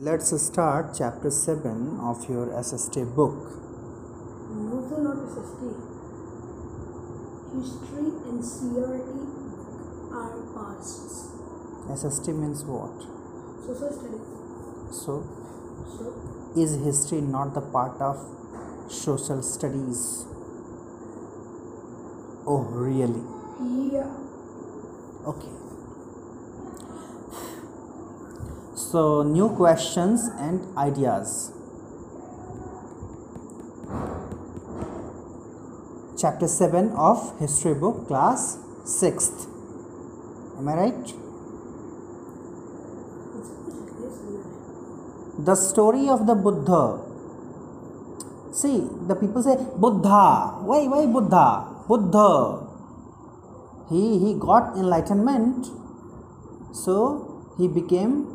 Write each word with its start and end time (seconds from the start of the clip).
Let's 0.00 0.30
start 0.40 0.94
chapter 0.96 1.28
7 1.28 1.98
of 2.00 2.28
your 2.30 2.46
SST 2.62 2.94
book. 3.16 3.34
No, 4.54 4.78
sir, 4.88 5.02
not 5.02 5.18
SST. 5.28 5.62
History 7.54 8.06
and 8.28 8.38
CRT 8.38 9.10
are 10.12 10.36
pasts. 10.54 11.32
SST 11.96 12.28
means 12.28 12.62
what? 12.64 12.94
Social 13.66 13.90
study. 13.90 14.20
So, 14.92 15.26
So, 15.96 16.14
is 16.56 16.76
history 16.84 17.20
not 17.20 17.54
the 17.54 17.60
part 17.60 18.00
of 18.00 18.16
social 18.88 19.42
studies? 19.42 20.24
Oh, 22.46 22.60
really? 22.70 23.24
yeah. 23.92 24.14
Okay. 25.26 25.67
So, 28.90 29.22
new 29.22 29.50
questions 29.54 30.22
and 30.42 30.62
ideas. 30.78 31.52
Chapter 36.16 36.48
7 36.48 36.92
of 36.92 37.38
History 37.38 37.74
book, 37.74 38.06
class 38.06 38.56
6th. 38.84 39.44
Am 40.56 40.68
I 40.68 40.76
right? 40.76 41.12
The 45.50 45.54
story 45.54 46.08
of 46.08 46.26
the 46.26 46.34
Buddha. 46.34 47.04
See, 48.52 48.88
the 49.06 49.16
people 49.16 49.42
say 49.42 49.56
Buddha. 49.76 50.64
Why, 50.70 50.86
why 50.94 51.04
Buddha? 51.04 51.84
Buddha. 51.86 52.66
He, 53.90 54.18
he 54.18 54.32
got 54.32 54.78
enlightenment. 54.78 55.66
So 56.72 57.54
he 57.58 57.68
became 57.68 58.27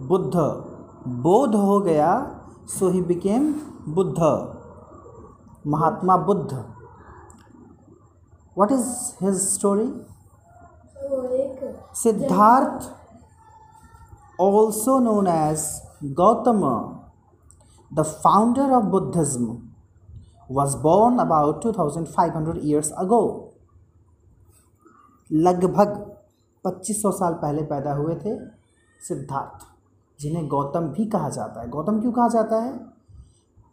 Buddha. 0.00 0.34
बोध 1.22 1.54
हो 1.56 1.78
गया, 1.80 2.10
so 2.68 2.88
he 2.90 3.00
became 3.02 3.52
Buddha. 3.94 4.20
Mahatma 5.66 6.16
Buddha. 6.26 6.64
What 8.56 8.72
is 8.72 8.88
his 9.22 9.36
story 9.42 9.86
Siddhartha 11.96 12.90
also 14.40 14.98
known 14.98 15.26
as 15.26 15.64
Gautam 16.14 16.60
the 17.92 18.02
founder 18.02 18.70
of 18.72 18.84
Buddhism 18.92 19.56
was 20.50 20.76
born 20.78 21.18
about 21.18 21.62
two 21.62 21.72
thousand 21.72 22.06
five 22.06 22.36
hundred 22.36 22.60
years 22.64 22.90
ago 22.98 23.20
लगभग 25.30 25.94
पच्चीस 26.64 27.02
सौ 27.02 27.10
साल 27.12 27.34
पहले 27.42 27.62
पैदा 27.64 27.92
हुए 27.94 28.14
थे 28.16 28.36
सिद्धार्थ। 29.00 29.66
जिन्हें 30.20 30.48
गौतम 30.48 30.80
भी 30.80 31.06
कहा 31.06 31.28
जाता 31.28 31.60
है। 31.60 31.68
गौतम 31.68 32.00
क्यों 32.00 32.12
कहा 32.12 32.28
जाता 32.28 32.56
है? 32.56 32.86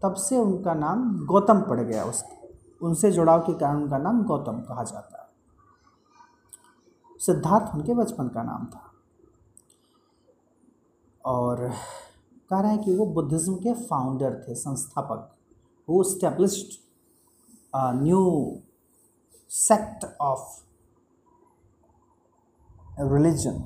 तब 0.03 0.15
से 0.15 0.39
उनका 0.39 0.75
नाम 0.75 1.27
गौतम 1.27 1.61
पड़ 1.61 1.81
गया। 1.81 2.05
उसके 2.05 2.37
उनसे 2.83 3.13
जुड़ाव 3.13 3.41
के 3.41 3.55
कारण 3.55 3.83
उनका 3.83 3.99
नाम 3.99 4.23
गौतम 4.23 4.53
कहा 4.53 4.83
जाता 4.83 5.23
है। 5.23 5.29
सिद्धार्थ 7.19 7.75
उनके 7.75 7.95
बचपन 7.95 8.29
का 8.29 8.43
नाम 8.43 8.65
था। 8.65 8.86
और 11.27 11.69
कह 12.51 12.61
रहे 12.61 12.71
हैं 12.73 12.83
कि 12.83 12.95
वो 12.97 13.07
बुद्धिज़्म 13.07 13.55
के 13.57 13.73
फाउंडर 13.75 14.35
थे, 14.43 14.55
संस्थापक। 14.55 15.33
वो 15.89 16.03
established 16.03 16.79
new 18.03 18.21
sect 19.51 20.05
of 20.21 20.45
religion 23.13 23.59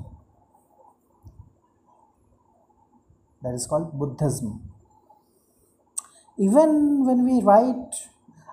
that 3.41 3.53
is 3.55 3.67
called 3.69 3.87
Buddhism 3.99 4.59
even 6.37 6.75
when 7.07 7.25
we 7.25 7.39
write 7.41 7.95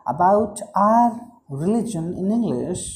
about 0.06 0.60
our 0.76 1.10
religion 1.54 2.12
in 2.14 2.32
English 2.32 2.86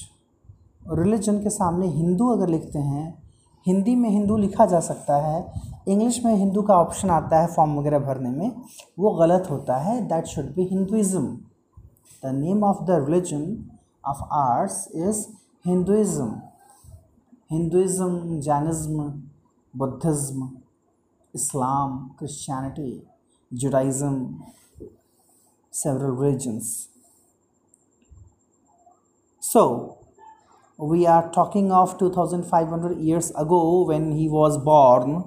religion 0.90 1.42
के 1.42 1.50
सामने 1.50 1.86
हिंदू 1.88 2.28
अगर 2.28 2.48
लिखते 2.48 2.78
हैं, 2.78 3.22
हिंदी 3.66 3.94
में 3.96 4.08
हिंदू 4.10 4.36
लिखा 4.36 4.66
जा 4.66 4.80
सकता 4.82 5.16
है 5.16 5.71
इंग्लिश 5.88 6.24
में 6.24 6.34
हिंदू 6.34 6.62
का 6.62 6.76
ऑप्शन 6.76 7.10
आता 7.10 7.40
है 7.40 7.46
फॉर्म 7.54 7.78
वगैरह 7.78 7.98
भरने 7.98 8.30
में, 8.30 8.50
वो 8.98 9.10
गलत 9.14 9.46
होता 9.50 9.76
है 9.78 10.00
that 10.08 10.26
should 10.26 10.54
be 10.54 10.64
Hinduism 10.64 11.26
the 12.24 12.32
name 12.34 12.64
of 12.64 12.82
the 12.84 13.04
religion 13.08 13.44
of 14.04 14.22
ours 14.34 14.86
is 14.96 15.26
Hinduism 15.64 16.30
Hinduism 17.50 18.40
Jainism 18.40 19.08
Buddhism 19.74 20.48
Islam 21.34 21.98
Christianity 22.18 22.90
Judaism 23.52 24.16
several 25.72 26.16
religions 26.22 26.70
so 29.42 29.64
we 30.78 31.04
are 31.06 31.28
talking 31.34 31.70
of 31.72 31.96
two 31.98 32.08
thousand 32.10 32.44
five 32.44 32.72
hundred 32.74 32.98
years 33.00 33.30
ago 33.38 33.62
when 33.88 34.10
he 34.12 34.28
was 34.28 34.58
born 34.64 35.22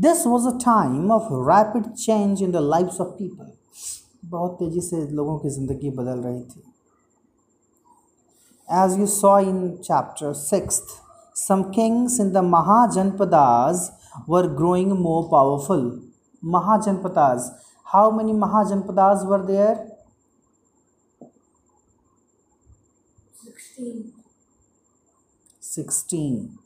this 0.00 0.26
was 0.26 0.46
a 0.48 0.50
time 0.58 1.10
of 1.12 1.28
rapid 1.50 1.92
change 1.92 2.42
in 2.42 2.52
the 2.52 2.56
life 2.56 3.00
of 3.00 3.08
people 3.08 3.50
बहुत 4.24 4.52
तेज़ी 4.52 4.80
से 4.80 5.06
लोगों 5.08 5.38
की 5.38 5.48
ज़िंदगी 5.50 5.90
बदल 5.90 6.20
रही 6.20 6.42
थी। 6.42 6.62
As 8.68 8.98
you 8.98 9.06
saw 9.06 9.38
in 9.38 9.70
chapter 9.76 10.32
six 10.32 10.82
some 11.36 11.62
kings 11.62 12.20
in 12.20 12.30
the 12.32 12.36
mahajanapadas 12.36 13.90
were 14.28 14.48
growing 14.48 14.92
more 14.92 15.28
powerful 15.32 16.10
mahajanapadas 16.44 17.50
how 17.86 18.10
many 18.10 18.32
mahajanapadas 18.32 19.24
were 19.24 19.42
there 19.42 19.88
sixteen 25.62 26.58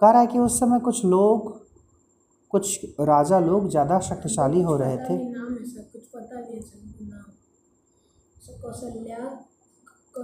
कह 0.00 0.10
रहा 0.10 0.20
है 0.20 0.26
कि 0.26 0.38
उस 0.38 0.58
समय 0.60 0.78
कुछ 0.80 1.04
लोग 1.04 1.61
कुछ 2.52 2.84
राजा 3.00 3.38
लोग 3.40 3.68
ज़्यादा 3.70 3.98
शक्तिशाली 4.00 4.62
हो 4.62 4.76
रहे 4.76 4.96
थे। 4.98 5.16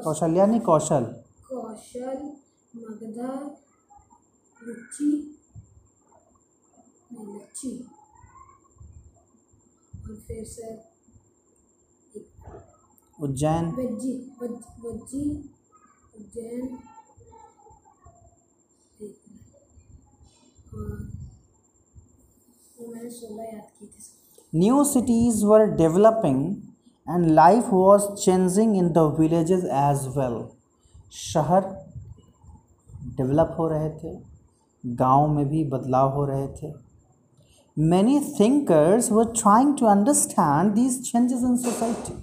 कौशल्या 0.04 0.46
नहीं 0.46 0.60
कौशल। 0.60 1.04
कौशल 1.48 2.18
मगधा 2.74 3.30
रुचि 4.62 5.10
लच्छी 7.12 7.72
और 10.00 10.16
फिर 10.26 10.44
सर 10.46 10.74
उज्जैन। 13.18 13.64
वज्जी 13.78 14.12
वज्जी 14.42 15.24
उज्जैन। 16.18 16.78
और 20.74 21.17
new 24.52 24.82
cities 24.84 25.44
were 25.46 25.64
developing 25.76 26.44
and 27.06 27.24
life 27.26 27.72
was 27.72 28.02
changing 28.14 28.76
in 28.76 28.88
the 28.92 28.98
village 29.18 29.50
as 29.52 30.06
well 30.16 30.36
शहर 31.12 31.64
डेवलप 33.16 33.56
हो 33.58 33.68
रहे 33.68 33.90
थे, 33.90 34.16
गाँव 34.84 35.26
में 35.28 35.48
भी 35.48 35.64
बदलाव 35.64 36.14
हो 36.14 36.24
रहे 36.24 36.46
थे। 36.48 36.72
Many 37.76 38.20
thinkers 38.40 39.10
were 39.12 39.32
trying 39.36 39.76
to 39.78 39.86
understand 39.86 40.72
these 40.74 41.02
changes 41.10 41.42
in 41.42 41.56
society 41.56 42.16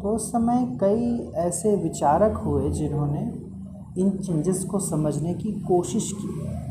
तो 0.00 0.14
उस 0.14 0.30
समय 0.32 0.66
कई 0.80 1.32
ऐसे 1.40 1.76
विचारक 1.76 2.38
हुए 2.38 2.70
जिन्होंने 2.70 3.22
इन 4.02 4.10
चेंजेस 4.18 4.64
को 4.64 4.78
समझने 4.80 5.34
की 5.34 5.52
कोशिश 5.62 6.12
की। 6.12 6.61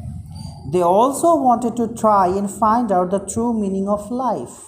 they 0.65 0.81
also 0.81 1.35
wanted 1.37 1.75
to 1.75 1.87
try 1.95 2.27
and 2.27 2.49
find 2.51 2.91
out 2.91 3.09
the 3.11 3.19
true 3.21 3.53
meaning 3.53 3.87
of 3.89 4.11
life. 4.11 4.59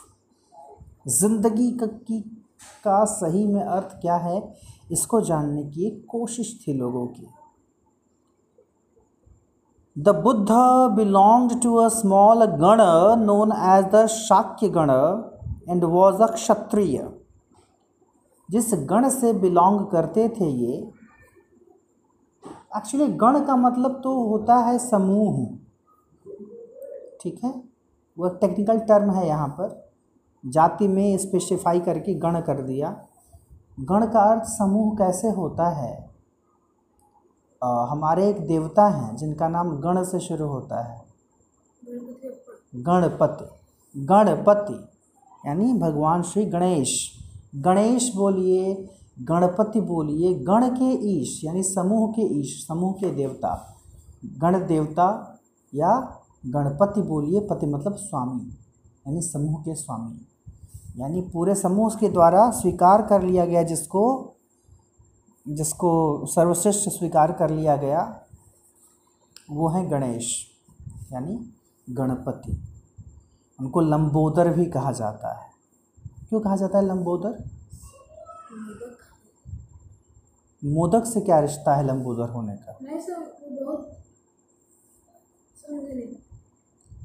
ज़िंदगी 1.10 1.70
की 1.82 2.20
का 2.86 3.04
सही 3.06 3.46
में 3.48 3.62
अर्थ 3.62 3.96
क्या 4.02 4.16
है, 4.18 4.42
इसको 4.92 5.22
जानने 5.22 5.64
की 5.64 5.86
एक 5.88 6.06
कोशिश 6.10 6.58
थी 6.62 6.74
लोगों 6.74 7.06
की। 7.08 7.28
The 9.96 10.10
Buddha 10.24 10.52
belong 10.96 11.52
to 11.64 11.76
a 11.78 11.88
small 11.90 12.46
gana 12.62 12.82
known 13.26 13.52
as 13.52 13.86
the 13.96 14.06
Shakya 14.10 14.70
gana 14.78 14.92
and 15.70 15.84
was 15.86 16.22
अ 16.22 16.28
क्षत्रिय 16.34 17.08
जिस 18.50 18.74
गण 18.90 19.10
से 19.10 19.34
बिलोंग 19.42 19.86
करते 19.92 20.28
थे 20.30 20.48
ये 20.48 20.78
एक्चुअली 22.78 23.08
गण 23.18 23.40
का 23.46 23.56
मतलब 23.58 24.00
तो 24.04 24.14
होता 24.30 24.56
है 24.66 24.78
समूह। 24.80 25.38
ठीक 27.24 27.44
है? 27.44 27.64
वो 28.18 28.28
एक 28.28 28.38
टेक्निकल 28.42 28.80
टर्म 28.80 29.12
है 29.12 29.28
यहाँ 29.28 29.48
पर। 29.48 29.92
जाति 30.46 30.88
में 30.88 31.18
स्पेसिफाई 31.18 31.80
करके 31.80 32.14
गण 32.14 32.42
कर 32.42 32.62
दिया। 32.62 33.06
गण 33.80 34.06
का 34.06 34.20
अर्थ 34.20 34.44
समूह 34.44 34.96
कैसे 34.96 35.30
होता 35.30 35.70
है? 35.70 36.10
अ, 37.64 37.88
हमारे 37.90 38.30
एक 38.30 38.48
देवता 38.48 38.88
हैं 38.88 39.16
जिनका 39.16 39.48
नाम 39.48 39.78
गण 39.78 40.04
से 40.04 40.20
शुरू 40.20 40.48
होता 40.48 40.84
है। 40.84 41.06
गणपति। 42.76 43.46
गणपति 44.02 44.88
यानी 45.48 45.74
भगवान 45.74 46.22
श्री 46.22 46.46
गणेश। 46.46 47.20
गणेश 47.56 48.16
बोलिए 48.16 48.90
गणपति 49.22 49.82
बोलिए 49.82 50.34
गण 50.34 50.70
के 50.70 50.86
ईश 50.86 51.42
यानी 51.44 51.64
समूह 51.64 52.12
के 52.12 52.22
ईश 52.22 52.66
समूह 52.68 52.94
के 52.94 53.12
देवता। 53.12 53.80
गण 54.26 54.68
देवता 54.68 55.40
या 55.76 56.23
गणपति 56.46 57.02
बोलिए 57.02 57.40
पति 57.40 57.66
मतलब 57.66 57.96
स्वामी, 57.96 58.50
यानी 59.08 59.22
समूह 59.22 59.62
के 59.62 59.76
स्वामी। 59.76 60.28
यानी 60.98 61.22
पूरे 61.22 61.56
समूह 61.56 61.88
उसके 61.88 62.10
द्वारा 62.10 62.52
स्वीकार 62.52 63.02
कर 63.02 63.22
लिया 63.22 63.46
गया 63.46 63.64
जिसको 63.64 64.30
जिसको 65.48 66.26
सर्वश्रेष्ठ 66.26 66.90
स्वीकार 66.90 67.32
कर 67.32 67.50
लिया 67.50 67.76
गया, 67.76 68.26
वो 69.52 69.70
है 69.70 69.90
गणेश, 69.90 70.48
यानी 71.14 71.54
गणपति। 71.90 72.64
उनको 73.60 73.82
लंबोदर 73.82 74.50
भी 74.50 74.66
कहा 74.66 74.92
जाता 74.92 75.34
है। 75.42 75.50
क्यों 76.30 76.42
कहा 76.42 76.56
जाता 76.56 76.78
है 76.78 76.86
लंबोदर? 76.86 77.44
मोदक 80.66 81.06
से 81.06 81.22
क्या 81.22 81.40
रिश्ता 81.40 81.76
है 81.76 81.86
लंबोदर 81.88 82.30
होने 82.30 82.56
का? 82.56 82.78
बहुत 82.82 83.86
समझ 85.58 85.84
नहीं। 85.84 86.23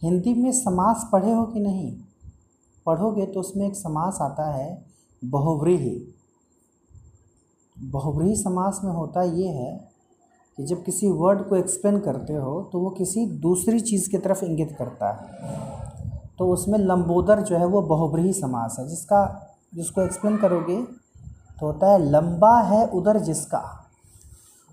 हिंदी 0.02 0.34
में 0.34 0.52
समास 0.52 1.08
पढ़े 1.12 1.32
हो 1.32 1.44
कि 1.44 1.60
नहीं? 1.60 1.96
पढ़ोगे 2.86 3.26
तो 3.26 3.40
उसमें 3.40 3.66
एक 3.66 3.76
समास 3.76 4.18
आता 4.20 4.52
है, 4.52 4.84
बहुव्रीहि। 5.24 6.14
बहुव्रीहि 7.78 8.36
समास 8.36 8.80
में 8.84 8.92
होता 8.92 9.22
ये 9.22 9.48
है 9.48 9.90
कि 10.56 10.64
जब 10.64 10.84
किसी 10.84 11.08
वर्ड 11.08 11.48
को 11.48 11.56
एक्सप्लेन 11.56 12.00
करते 12.00 12.32
हो 12.32 12.62
तो 12.62 12.80
वो 12.80 12.90
किसी 12.90 13.26
दूसरी 13.26 13.80
चीज़ 13.80 14.10
की 14.10 14.18
तरफ़ 14.18 14.44
इंगित 14.44 14.76
करता 14.78 15.12
है। 15.12 15.28
तो 16.38 16.52
उसमें 16.52 16.78
लंबोदर 16.78 17.40
जो 17.40 17.56
है, 17.56 17.66
वो 17.66 17.82
बहुव्रीहि 17.82 18.32
समास 18.32 18.76
है। 18.78 18.88
जिसका, 18.88 19.48
जिसको 19.74 20.00
एक्सप्लेन 20.00 20.36
करोगे 20.36 20.82
तो 21.60 21.66
होता 21.66 21.92
है, 21.92 21.98
लंबा 21.98 22.60
है 22.60 22.86
उधर 22.86 23.18
जिसका। 23.18 23.84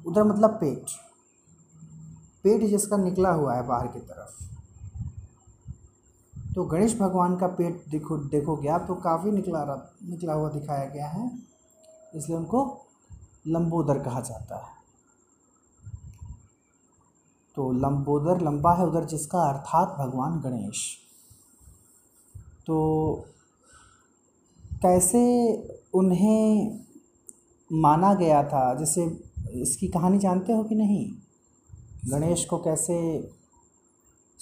उधर 0.07 0.23
मतलब 0.23 0.49
पेट। 0.49 0.85
पेट 2.43 2.69
जिसका 2.69 2.97
निकला 2.97 3.31
हुआ 3.31 3.55
है 3.55 3.67
बाहर 3.67 3.87
की 3.87 3.99
तरफ़। 3.99 4.44
तो 6.55 6.65
गणेश 6.65 6.99
भगवान 6.99 7.37
का 7.37 7.47
पेट 7.47 7.85
देखो, 7.89 8.17
देखोगे 8.17 8.67
आप 8.67 8.85
तो 8.87 8.95
काफ़ी 8.95 9.31
निकला 9.31 9.63
रहा, 9.63 9.95
निकला 10.03 10.33
हुआ 10.33 10.49
दिखाया 10.49 10.85
गया 10.85 11.07
है। 11.07 11.31
इसलिए 12.15 12.37
उनको 12.37 12.85
लंबोदर 13.47 13.99
कहा 13.99 14.21
जाता 14.21 14.55
है। 14.55 14.71
तो 17.55 17.71
लंबोदर 17.71 18.41
लंबा 18.41 18.73
है 18.73 18.85
उधर, 18.85 19.05
जिसका 19.05 19.39
अर्थात 19.39 19.95
भगवान 19.99 20.39
गणेश। 20.39 20.97
तो 22.67 22.77
कैसे 24.81 25.23
उन्हें 25.93 26.79
माना 27.73 28.13
गया 28.13 28.43
था? 28.43 28.75
जैसे 28.75 29.23
इसकी 29.51 29.87
कहानी 29.87 30.17
जानते 30.17 30.53
हो 30.53 30.63
कि 30.63 30.75
नहीं? 30.75 31.13
गणेश 32.11 32.45
को 32.45 32.57
कैसे 32.57 33.19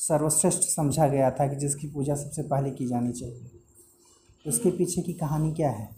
सर्वश्रेष्ठ 0.08 0.60
समझा 0.60 1.08
गया 1.08 1.32
था 1.32 1.48
कि 1.48 1.56
जिसकी 1.56 1.88
पूजा 1.88 2.16
सबसे 2.16 2.44
पहले 2.44 2.72
की 2.72 2.88
जानी 2.88 3.12
चाहिए। 3.12 3.52
उसके 4.48 4.72
पीछे 4.72 5.02
की 5.02 5.14
कहानी 5.14 5.54
क्या 5.54 5.70
है? 5.70 5.96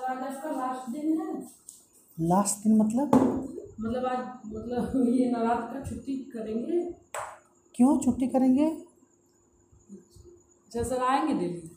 लास्ट 0.00 0.90
दिन 0.90 1.20
है। 1.20 1.48
लास्ट 2.20 2.68
दिन 2.68 2.76
मतलब? 2.78 3.14
मतलब 3.80 4.06
आज 4.06 4.18
मतलब 4.46 5.08
ये 5.14 5.30
नवरात्र 5.30 5.78
का 5.78 5.90
छुट्टी 5.90 6.16
करेंगे। 6.16 6.94
क्यों 7.74 7.98
छुट्टी 7.98 8.26
करेंगे? 8.26 8.76
सर 10.74 11.02
आएँगे 11.02 11.34
दिल्ली 11.34 11.70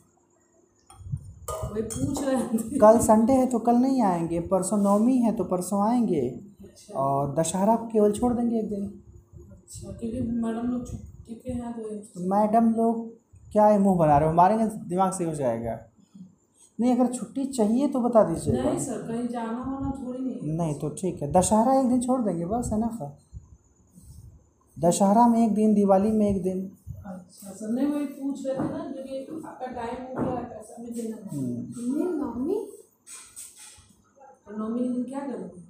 वही 1.64 1.82
पूछ 1.82 2.22
रहे 2.22 2.58
थे। 2.58 2.78
कल 2.78 2.98
संडे 2.98 3.32
है 3.32 3.46
तो 3.46 3.58
कल 3.58 3.74
नहीं 3.74 4.02
आएँगे 4.02 4.40
परसों 4.40 4.78
नवमी 4.78 5.18
है 5.18 5.36
तो 5.36 5.44
परसों 5.44 5.88
आएँगे। 5.88 6.20
अच्छा। 6.20 6.94
और 6.94 7.34
दशहरा 7.34 7.76
केवल 7.76 8.12
छोड़ 8.12 8.34
देंगे 8.34 8.58
एक 8.58 8.68
दिन। 8.68 9.02
अच्छा 9.66 9.90
क्योंकि 9.90 10.20
मैडम 10.20 10.66
लोग 10.70 10.86
छुट्टी 10.90 11.34
पे 11.34 11.52
हैं 11.52 11.72
तो 11.74 12.20
मैडम 12.30 12.72
लोग 12.74 13.06
क्या 13.52 13.66
है 13.66 13.78
मुँह 13.78 13.96
बना 13.98 14.18
रहे 14.18 14.28
हो? 14.28 14.34
मारेंगे 14.34 14.64
दिमाग 14.88 15.12
से 15.12 15.24
हो 15.24 15.34
जाएगा। 15.34 15.78
नहीं 16.78 16.94
अगर 16.94 17.12
छुट्टी 17.12 17.44
चाहिए 17.58 17.88
तो 17.88 18.00
बता 18.00 18.22
दीजिए 18.24 18.52
नहीं 18.54 18.78
सर 18.78 19.02
कहीं 19.08 19.26
जाना 19.28 19.58
वाना 19.60 19.90
थोड़ी 19.98 20.18
नहीं 20.18 20.56
नहीं 20.56 20.74
तो 20.80 20.88
ठीक 21.00 21.22
है। 21.22 21.30
दशहरा 21.32 21.78
एक 21.80 21.86
दिन 21.88 22.00
छोड़ 22.00 22.20
देंगे 22.22 22.46
बस 22.46 22.70
है। 22.72 22.78
ना 22.80 22.88
सर 22.96 23.14
दशहरा 24.76 25.26
में 25.28 25.44
एक 25.46 25.54
दिन 25.54 25.74
दिवाली 25.74 26.10
में 26.10 26.28
एक 26.28 26.42
दिन। 26.42 26.58
अच्छा 27.06 27.50
सर 27.50 27.68
नहीं 27.68 27.86
वही 27.86 28.06
पूछ 28.06 28.46
रहे 28.46 28.54
थे 28.56 28.68
ना 28.72 28.84
क्योंकि 28.92 29.46
आपका 29.46 29.66
टाइम 29.66 30.02
हो 30.08 30.24
गया 30.24 30.38
है 30.38 30.44
पैसा 30.50 30.82
भी 30.82 30.90
देना 31.00 31.16
है। 31.16 31.22
नहीं 31.36 32.08
मम्मी। 32.22 32.58
तो 34.46 34.56
नौमी 34.58 34.88
दिन 34.88 35.04
क्या 35.04 35.20
करोगे 35.20 35.64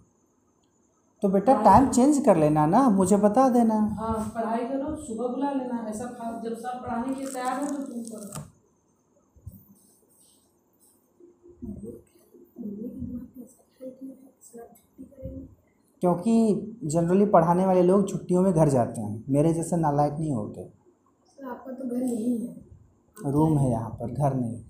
तो 1.22 1.28
बेटा 1.28 1.52
टाइम 1.64 1.88
चेंज 1.90 2.18
कर 2.24 2.36
लेना 2.36 2.66
ना 2.66 2.88
मुझे 2.90 3.16
बता 3.16 3.48
देना। 3.48 3.74
हाँ 4.00 4.14
पढ़ाई 4.34 4.64
करो 4.64 4.94
सुबह 5.04 5.28
बुला 5.28 5.50
लेना 5.52 5.86
ऐसा 5.90 6.04
जब 6.44 6.54
सब 6.56 6.82
पढ़ाने 6.82 7.14
के 7.14 7.20
लिए 7.20 7.32
तैयार 7.32 7.60
हो 7.60 7.66
तो 7.66 7.82
तुम 7.82 8.02
करो। 8.02 8.26
है 8.32 8.44
क्योंकि 16.02 16.32
जनरली 16.84 17.26
पढ़ाने 17.26 17.66
वाले 17.66 17.82
लोग 17.82 18.08
छुट्टियों 18.08 18.42
में 18.42 18.52
घर 18.52 18.68
जाते 18.68 19.00
हैं 19.00 19.24
मेरे 19.28 19.52
जैसे 19.54 19.76
नालायक 19.76 20.12
नहीं 20.18 20.32
होते। 20.32 20.64
सर 20.64 21.48
आपका 21.48 21.72
तो 21.72 21.88
घर 21.88 22.02
यही 22.02 22.36
है। 22.36 23.32
रूम 23.32 23.58
है 23.58 23.70
यहाँ 23.70 23.90
पर 24.00 24.12
घर 24.12 24.34
नहीं। 24.34 24.60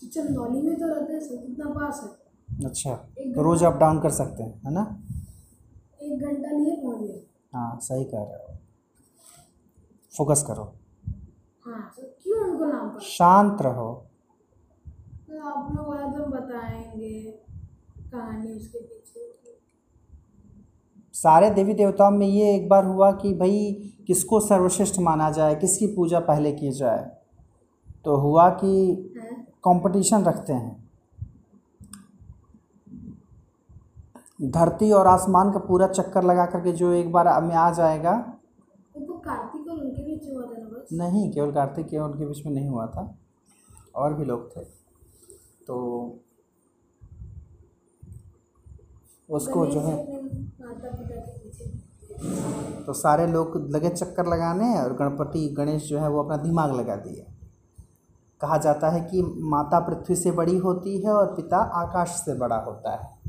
किचन 0.00 0.22
में 0.24 0.76
तो 0.78 0.86
रहते 0.86 1.12
हैं 1.12 1.46
कितना 1.46 1.70
पास 1.70 2.00
है? 2.02 2.66
अच्छा 2.66 2.94
तो 3.34 3.42
रोज़ 3.42 3.64
अप 3.64 3.76
डाउन 3.80 4.00
कर 4.00 4.10
सकते 4.12 4.42
हैं 4.42 4.60
है 4.66 4.72
ना? 4.74 4.84
एक 6.02 6.22
घंटा 6.22 6.50
लिए 6.50 6.76
पहुँच। 6.76 7.00
गए 7.00 7.26
हाँ 7.54 7.78
सही 7.82 8.04
कह 8.04 8.18
रहे 8.18 8.52
हो। 8.52 8.58
फोकस 10.16 10.44
करो। 10.46 10.74
हाँ 11.66 11.92
सर 11.96 12.16
क्यों 12.22 12.50
उनको 12.50 12.64
नाम 12.64 12.88
पर 12.88 13.00
शांत 13.00 13.62
रहो। 13.62 14.06
सर 15.28 15.38
आपने 15.38 15.82
बोला 15.82 16.06
तो 16.06 16.26
बताएँगे 16.26 17.30
कहानी 18.12 18.52
उसके 18.52 18.78
पीछे। 18.78 19.58
सारे 21.12 21.50
देवी 21.50 21.74
देवताओं 21.74 22.10
में 22.10 22.26
ये 22.26 22.54
एक 22.54 22.68
बार 22.68 22.84
हुआ 22.84 23.12
कि 23.12 23.34
भाई 23.34 23.72
किसको 24.06 24.40
सर्वश्रेष्ठ 24.40 24.98
माना 24.98 25.30
जाए 25.30 25.54
किसकी 25.54 25.86
पूजा 25.86 26.20
पहले 26.20 26.52
की 26.52 26.70
जाए? 26.70 27.16
तो 28.04 28.16
हुआ 28.16 28.50
कि 28.50 28.68
हैं। 29.18 29.44
कंपटीशन 29.44 30.24
रखते 30.24 30.52
हैं। 30.52 30.81
धरती 34.42 34.90
और 34.92 35.06
आसमान 35.06 35.52
का 35.52 35.58
पूरा 35.58 35.86
चक्कर 35.86 36.22
लगा 36.22 36.46
करके 36.46 36.72
जो 36.72 36.92
एक 36.92 37.12
बार 37.12 37.42
में 37.42 37.54
आ 37.54 37.70
जाएगा। 37.70 38.12
तो 38.96 39.18
कार्तिक 39.18 39.68
और 39.70 39.78
उनके 39.78 40.02
बीच 40.02 40.34
हुआ 40.34 40.42
था 40.42 40.58
ना 40.58 40.68
बस? 40.68 40.88
नहीं 40.92 41.30
केवल 41.32 41.52
कार्तिक 41.52 41.88
के 41.88 41.98
उनके 41.98 42.26
बीच 42.26 42.46
में 42.46 42.52
नहीं 42.52 42.68
हुआ 42.68 42.86
था। 42.86 43.18
और 43.96 44.14
भी 44.14 44.24
लोग 44.24 44.56
थे। 44.56 44.60
तो 45.66 46.18
उसको 49.30 49.66
जो 49.66 49.80
है 49.80 49.96
तो 52.84 52.92
सारे 52.92 53.26
लोग 53.26 53.56
लगे 53.70 53.88
चक्कर 53.88 54.26
लगाने 54.26 54.80
और 54.80 54.92
गणपति 54.92 55.48
गणेश 55.48 55.88
जो 55.88 55.98
है 55.98 56.08
वो 56.08 56.22
अपना 56.22 56.36
दिमाग 56.36 56.72
लगा 56.72 56.96
दिए। 56.96 57.26
कहा 58.40 58.58
जाता 58.58 58.88
है 58.88 59.00
कि 59.00 59.22
माता 59.22 59.80
पृथ्वी 59.80 60.16
से 60.16 60.30
बड़ी 60.30 60.58
होती 60.58 61.00
है 61.00 61.12
और 61.12 61.26
पिता 61.26 61.56
आकाश 61.56 62.08
से 62.08 62.34
बड़ा 62.34 62.56
होता 62.56 62.94
है। 62.96 63.21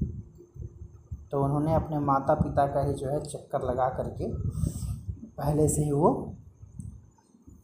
तो 1.33 1.43
उन्होंने 1.43 1.73
अपने 1.73 1.99
माता 1.99 2.33
पिता 2.33 2.65
का 2.67 2.81
ही 2.81 2.93
जो 2.93 3.09
है 3.09 3.25
चक्कर 3.25 3.61
लगा 3.61 3.89
करके 3.89 4.27
पहले 5.27 5.69
से 5.69 5.83
ही 5.83 5.91
वो 5.91 6.35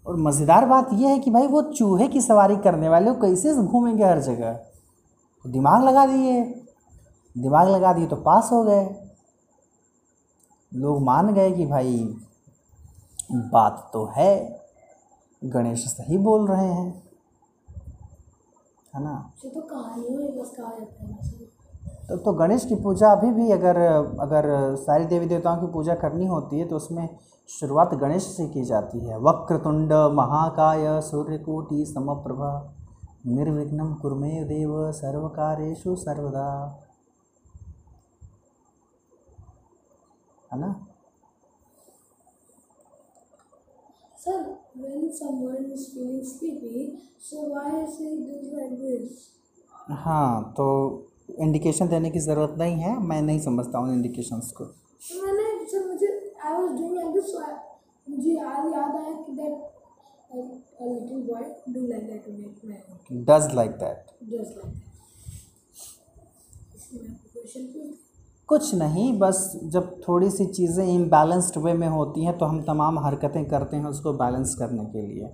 और 0.08 0.16
मज़ेदार 0.18 0.66
बात 0.66 0.90
यह 0.94 1.10
है 1.10 1.20
कि 1.20 1.32
भाई 1.32 1.48
वो 1.48 1.62
चूहे 1.62 2.08
की 2.08 2.22
सवारी 2.22 2.58
करने 2.58 2.90
वाले 2.90 3.12
वो 3.12 3.22
कैसे 3.22 3.54
घूमेंगे 3.56 4.04
हर 4.04 4.22
जगह? 4.22 4.54
तो 5.44 5.50
दिमाग 5.50 5.84
लगा 5.84 6.06
दिए। 6.06 6.44
दिमाग 7.38 7.68
लगा 7.68 7.94
दिए 7.94 8.08
तो 8.08 8.16
पास 8.16 8.50
हो 8.52 8.64
गए। 8.64 9.12
लोग 10.74 11.02
मान 11.02 11.34
गए 11.34 11.52
कि 11.52 11.66
भाई 11.66 12.18
बात 13.32 13.90
तो 13.94 14.12
है, 14.18 14.62
गणेश 15.46 15.86
सही 15.86 16.18
बोल 16.18 16.48
रहे 16.48 16.68
हैं। 16.68 17.04
है 18.96 19.04
ना? 19.04 19.34
तो 19.46 19.62
कहानियों 19.62 21.49
तो 22.10 22.18
तो 22.18 22.32
गणेश 22.34 22.66
की 22.66 22.76
पूजा 22.76 23.12
अभी 23.12 23.32
भी 23.32 23.52
अगर 23.52 23.78
अगर 24.20 24.76
सारी 24.76 25.06
देवी 25.06 25.26
देवताओं 25.26 25.58
की 25.58 25.68
पूजा 25.74 25.96
करनी 25.96 26.26
होती 26.26 26.60
है 26.60 26.68
तो 26.68 26.76
उसमें 26.76 27.08
शुरुआत 27.50 27.94
गणेश 27.94 28.24
से 28.24 28.48
की 28.48 28.64
जाती 28.66 29.00
है। 29.00 29.18
वक्रतुंड 29.20 29.94
महाकाय 29.94 31.02
सूर्यकोटि 31.02 31.86
समप्रभा 31.86 32.52
निर्विघ्नं 33.28 33.94
कुर्मे 33.96 34.44
देव 34.44 34.92
सर्वकारेषु 34.92 35.96
सर्वदा। 35.96 36.50
है 40.54 40.60
ना? 40.60 40.88
Sir, 44.20 44.40
when 44.76 45.12
someone 45.14 45.66
is 45.76 45.94
feeling 45.94 46.26
sleepy, 46.26 47.00
so 47.20 47.44
why 47.54 47.70
is 47.84 47.98
he 48.00 48.10
doing 48.26 48.50
like 48.58 48.76
this? 48.82 49.30
हाँ 49.90 50.54
तो 50.58 50.66
इंडिकेशन 51.40 51.88
देने 51.88 52.10
की 52.12 52.20
ज़रूरत 52.20 52.56
नहीं 52.60 52.78
है 52.82 52.98
मैं 53.08 53.22
नहीं 53.22 53.40
समझता 53.42 53.80
हूँ 53.80 53.94
इंडिकेशंस 53.96 54.52
को। 54.58 54.66
तो 54.66 55.26
मैंने 55.26 55.66
सर 55.72 55.88
मुझे 55.88 56.08
I 56.46 56.54
was 56.54 56.72
doing 56.80 56.96
like 56.96 57.10
this 57.14 57.36
मुझे 58.08 58.32
याद 58.32 58.72
याद 58.74 58.96
आया 58.96 59.14
कि 59.26 59.32
that 59.32 59.68
a 60.32 60.88
little 60.88 61.22
boy 61.28 61.46
do 61.76 61.82
like 61.92 62.04
that 62.10 62.20
to 62.26 62.32
make 62.34 62.58
my 62.66 62.76
does 63.30 63.54
like 63.56 63.72
that 63.80 63.98
just 64.34 64.52
like 64.58 64.66
that. 64.66 64.76
इसलिए 66.76 67.02
मैं 67.04 67.10
आपको 67.10 67.96
कुछ 68.50 68.74
नहीं 68.76 69.08
बस 69.20 69.40
जब 69.74 69.90
थोड़ी 70.08 70.30
सी 70.32 70.46
चीज़ें 70.46 70.86
इम्बैलेंस्ड 70.86 71.58
वे 71.64 71.74
में 71.74 71.88
होती 71.88 72.26
हैं 72.26 72.38
तो 72.38 72.46
हम 72.46 72.62
तमाम 72.64 73.00
हरकतें 73.06 73.46
करते 73.46 73.78
हैं 73.78 73.86
उसको 73.86 74.14
बैलेंस 74.14 74.56
करने 74.60 74.86
के 74.86 75.02
लिए। 75.02 75.30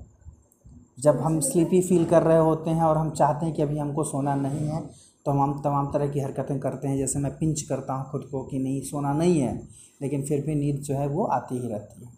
जब 0.99 1.19
हम 1.19 1.39
स्लीपी 1.39 1.81
फील 1.81 2.05
कर 2.05 2.23
रहे 2.23 2.37
होते 2.39 2.69
हैं 2.69 2.83
और 2.83 2.97
हम 2.97 3.09
चाहते 3.11 3.45
हैं 3.45 3.55
कि 3.55 3.61
अभी 3.61 3.77
हमको 3.77 4.03
सोना 4.03 4.35
नहीं 4.35 4.67
है 4.67 4.81
तो 5.25 5.31
हम 5.31 5.61
तमाम 5.61 5.91
तरह 5.93 6.07
की 6.07 6.19
हरकतें 6.19 6.59
करते 6.59 6.87
हैं, 6.87 6.97
जैसे 6.97 7.19
मैं 7.19 7.31
पिंच 7.37 7.61
करता 7.61 7.93
हूँ 7.93 8.09
खुद 8.11 8.27
को 8.31 8.43
कि 8.43 8.59
नहीं, 8.59 8.81
सोना 8.81 9.13
नहीं 9.13 9.39
है, 9.39 9.55
लेकिन 10.01 10.25
फिर 10.25 10.41
भी 10.41 10.55
नींद 10.55 10.81
जो 10.81 10.95
है 10.95 11.07
वो 11.07 11.25
आती 11.25 11.59
ही 11.59 11.67
रहती 11.67 12.05
है। 12.05 12.13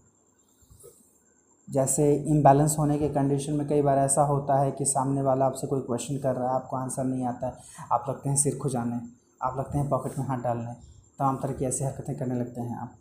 जैसे 1.68 2.14
इम्बैलेंस 2.16 2.76
होने 2.80 2.98
के 2.98 3.10
कंडीशन 3.10 3.54
में 3.54 3.68
कई 3.68 3.82
बार 3.82 3.98
ऐसा 3.98 4.22
होता 4.22 4.60
है 4.60 4.72
कि 4.72 4.86
सामने 4.86 5.22
वाला 5.22 5.46
आपसे 5.46 5.68
कोई 5.68 5.82
क्वेश्चन 5.82 6.18
कर 6.18 6.36
रहा 6.36 6.50
है, 6.50 6.56
आपको 6.56 6.78
आंसर 6.78 7.04
नहीं 7.04 7.26
आता 7.26 7.48
है, 7.48 7.54
आप 7.92 8.06
लगते 8.10 8.30
हैं 8.30 8.36
सिर 8.36 8.58
खुजाने, 8.58 9.00
आप 9.42 9.58
लगते 9.60 9.78
हैं 9.78 9.90
पॉकेट 9.90 10.18
में 10.20 10.26
हाथ 10.26 10.38
डालने, 10.38 10.74
तमाम 11.20 11.38
तरह 11.38 11.54
की 11.54 11.66
ऐसी 11.66 11.84
हरकतें 11.84 12.16
करने 12.16 12.40
लगते 12.40 12.62
हैं 12.62 12.78
आप। 12.78 12.96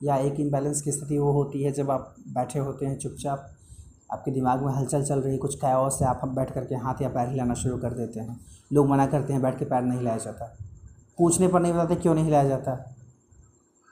या 0.00 0.16
एक 0.16 0.40
इम्बैलेंस 0.40 0.82
की 0.82 0.92
स्थिति 0.92 1.18
वो 1.18 1.32
होती 1.32 1.62
है 1.62 1.72
जब 1.72 1.90
आप 1.90 2.14
बैठे 2.28 2.58
होते 2.58 2.86
हैं 2.86 2.98
चुपचाप, 2.98 3.50
आपके 4.12 4.30
दिमाग 4.30 4.62
में 4.62 4.72
हलचल 4.72 5.04
चल 5.04 5.20
रही 5.20 5.32
है, 5.32 5.38
कुछ 5.38 5.54
कैओस 5.54 5.98
से 5.98 6.04
आप 6.04 6.20
बैठ 6.28 6.54
करके 6.54 6.74
हाथ 6.74 7.02
या 7.02 7.08
पैर 7.08 7.28
हिलाना 7.28 7.54
शुरू 7.54 7.78
कर 7.78 7.94
देते 7.94 8.20
हैं। 8.20 8.40
लोग 8.70 8.88
मना 8.88 9.06
करते 9.06 9.32
हैं, 9.32 9.42
बैठ 9.42 9.58
के 9.58 9.64
पैर 9.64 9.82
नहीं 9.82 9.98
हिलाया 9.98 10.18
जाता। 10.18 10.56
पूछने 11.18 11.48
पर 11.48 11.60
नहीं 11.60 11.72
बताते 11.72 11.96
क्यों 11.96 12.14
नहीं 12.14 12.24
हिलाया 12.24 12.48
जाता। 12.48 12.74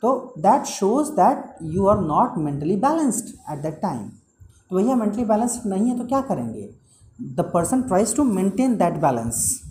तो 0.02 0.34
that 0.38 0.64
shows 0.64 1.10
that 1.10 1.56
you 1.62 1.86
are 1.86 2.00
not 2.00 2.36
mentally 2.38 2.76
balanced 2.76 3.34
at 3.52 3.62
that 3.62 3.80
time 3.82 4.08
तो 4.70 4.76
भैया 4.76 4.94
मेंटली 4.94 5.24
बैलेंस्ड 5.24 5.66
नहीं 5.66 5.88
है 5.90 5.98
तो 5.98 6.06
क्या 6.06 6.20
करेंगे? 6.20 6.68
The 7.22 7.50
person 7.54 7.82
tries 7.82 8.14
to 8.16 8.24
maintain 8.24 8.76
that 8.76 8.94
balance 8.94 9.62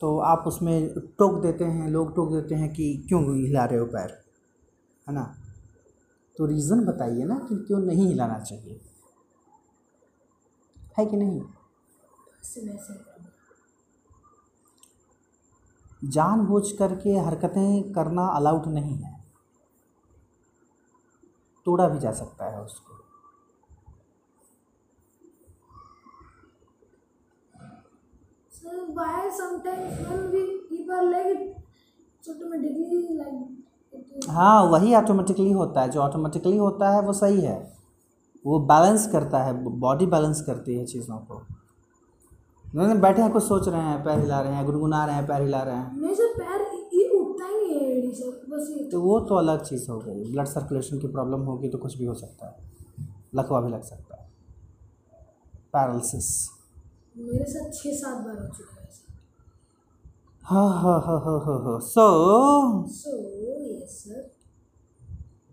तो 0.00 0.18
आप 0.18 0.44
उसमें 0.46 0.88
टोक 1.18 1.42
देते 1.42 1.64
हैं, 1.64 1.88
लोग 1.88 2.14
टोक 2.16 2.32
देते 2.32 2.54
हैं 2.54 2.72
कि 2.72 3.04
क्यों 3.08 3.22
हिला 3.36 3.64
रहे 3.64 3.78
हो 3.78 3.86
पैर? 3.86 4.10
है 5.08 5.14
ना? 5.14 5.34
तो 6.36 6.46
रीज़न 6.46 6.84
बताइए 6.84 7.24
ना 7.24 7.34
कि 7.48 7.56
क्यों 7.66 7.78
नहीं 7.78 8.06
हिलाना 8.08 8.38
चाहिए। 8.38 8.80
है 10.98 11.06
कि 11.06 11.16
नहीं? 11.16 11.40
जानबूझ 16.04 16.72
करके 16.72 17.18
हरकतें 17.18 17.92
करना 17.92 18.26
अलाउड 18.26 18.66
नहीं 18.66 18.96
है। 18.96 19.24
तोड़ा 21.64 21.88
भी 21.88 21.98
जा 21.98 22.12
सकता 22.12 22.44
है 22.44 22.62
उसको। 22.62 22.98
Why 28.96 29.20
sometimes 29.30 30.00
when 30.08 30.24
we 30.32 30.40
keep 30.70 30.90
our 30.90 31.04
leg, 31.04 31.38
it's 32.12 32.28
automatically 32.28 33.18
like 33.18 34.28
हाँ 34.30 34.62
वही 34.64 34.94
ऑटोमेटिकली 34.94 35.52
होता 35.52 35.80
है। 35.80 35.90
जो 35.90 36.00
ऑटोमेटिकली 36.00 36.56
होता 36.56 36.90
है 36.90 37.02
वो 37.02 37.12
सही 37.12 37.40
है। 37.40 37.72
वो 38.46 38.58
बैलेंस 38.58 39.06
करता 39.12 39.42
है 39.44 39.64
बॉडी 39.64 40.06
बैलेंस 40.06 40.40
करती 40.40 40.78
है 40.78 40.86
चीज़ों 40.86 41.18
को। 41.18 41.51
नहीं 42.74 42.94
बैठे 43.00 43.22
हैं 43.22 43.30
कुछ 43.32 43.42
सोच 43.42 43.68
रहे 43.68 43.80
हैं 43.82 44.02
पैर 44.04 44.18
हिला 44.20 44.40
रहे 44.40 44.54
हैं 44.54 44.64
गुनगुना 44.66 45.04
रहे 45.06 45.14
हैं 45.14 45.26
पैर 45.26 45.42
हिला 45.42 45.62
रहे 45.62 45.76
हैं। 45.76 46.00
मेरे 46.00 46.14
से 46.14 46.28
पैर 46.38 46.60
ये 46.94 47.08
उठता 47.18 47.46
ही 47.46 47.56
नहीं 47.56 47.74
है 47.80 47.90
एड़ी 47.98 48.12
से 48.14 48.28
बस 48.50 48.68
ये। 48.70 48.84
तो 48.90 49.00
वो 49.00 49.18
तो 49.20 49.34
अलग 49.34 49.62
चीज़ 49.64 49.90
हो 49.90 49.98
गई। 49.98 50.24
ब्लड 50.32 50.46
सर्कुलेशन 50.46 50.98
की 50.98 51.06
प्रॉब्लम 51.08 51.40
होगी 51.42 51.68
तो 51.68 51.78
कुछ 51.78 51.96
भी 51.98 52.04
हो 52.04 52.14
सकता 52.14 52.46
है। 52.46 52.70
लकवा 53.34 53.60
भी 53.60 53.72
लग 53.72 53.82
सकता 53.82 54.22
है। 54.22 54.28
पैरालिसिस 55.72 56.28
मेरे 57.16 57.44
साथ 57.44 57.70
छः 57.72 57.94
सात 57.94 58.24
बार 58.26 58.38
हो 58.42 58.46
चुका 58.48 58.76
है 58.76 58.80
हाँ 60.42 60.68
हाँ 60.82 60.98
हाँ 61.00 61.18
हाँ 61.24 61.38
हाँ 61.40 61.58
हाँ। 61.64 61.78
So 61.80 62.04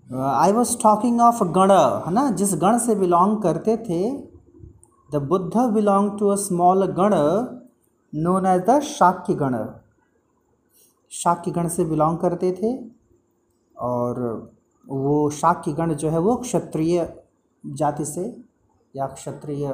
I 0.09 0.51
was 0.51 0.75
talking 0.83 1.19
of 1.21 1.43
gana 1.57 1.71
है 2.05 2.11
ना? 2.13 2.29
जिस 2.31 2.53
गण 2.55 2.77
से 2.79 2.95
बिलोंग 2.95 3.41
करते 3.43 3.75
थे 3.77 3.99
the 5.11 5.15
Buddha 5.15 5.57
belong 5.73 6.09
to 6.19 6.27
a 6.27 6.35
small 6.35 6.85
gana 6.99 7.13
known 8.13 8.45
as 8.45 8.61
the 8.69 8.79
Shakya 8.81 9.33
gana 9.33 9.57
Shakya 11.11 11.51
gana 11.51 11.67
से 11.67 11.85
बिलोंग 11.85 12.17
करते 12.17 12.51
थे 12.51 12.73
और 13.75 14.21
वो 14.87 15.29
शाक्य 15.29 15.71
गण 15.71 15.93
जो 15.93 16.09
है 16.09 16.19
वो 16.19 16.35
क्षत्रिय 16.35 17.01
जाति 17.63 18.05
से 18.05 18.25
या 18.95 19.07
क्षत्रिय 19.07 19.67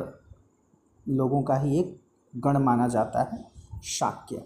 लोगों 1.06 1.42
का 1.44 1.56
ही 1.56 1.80
एक 1.80 1.96
गण 2.34 2.58
माना 2.58 2.88
जाता 2.88 3.24
है 3.32 3.44
Shakya 3.84 4.44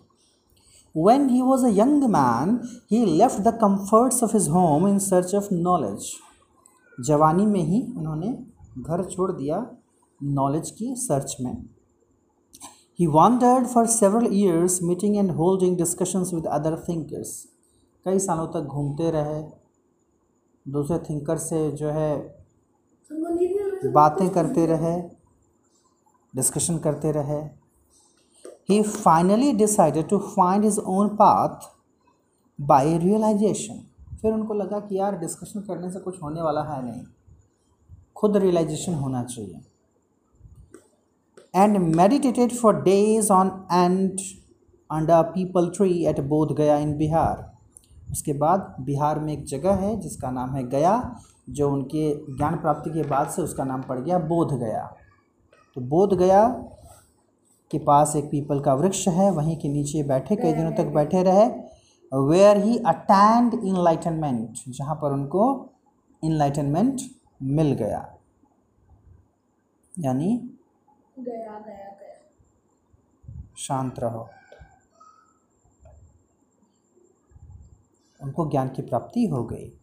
When 0.95 1.29
he 1.29 1.43
was 1.43 1.63
a 1.63 1.71
young 1.71 2.11
man, 2.11 2.67
he 2.87 3.05
left 3.05 3.43
the 3.43 3.51
comforts 3.51 4.23
of 4.23 4.31
his 4.31 4.47
home 4.47 4.87
in 4.87 4.99
search 4.99 5.33
of 5.33 5.51
knowledge. 5.51 6.07
जवानी 6.97 7.45
में 7.45 7.61
ही 7.63 7.81
उन्होंने 7.97 8.31
घर 8.77 9.03
छोड़ 9.03 9.31
दिया 9.31 9.59
नॉलेज 10.21 10.69
की 10.71 10.95
सर्च 10.95 11.35
में। 11.41 11.53
He 12.99 13.07
wanted 13.07 13.67
for 13.67 13.87
several 13.87 14.33
years 14.33 14.81
meeting 14.83 15.15
and 15.17 15.31
holding 15.31 15.77
discussions 15.77 16.33
with 16.33 16.47
other 16.47 16.77
thinkers 16.89 17.31
कई 18.05 18.19
सालों 18.19 18.47
तक 18.47 18.67
घूमते 18.67 19.11
रहे। 19.11 19.41
दूसरे 20.65 20.97
थिंकर 20.99 21.37
से 21.37 21.71
जो 21.71 21.89
है 21.89 22.17
बातें 23.93 24.29
करते 24.29 24.65
रहे 24.65 24.97
डिस्कशन 26.33 26.77
करते 26.77 27.11
रहे। 27.11 27.41
He 28.69 28.81
finally 28.83 29.51
decided 29.53 30.07
to 30.09 30.17
find 30.27 30.63
his 30.63 30.79
own 30.79 31.07
path 31.15 31.69
by 32.59 32.97
realisation 32.97 33.81
फिर 34.21 34.33
उनको 34.33 34.53
लगा 34.53 34.79
कि 34.79 34.97
यार 34.99 35.17
डिस्कशन 35.17 35.61
करने 35.61 35.91
से 35.91 35.99
कुछ 35.99 36.21
होने 36.23 36.41
वाला 36.41 36.63
है 36.63 36.81
नहीं। 36.85 37.03
खुद 38.15 38.37
रियलाइजेशन 38.37 38.93
होना 38.93 39.23
चाहिए। 39.23 39.61
And 41.53 41.77
meditated 41.95 42.51
for 42.51 42.81
days 42.83 43.31
on 43.33 43.47
end 43.71 44.19
under 44.89 45.21
peepal 45.31 45.69
tree 45.69 46.05
at 46.05 46.19
Bodh 46.27 46.55
Gaya 46.57 46.77
in 46.77 46.97
Bihar 46.97 47.47
उसके 48.11 48.33
बाद 48.33 48.75
बिहार 48.81 49.19
में 49.19 49.31
एक 49.33 49.43
जगह 49.45 49.73
है 49.75 49.95
जिसका 49.99 50.29
नाम 50.31 50.55
है 50.55 50.63
गया, 50.69 51.15
जो 51.49 51.69
उनके 51.71 52.35
ज्ञान 52.35 52.55
प्राप्ति 52.55 52.89
के 52.89 53.03
बाद 53.09 53.29
से 53.29 53.41
उसका 53.41 53.63
नाम 53.63 53.81
पड़ 53.81 53.99
गया 53.99 54.19
बोध 54.19 54.53
गया। 54.59 54.83
तो 55.77 55.81
बोध 55.81 56.13
गया 56.13 56.47
के 57.71 57.79
पास 57.79 58.15
एक 58.15 58.25
पीपल 58.25 58.59
का 58.59 58.73
वृक्ष 58.73 59.07
है, 59.07 59.29
वहीं 59.31 59.57
के 59.57 59.69
नीचे 59.69 60.03
बैठे, 60.03 60.35
कई 60.35 60.53
दिनों 60.53 60.71
तक 60.73 60.85
बैठे 60.85 61.23
रहे 61.23 61.45
वेयर 62.11 62.57
ही 62.57 62.77
अटैंड 62.77 63.53
इनलाइटनमेंट 63.55 64.59
जहाँ 64.69 64.95
पर 64.95 65.11
उनको 65.11 65.43
इनलाइटनमेंट 66.23 67.01
मिल 67.43 67.71
गया। 67.73 68.05
यानी 69.93 70.29
गया 71.23 71.59
गया 71.59 71.75
गया। 71.75 73.43
शांत 73.57 73.99
रहो। 73.99 74.29
उनको 78.23 78.49
ज्ञान 78.49 78.69
की 78.69 78.81
प्राप्ति 78.81 79.25
हो 79.25 79.43
गई। 79.43 79.79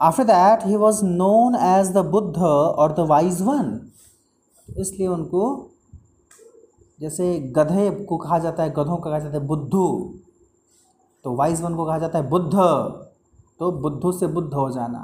After 0.00 0.24
that 0.24 0.66
he 0.66 0.76
was 0.76 1.04
known 1.04 1.54
as 1.54 1.92
the 1.92 1.98
Buddha 1.98 2.38
और 2.38 2.92
द 2.92 2.98
वाइज 2.98 3.42
वन 3.42 3.90
इसलिए 4.76 5.06
उनको 5.06 5.70
जैसे 7.00 7.40
गधे 7.40 8.04
को 8.04 8.16
कहा 8.16 8.38
जाता 8.38 8.62
है, 8.62 8.70
गधों 8.70 8.96
को 8.96 9.10
कहा 9.10 9.18
जाता 9.18 9.38
है 9.38 9.46
बुद्धू। 9.46 10.14
तो 11.24 11.34
वाइज 11.34 11.60
वन 11.60 11.76
को 11.76 11.86
कहा 11.86 11.98
जाता 11.98 12.18
है 12.18 12.28
बुद्ध। 12.28 12.52
तो 13.58 13.72
बुद्धू 13.72 14.12
से 14.12 14.26
बुद्ध 14.26 14.54
हो 14.54 14.70
जाना। 14.70 14.98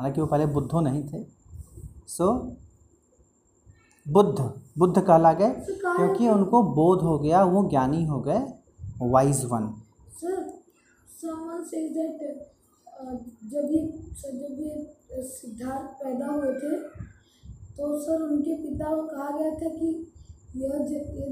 हालाँकि 0.00 0.20
वो 0.20 0.26
पहले 0.26 0.46
बुद्धू 0.46 0.80
नहीं 0.80 1.08
थे। 1.08 1.26
सो 2.06 2.56
बुद्ध 4.06 4.38
बुद्ध 4.78 5.02
कहला 5.02 5.32
गए 5.32 5.50
क्योंकि 5.68 6.28
उनको 6.28 6.62
बोध 6.74 7.02
हो 7.02 7.18
गया 7.18 7.42
वो 7.44 7.68
ज्ञानी 7.70 8.04
हो 8.06 8.20
गए 8.20 8.40
वाइज 9.02 9.44
वन 9.44 9.72
जब 13.44 13.70
ये 13.72 13.80
जब 14.24 14.56
ये 14.60 15.22
सिद्धार्थ 15.22 15.86
पैदा 16.02 16.26
हुए 16.26 16.52
थे 16.54 16.76
तो 17.76 17.98
सर 18.00 18.22
उनके 18.22 18.54
पिता 18.62 18.94
को 18.94 19.02
कहा 19.06 19.30
गया 19.38 19.50
था 19.50 19.68
कि 19.68 20.12
यह 20.56 20.72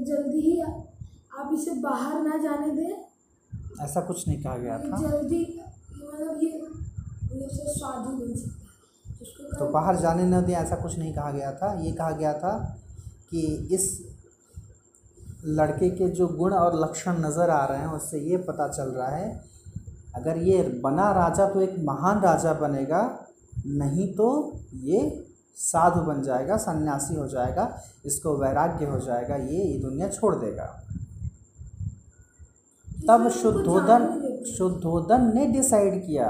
जल्दी 0.07 0.41
ही 0.41 0.59
आप 0.61 1.49
इसे 1.53 1.73
बाहर 1.81 2.21
ना 2.21 2.37
जाने 2.37 2.71
दें। 2.71 3.83
ऐसा 3.83 4.01
कुछ 4.01 4.27
नहीं 4.27 4.41
कहा 4.43 4.57
गया 4.57 4.77
था। 4.79 5.01
जल्दी 5.01 5.61
मतलब 5.93 6.43
ये 6.43 6.51
सर 7.49 7.69
साधु 7.69 8.11
बन 8.17 8.35
सकता। 8.35 8.62
तो 9.49 9.69
बाहर 9.71 9.95
जाने 9.95 10.23
न 10.25 10.41
दें 10.45 10.53
ऐसा 10.53 10.75
कुछ 10.75 10.97
नहीं 10.97 11.13
कहा 11.13 11.31
गया 11.31 11.51
था। 11.53 11.73
ये 11.81 11.91
कहा 11.91 12.11
गया 12.11 12.33
था 12.33 12.53
कि 13.31 13.41
इस 13.71 13.85
लड़के 15.45 15.89
के 15.89 16.07
जो 16.09 16.27
गुण 16.27 16.53
और 16.53 16.79
लक्षण 16.81 17.19
नज़र 17.19 17.49
आ 17.49 17.63
रहे 17.65 17.79
हैं 17.79 17.87
उससे 17.87 18.19
ये 18.21 18.37
पता 18.43 18.67
चल 18.67 18.89
रहा 18.89 19.07
है 19.07 19.29
अगर 20.15 20.37
ये 20.39 20.61
बना 20.83 21.11
राजा 21.11 21.47
तो 21.49 21.61
एक 21.61 21.75
महान 21.83 22.21
राजा 22.21 22.53
बनेगा 22.53 23.01
नहीं 23.67 24.07
तो 24.13 24.29
ये 24.83 25.01
साधु 25.57 26.01
बन 26.01 26.21
जाएगा 26.23 26.57
सन्यासी 26.57 27.15
हो 27.15 27.27
जाएगा 27.27 27.67
इसको 28.05 28.35
वैराग्य 28.37 28.85
हो 28.85 28.99
जाएगा 28.99 29.35
ये 29.35 29.63
ये 29.63 29.79
दुनिया 29.79 30.09
छोड़ 30.09 30.35
देगा। 30.35 30.65
तब 33.07 33.27
शुद्धोधन 33.31 34.05
शुद्धोधन 34.47 35.31
ने 35.35 35.45
डिसाइड 35.47 36.01
किया। 36.05 36.29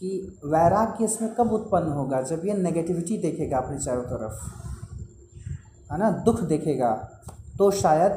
कि 0.00 0.40
वैराग्य 0.44 1.04
इसमें 1.04 1.34
कब 1.34 1.52
उत्पन्न 1.52 1.92
होगा? 1.92 2.20
जब 2.22 2.42
ये 2.44 2.54
नेगेटिविटी 2.54 3.16
देखेगा 3.18 3.58
अपने 3.58 3.78
चारों 3.78 4.02
तरफ़ 4.04 5.92
है 5.92 5.98
ना? 5.98 6.10
दुख 6.24 6.40
देखेगा 6.42 6.92
तो 7.58 7.70
शायद 7.70 8.12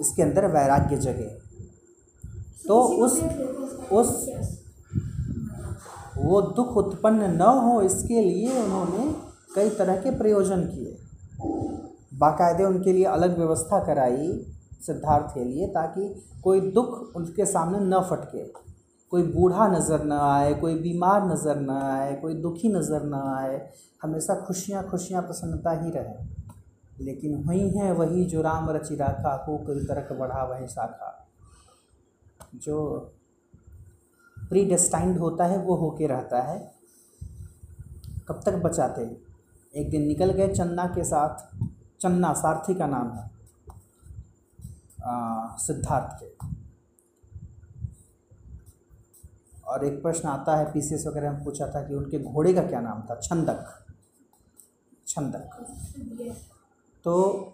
इसके 0.00 0.22
अंदर 0.22 0.46
वैराग्य 0.46 0.96
जगे। 0.98 1.28
तो 2.66 2.80
उस 3.04 3.20
उस 3.92 4.28
वो 6.18 6.40
दुख 6.56 6.76
उत्पन्न 6.76 7.30
न 7.32 7.42
हो 7.64 7.80
इसके 7.82 8.20
लिए 8.20 8.62
उन्होंने 8.62 9.12
कई 9.54 9.70
तरह 9.70 9.96
के 9.96 10.10
प्रयोजन 10.18 10.60
किए। 10.66 10.96
बाकायदे 12.18 12.64
उनके 12.64 12.92
लिए 12.92 13.04
अलग 13.06 13.38
व्यवस्था 13.38 13.84
कराई 13.84 14.32
सिद्धार्थ 14.86 15.34
के 15.34 15.44
लिए 15.44 15.66
ताकि 15.66 16.08
कोई 16.44 16.60
दुख 16.70 17.16
उनके 17.16 17.46
सामने 17.46 17.78
न 17.80 18.00
फटके। 18.10 18.44
कोई 19.10 19.22
बूढ़ा 19.22 19.68
नज़र 19.68 20.04
न 20.04 20.12
आए, 20.12 20.54
कोई 20.54 20.74
बीमार 20.74 21.26
नज़र 21.26 21.60
न 21.60 21.70
आए, 21.70 22.14
कोई 22.14 22.34
दुखी 22.34 22.68
नज़र 22.68 23.02
न 23.02 23.14
आए, 23.14 23.70
हमेशा 24.02 24.34
खुशियाँ 24.34 24.82
खुशियाँ 24.88 25.22
प्रसन्नता 25.22 25.70
ही 25.70 25.90
रहे। 25.90 26.40
लेकिन 27.04 27.44
हुई 27.44 27.70
हैं 27.70 27.92
वही 27.92 28.24
जो 28.24 28.42
राम 28.42 28.70
रचि 28.70 28.96
राखा 28.96 29.36
को 29.36 29.58
कई 29.58 29.84
तरक 29.84 30.12
बढ़ा 30.12 30.44
वही 30.44 30.66
शाखा। 30.66 31.28
जो 32.54 32.98
प्री 34.48 34.64
डेस्टाइंड 34.64 35.18
होता 35.18 35.44
है, 35.44 35.58
वो 35.58 35.74
होके 35.76 36.06
रहता 36.06 36.42
है। 36.42 36.72
कब 38.28 38.42
तक 38.46 38.54
बचाते? 38.54 39.02
एक 39.74 39.90
दिन 39.90 40.02
निकल 40.02 40.30
गए 40.30 40.48
चन्ना 40.48 40.86
के 40.86 41.04
साथ। 41.04 41.56
चन्ना 42.00 42.32
सारथी 42.32 42.74
का 42.74 42.86
नाम 42.86 43.10
है। 43.10 43.30
सिद्धार्थ 45.58 46.22
के। 46.22 46.59
और 49.70 49.84
एक 49.84 50.02
प्रश्न 50.02 50.28
आता 50.28 50.56
है 50.56 50.72
पीसीएस 50.72 51.06
वगैरह 51.06 51.32
में 51.32 51.44
पूछा 51.44 51.66
था 51.66 51.88
कि 51.88 51.94
उनके 51.94 52.18
घोड़े 52.18 52.54
का 52.54 52.62
क्या 52.62 52.80
नाम 52.80 53.02
था? 53.02 53.14
छंदक। 53.14 53.86
छंदक। 55.06 55.50
तो 57.04 57.44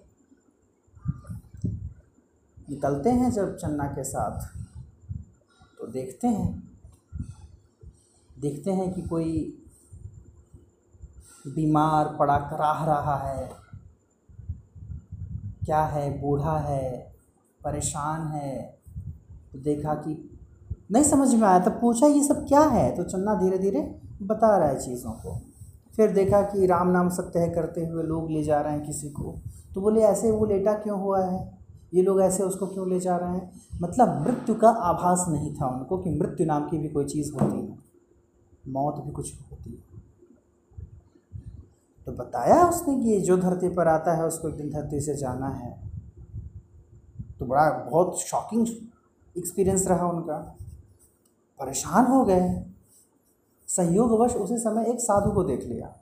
निकलते 2.71 3.11
हैं 3.11 3.31
जब 3.31 3.57
चन्ना 3.57 3.85
के 3.85 4.05
साथ 4.05 4.47
तो 5.79 5.87
देखते 5.87 6.29
हैं 6.29 6.81
देखते 8.39 8.71
हैं 8.71 8.95
कि 8.95 9.03
कोई 9.03 9.63
बीमार, 11.47 12.17
पड़ा, 12.17 12.39
कराह 12.39 12.85
रहा 12.85 13.17
है। 13.17 13.51
क्या 15.65 15.85
है? 15.85 16.21
बूढ़ा 16.21 16.59
है? 16.59 17.17
परेशान 17.65 18.27
है? 18.29 18.79
तो 19.53 19.59
देखा 19.59 19.95
कि 19.95 20.36
नहीं 20.93 21.05
समझ 21.05 21.35
में 21.35 21.49
आया 21.49 21.59
तब 21.59 21.73
पूछा 21.81 22.07
ये 22.07 22.25
सब 22.25 22.47
क्या 22.49 22.61
है? 22.61 22.97
तो 22.97 23.03
चन्ना 23.03 23.35
धीरे 23.35 23.59
धीरे 23.59 24.01
बता 24.23 24.59
रहा 24.59 24.69
है 24.69 24.79
चीज़ों 24.79 25.13
को। 25.13 25.41
फिर 25.97 26.13
देखा 26.13 26.43
कि 26.43 26.67
राम 26.67 26.89
नाम 26.89 27.09
सत्य 27.09 27.49
करते 27.49 27.87
हुए 27.87 28.03
लोग 28.03 28.31
ले 28.31 28.43
जा 28.43 28.61
रहे 28.61 28.73
हैं 28.73 28.87
किसी 28.87 29.11
को। 29.11 29.35
तो 29.75 29.81
बोले, 29.81 30.01
ऐसे 30.01 30.31
वो 30.31 30.47
लेटा 30.47 30.73
क्यों 30.73 31.01
हुआ 31.01 31.25
है? 31.25 31.59
ये 31.95 32.03
लोग 32.03 32.21
ऐसे 32.21 32.43
उसको 32.43 32.67
क्यों 32.67 32.89
ले 32.89 33.01
जा 33.01 33.17
रहे 33.17 33.31
हैं? 33.31 33.53
मतलब 33.83 34.21
मृत्यु 34.21 34.55
का 34.55 34.69
आभास 34.69 35.25
नहीं 35.29 35.55
था 35.55 35.69
उनको 35.69 35.99
कि 35.99 36.11
मृत्यु 36.11 36.47
नाम 36.47 36.69
की 36.69 36.79
भी 36.79 36.89
कोई 36.89 37.05
चीज़ 37.05 37.33
होती 37.33 37.67
है। 37.67 37.79
मौत 38.69 38.95
भी 39.05 39.11
कुछ 39.11 39.35
होती 39.53 39.71
है। 39.71 40.03
तो 42.07 42.13
बताया 42.13 42.69
उसने 42.69 43.01
कि 43.01 43.21
जो 43.21 43.37
धरती 43.37 43.69
पर 43.69 43.89
आता 43.89 44.13
है, 44.13 44.27
उसको 44.27 44.49
एक 44.49 44.57
दिन 44.57 44.71
धरती 44.71 45.01
से 45.01 45.17
जाना 45.17 45.49
है। 45.49 45.91
तो 47.39 47.47
बड़ा, 47.47 47.71
बहुत 47.91 48.21
शॉकिंग 48.21 48.67
एक्सपीरियंस 49.39 49.89
रहा 49.89 50.09
उनका। 50.09 50.57
परेशान 51.61 52.07
हो 52.07 52.25
गए 52.25 52.49
संयोगवश 53.69 54.35
उसी 54.35 54.57
समय 54.59 54.91
एक 54.91 55.01
साधु 55.01 55.31
को 55.31 55.45
देख 55.45 55.65
लिया, 55.65 55.93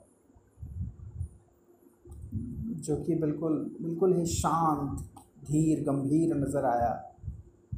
जो 2.77 2.95
कि 2.95 3.15
बिल्कुल 3.15 3.53
बिल्कुल 3.81 4.15
ही 4.15 4.25
शांत, 4.25 4.99
धीर, 5.45 5.83
गंभीर 5.83 6.35
नज़र 6.35 6.65
आया। 6.65 6.89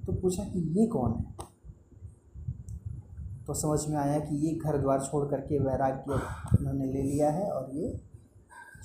तो 0.05 0.13
पूछा 0.13 0.43
कि 0.43 0.59
ये 0.79 0.85
कौन 0.87 1.13
है? 1.13 1.35
तो 3.47 3.53
समझ 3.53 3.79
में 3.87 3.97
आया 3.97 4.19
कि 4.19 4.35
ये 4.37 4.53
घर 4.55 4.77
द्वार 4.77 5.01
छोड़ 5.01 5.25
करके 5.29 5.59
वैराग्य 5.59 6.13
उन्होंने 6.59 6.85
ले 6.85 7.01
लिया 7.01 7.29
है 7.31 7.49
और 7.51 7.69
ये 7.75 7.99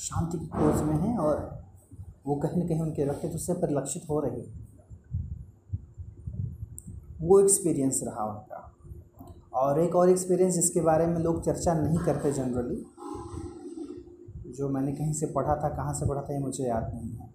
शांति 0.00 0.38
की 0.38 0.46
खोज 0.48 0.82
में 0.82 0.94
है 0.96 1.16
और 1.18 1.40
वो 2.26 2.36
कहीं 2.36 2.58
ना 2.58 2.66
कहीं 2.66 2.80
उनके 2.80 3.04
व्यक्तित्व 3.04 3.38
से 3.38 3.54
परिलक्षित 3.54 4.02
हो 4.10 4.20
रही 4.20 4.42
वो 7.20 7.40
एक्सपीरियंस 7.40 8.00
रहा 8.04 8.24
उनका। 8.24 8.71
और 9.52 9.80
एक 9.80 9.96
और 9.96 10.10
एक्सपीरियंस 10.10 10.54
जिसके 10.54 10.80
बारे 10.82 11.06
में 11.06 11.18
लोग 11.20 11.44
चर्चा 11.44 11.74
नहीं 11.74 11.98
करते 12.04 12.32
जनरली 12.32 12.84
जो 14.52 14.68
मैंने 14.68 14.92
कहीं 14.92 15.12
से 15.12 15.26
पढ़ा 15.26 15.54
था, 15.56 15.68
कहाँ 15.68 15.92
से 15.94 16.06
पढ़ा 16.08 16.20
था, 16.20 16.32
ये 16.34 16.40
मुझे 16.40 16.64
याद 16.64 16.90
नहीं 16.94 17.10
है। 17.10 17.30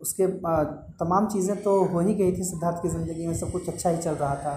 उसके 0.00 0.26
तमाम 0.98 1.26
चीज़ें 1.28 1.62
तो 1.62 1.84
हो 1.84 2.00
ही 2.00 2.14
गई 2.14 2.32
थी 2.32 2.44
सिद्धार्थ 2.44 2.82
की 2.82 2.88
ज़िंदगी 2.88 3.26
में, 3.26 3.34
सब 3.34 3.50
कुछ 3.52 3.68
अच्छा 3.68 3.90
ही 3.90 3.96
चल 3.98 4.14
रहा 4.14 4.34
था। 4.36 4.54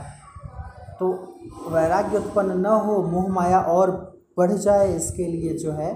तो 1.00 1.12
वैराग्य 1.72 2.18
उत्पन्न 2.18 2.60
न 2.60 2.66
हो, 2.86 3.02
मोह 3.04 3.28
माया 3.34 3.60
और 3.60 3.92
बढ़ 4.38 4.52
जाए, 4.54 4.96
इसके 4.96 5.28
लिए 5.28 5.58
जो 5.58 5.72
है 5.74 5.94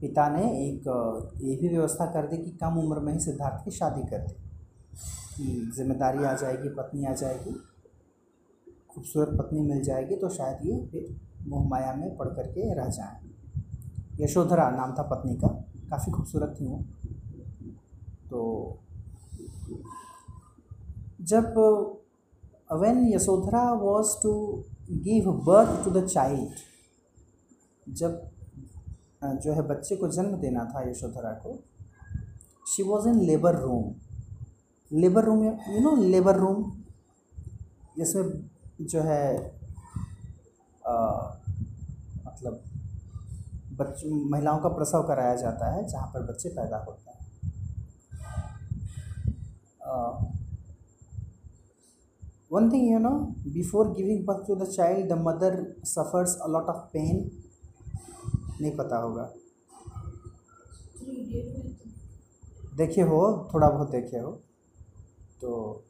पिता 0.00 0.28
ने 0.28 0.42
एक 0.62 0.82
ये 1.42 1.56
भी 1.56 1.68
व्यवस्था 1.68 2.06
कर 2.12 2.26
दी 2.26 2.36
कि 2.36 2.50
कम 2.62 2.78
उम्र 2.78 3.00
में 3.00 3.12
ही 3.12 3.18
सिद्धार्थ 3.20 3.64
की 3.64 3.70
शादी 3.72 4.02
कर 4.10 4.18
दी। 4.18 4.34
ज़िम्मेदारी 5.38 6.24
आ 6.24 6.32
जाएगी, 6.34 6.68
पत्नी 6.70 7.04
आ 7.04 7.12
जाएगी, 7.14 7.52
खूबसूरत 8.90 9.38
पत्नी 9.38 9.60
मिल 9.62 9.82
जाएगी 9.84 10.16
तो 10.16 10.28
शायद 10.30 10.66
ये 10.66 10.76
फिर 10.92 11.16
मोह 11.48 11.68
माया 11.68 11.92
में 11.94 12.16
पढ़ 12.16 12.28
करके 12.28 12.74
रह 12.74 12.88
जाएँ। 12.90 13.18
यशोधरा 14.20 14.68
नाम 14.70 14.92
था 14.94 15.02
पत्नी 15.04 15.34
का, 15.34 15.48
काफ़ी 15.90 16.12
खूबसूरत 16.12 16.56
थी 16.60 16.66
वो। 16.66 16.78
तो 18.30 18.38
जब 21.22 21.54
when 22.72 23.06
Yashodhara 23.08 23.62
was 23.74 24.16
to 24.22 24.32
give 25.02 25.30
birth 25.46 25.84
to 25.84 25.90
the 25.90 26.06
child 26.06 26.50
जब 27.86 28.30
जो 29.24 29.52
है 29.52 29.62
बच्चे 29.68 29.96
को 29.96 30.08
जन्म 30.12 30.36
देना 30.38 30.64
था 30.64 30.88
यशोधरा 30.90 31.32
को 31.44 31.58
she 32.66 32.82
was 32.82 33.08
in 33.08 33.20
labour 33.20 33.56
room 33.60 33.94
labour 34.90 35.24
room 35.24 35.44
you 35.44 35.80
know 35.80 35.94
labour 35.96 36.36
room 36.36 36.64
जिसमें 37.98 38.86
जो 38.86 39.00
है 39.02 39.36
अ, 40.86 40.94
मतलब 42.26 42.62
बच्च 43.78 44.02
महिलाओं 44.30 44.58
का 44.58 44.68
प्रसव 44.68 45.02
कराया 45.08 45.34
जाता 45.36 45.72
है 45.74 45.86
जहाँ 45.88 46.06
पर 46.06 46.22
बच्चे 46.26 46.48
पैदा 46.48 46.76
होते 46.78 47.10
हैं। 47.10 47.14
One 52.52 52.70
thing 52.70 52.90
you 52.90 52.98
know 52.98 53.10
before 53.54 53.88
giving 53.92 54.24
birth 54.26 54.46
to 54.46 54.54
the 54.56 54.68
child 54.70 55.08
the 55.08 55.18
mother 55.18 55.56
suffers 55.84 56.36
a 56.36 56.48
lot 56.48 56.68
of 56.68 56.84
pain 56.92 57.30
नहीं 58.60 58.76
पता 58.76 58.96
होगा। 58.96 59.30
देखे 62.76 63.02
हो 63.02 63.20
थोड़ा 63.54 63.68
बहुत 63.68 63.90
देखे 63.90 64.18
हो। 64.18 64.30
तो 65.40 65.82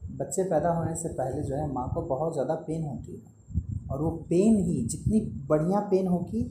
बच्चे 0.00 0.44
पैदा 0.44 0.70
होने 0.70 0.94
से 0.96 1.08
पहले 1.10 1.42
जो 1.42 1.54
है 1.56 1.72
माँ 1.72 1.88
को 1.94 2.02
बहुत 2.06 2.32
ज़्यादा 2.32 2.54
पेन 2.66 2.84
होती 2.84 3.12
है। 3.12 3.88
और 3.90 4.02
वो 4.02 4.10
पेन 4.28 4.56
ही, 4.58 4.82
जितनी 4.84 5.20
बढ़िया 5.48 5.80
पेन 5.90 6.06
होगी, 6.06 6.42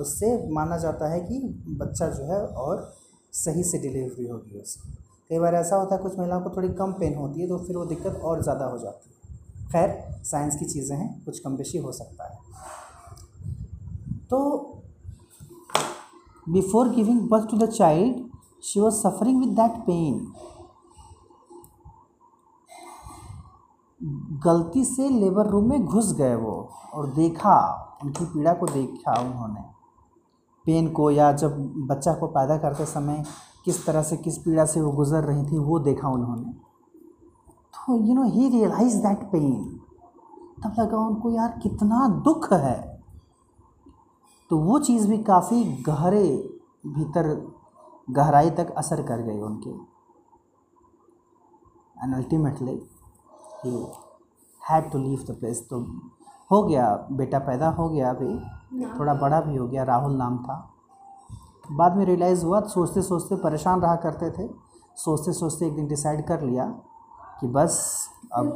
उससे 0.00 0.26
माना 0.50 0.76
जाता 0.78 1.08
है 1.12 1.20
कि 1.20 1.38
बच्चा 1.78 2.08
जो 2.08 2.24
है 2.24 2.40
और 2.56 2.82
सही 3.34 3.62
से 3.62 3.78
डिलीवरी 3.78 4.26
होगी 4.28 4.60
उसकी। 4.60 4.92
कई 5.30 5.38
बार 5.38 5.54
ऐसा 5.54 5.76
होता 5.76 5.94
है 5.94 6.02
कुछ 6.02 6.18
महिलाओं 6.18 6.40
को 6.42 6.50
थोड़ी 6.56 6.68
कम 6.74 6.92
पेन 6.92 7.14
होती 7.14 7.40
है 7.40 7.48
तो 7.48 7.58
फिर 7.58 7.76
वो 7.76 7.84
दिक्कत 7.86 8.20
और 8.22 8.42
ज़्यादा 8.42 8.64
हो 8.64 8.78
जाती 8.78 9.08
है। 9.08 9.68
खैर 9.68 10.22
साइंस 10.24 10.56
की 10.56 10.64
चीज़ें 10.64 10.96
हैं, 10.96 11.24
कुछ 11.24 11.38
कम 11.38 11.56
बेशी 11.56 11.78
हो 11.78 11.92
सकता 11.92 12.28
है। 12.28 12.38
तो 14.30 14.38
before 16.46 16.88
giving 16.88 17.20
birth 17.30 17.50
to 17.50 17.56
the 17.58 17.70
child 17.70 18.22
she 18.64 18.80
was 18.80 18.94
suffering 18.96 19.40
with 19.40 19.54
that 19.56 19.80
pain 19.86 20.26
गलती 24.44 24.84
से 24.84 25.08
लेबर 25.08 25.46
रूम 25.46 25.68
में 25.68 25.84
घुस 25.84 26.14
गए 26.14 26.34
वो 26.34 26.68
और 26.94 27.06
देखा, 27.06 27.56
उनकी 28.04 28.24
पीड़ा 28.24 28.52
को 28.52 28.66
देखा 28.66 29.20
उन्होंने। 29.20 29.60
पेन 30.66 30.90
को 30.92 31.10
या 31.10 31.32
जब 31.32 31.56
बच्चा 31.76 32.14
को 32.14 32.26
पैदा 32.26 32.56
करते 32.58 32.86
समय 32.86 33.24
किस 33.64 33.86
तरह 33.86 34.02
से, 34.02 34.16
किस 34.16 34.38
पीड़ा 34.38 34.64
से 34.64 34.80
वो 34.80 34.92
गुज़र 34.92 35.24
रही 35.24 35.46
थी, 35.46 35.58
वो 35.58 35.78
देखा 35.78 36.08
उन्होंने। 36.08 36.52
तो 37.74 38.06
you 38.06 38.14
know 38.14 38.22
he 38.22 38.48
realise 38.48 38.96
that 38.96 39.22
pain 39.32 39.80
तब 40.64 40.74
लगा 40.78 40.98
उनको, 40.98 41.30
यार, 41.30 41.58
कितना 41.62 42.08
दुख 42.08 42.52
है। 42.52 43.02
तो 44.50 44.58
वो 44.58 44.78
चीज़ 44.78 45.08
भी 45.08 45.18
काफ़ी 45.18 45.64
गहरे 45.64 46.52
भीतर, 46.86 47.52
गहराई 48.10 48.50
तक 48.50 48.70
असर 48.70 49.02
कर 49.02 49.22
गई 49.22 49.40
उनके। 49.40 49.70
And 52.04 52.14
ultimately 52.14 52.89
he 53.64 53.86
had 54.70 54.90
to 54.90 54.98
leave 54.98 55.24
the 55.30 55.36
place 55.40 55.66
तो 55.70 55.80
हो 56.50 56.62
गया 56.62 57.08
बेटा 57.12 57.38
पैदा 57.38 57.68
हो 57.68 57.88
गया 57.88 58.10
अभी। 58.10 58.38
थोड़ा 58.98 59.14
बड़ा 59.14 59.40
भी 59.40 59.56
हो 59.56 59.66
गया 59.68 59.82
राहुल 59.82 60.16
नाम 60.16 60.38
था। 60.38 60.70
बाद 61.72 61.96
में 61.96 62.04
रियलाइज़ 62.04 62.44
हुआ 62.44 62.60
सोचते 62.60 63.02
सोचते 63.02 63.36
परेशान 63.36 63.80
रहा 63.80 63.96
करते 63.96 64.30
थे। 64.30 64.50
सोचते 64.96 65.32
सोचते 65.32 65.66
एक 65.66 65.74
दिन 65.74 65.86
डिसाइड 65.86 66.26
कर 66.26 66.40
लिया 66.42 66.64
कि 67.40 67.46
बस 67.46 68.08
अब? 68.32 68.46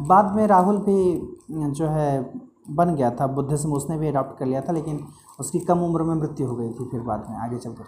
बाद 0.00 0.34
में 0.34 0.46
राहुल 0.46 0.78
भी 0.78 1.36
जो 1.50 1.86
है 1.86 2.32
बन 2.70 2.94
गया 2.94 3.10
था। 3.10 3.26
बुद्धिज्म 3.26 3.72
उसने 3.72 3.98
भी 3.98 4.08
अडॉप्ट 4.08 4.38
कर 4.38 4.46
लिया 4.46 4.60
था 4.60 4.72
लेकिन 4.72 5.06
उसकी 5.40 5.58
कम 5.58 5.80
उम्र 5.80 6.02
में 6.02 6.14
मृत्यु 6.14 6.48
हो 6.48 6.56
गई 6.56 6.72
थी 6.72 6.88
फिर 6.90 7.00
बाद 7.00 7.26
में 7.30 7.36
आगे 7.36 7.58
चल 7.58 7.72
कर 7.72 7.84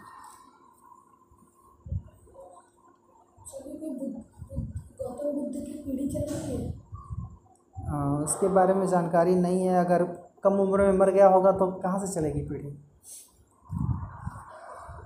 सभी 3.47 3.73
को 3.73 3.91
बुद्ध 3.91 4.13
बुद्ध- 4.15 4.77
गौतम 5.01 5.41
बुद्ध 5.41 5.55
की 5.55 5.73
पीढ़ी 5.73 6.09
चल 6.13 6.35
रही 6.35 6.57
है 6.57 6.81
अ, 7.93 8.25
इसके 8.25 8.49
बारे 8.49 8.75
में 8.75 8.87
जानकारी 8.87 9.35
नहीं 9.35 9.67
है। 9.67 9.85
अगर 9.85 10.05
कम 10.45 10.53
उम्र 10.61 10.83
में 10.83 10.99
मर 10.99 11.11
गया 11.11 11.29
होगा 11.29 11.53
तो 11.53 11.67
कहाँ 11.73 12.07
से 12.07 12.13
चलेगी 12.15 12.41
पीढ़ी? 12.41 12.69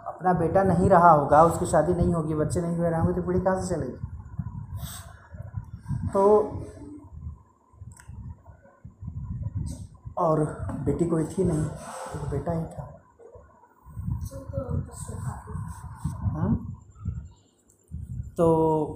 अपना 0.06 0.32
बेटा 0.32 0.62
नहीं 0.62 0.88
रहा 0.88 1.10
होगा 1.10 1.42
उसकी 1.44 1.66
शादी 1.66 1.94
नहीं 1.94 2.14
होगी 2.14 2.34
बच्चे 2.34 2.60
नहीं 2.60 2.76
हुए 2.76 2.90
रहेंगे 2.90 3.12
तो 3.12 3.22
पीढ़ी 3.22 3.40
कहाँ 3.40 3.60
से 3.62 3.74
चलेगी? 3.74 3.98
तो 6.12 6.22
और 10.18 10.44
बेटी 10.84 11.04
कोई 11.04 11.24
थी 11.24 11.44
नहीं 11.44 11.64
एक 12.16 12.30
बेटा 12.30 12.52
ही 12.52 12.64
था। 12.64 12.92
तो 14.30 14.38
है। 14.38 15.20
हाँ 16.30 16.50
तो 18.36 18.46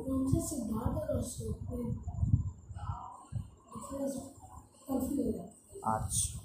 उनसे 0.08 0.40
सिद्धार्थ 0.48 1.10
और 1.10 1.16
अशोक 1.16 1.58
में 1.70 1.84
डिफरेंस 1.84 1.96
काफ़ी 1.96 2.36
हो 3.74 3.79
जाता 3.79 3.79
अच्छा। 5.84 6.40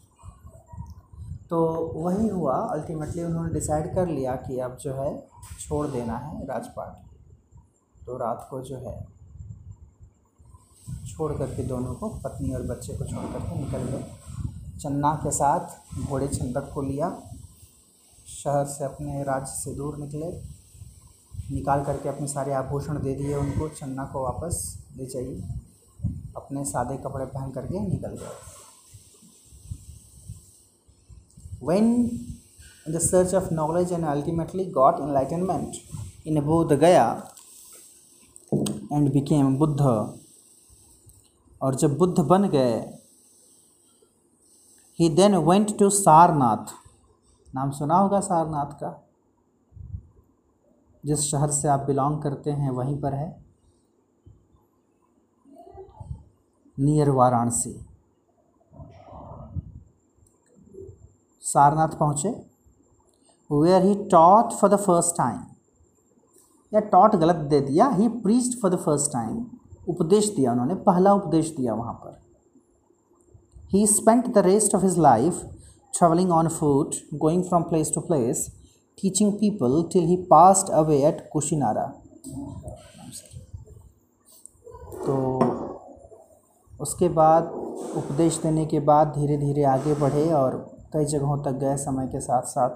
तो 1.49 1.65
वही 1.95 2.27
हुआ 2.27 2.55
अल्टीमेटली 2.55 3.23
उन्होंने 3.23 3.53
डिसाइड 3.53 3.95
कर 3.95 4.08
लिया 4.08 4.36
कि 4.36 4.60
अब 4.60 4.77
जो 4.77 4.93
है 4.93 5.27
छोड़ 5.60 5.88
देना 5.88 6.17
है 6.17 6.45
राजपाट 6.45 7.03
तो 8.05 8.17
रात 8.17 8.47
को 8.49 8.62
जो 8.62 8.77
है 8.77 9.15
छोड़ 11.08 11.34
करके 11.34 11.63
दोनों 11.63 11.93
को, 11.93 12.10
पत्नी 12.10 12.53
और 12.53 12.62
बच्चे 12.62 12.93
को 12.93 13.05
छोड़ 13.05 13.25
करके 13.25 13.60
निकल 13.60 13.84
गए। 13.84 14.05
चन्ना 14.79 15.15
के 15.15 15.31
साथ 15.31 15.99
घोड़े 16.08 16.27
छंदक 16.27 16.71
को 16.73 16.81
लिया। 16.81 17.21
शहर 18.27 18.65
से 18.65 18.86
अपने 18.86 19.23
राज्य 19.23 19.51
से 19.51 19.75
दूर 19.75 19.97
निकले। 19.97 20.31
निकाल 21.55 21.84
करके 21.84 22.10
अपने 22.10 22.27
सारे 22.27 22.53
आभूषण 22.53 23.01
दे 23.01 23.15
दिए 23.15 23.36
उनको। 23.36 23.69
चन्ना 23.69 24.05
को 24.05 24.23
वापस 24.23 24.86
ले 24.97 25.05
जाइए। 25.05 25.43
अपने 26.45 26.65
सादे 26.65 26.97
कपड़े 26.97 27.25
पहन 27.25 27.51
करके 27.51 27.79
निकल 27.79 28.15
गए। 28.15 28.34
When 31.63 31.86
in 32.88 32.93
the 32.93 32.99
search 33.01 33.34
of 33.36 33.53
knowledge 33.53 33.91
and 33.93 34.05
ultimately 34.05 34.65
got 34.71 34.99
enlightenment 34.99 36.27
in 36.27 36.41
Buddha 36.41 36.73
Gaya 36.73 37.08
and 38.53 39.12
became 39.13 39.55
Buddha 39.58 39.81
और 41.62 41.75
जब 41.75 41.97
बुद्ध 41.97 42.19
बन 42.19 42.49
गए 42.49 42.75
he 44.99 45.10
then 45.10 45.36
went 45.45 45.77
to 45.79 45.89
Sarnath 45.89 46.73
नाम 47.55 47.71
सुना 47.71 47.97
होगा 47.97 48.19
सारनाथ 48.19 48.71
का, 48.73 48.89
जिस 51.03 51.19
शहर 51.21 51.51
से 51.51 51.67
आप 51.67 51.79
बिलोंग 51.79 52.21
करते 52.23 52.51
हैं, 52.51 52.71
वहीं 52.71 52.99
पर 53.01 53.13
है। 53.13 53.44
नियर 56.78 57.10
वाराणसी। 57.10 57.74
सारनाथ 61.44 61.98
पहुँचे। 61.98 62.30
Where 63.50 63.84
he 63.84 63.94
taught 64.12 64.54
for 64.54 64.70
the 64.70 64.76
first 64.78 65.16
time 65.18 65.40
या 66.72 66.80
टॉट 66.92 67.16
गलत 67.16 67.36
दे 67.50 67.60
दिया 67.62 67.88
he 67.90 68.08
preached 68.22 68.60
for 68.62 68.72
the 68.72 68.78
first 68.78 69.12
time 69.14 69.46
उपदेश 69.90 70.30
दिया 70.36 70.52
उन्होंने, 70.52 70.76
पहला 70.76 71.14
उपदेश 71.14 71.50
दिया 71.58 71.74
वहाँ 71.74 71.94
पर। 71.94 72.20
He 73.74 73.86
spent 73.88 74.28
the 74.28 74.38
rest 74.46 74.76
of 74.76 74.84
his 74.84 74.98
life 75.00 75.42
travelling 75.94 76.32
on 76.32 76.48
foot 76.50 76.96
going 77.16 77.44
from 77.44 77.64
place 77.64 77.92
to 77.96 78.02
place 78.02 78.48
teaching 78.98 79.34
people 79.34 79.84
till 79.94 80.06
he 80.06 80.16
passed 80.30 80.70
away 80.74 80.98
at 81.08 81.28
Kushinara 81.34 81.86
उसके 86.86 87.08
बाद 87.12 87.43
उपदेश 87.98 88.38
देने 88.39 88.65
के 88.65 88.80
बाद 88.88 89.08
धीरे 89.10 89.38
धीरे 89.38 89.63
आगे 89.65 89.93
बढ़े 89.95 90.26
और 90.34 90.58
कई 90.93 91.06
जगहों 91.08 91.38
तक 91.43 91.58
गए 91.60 91.78
समय 91.80 92.08
के 92.08 92.19
साथ 92.21 92.41
साथ 92.48 92.74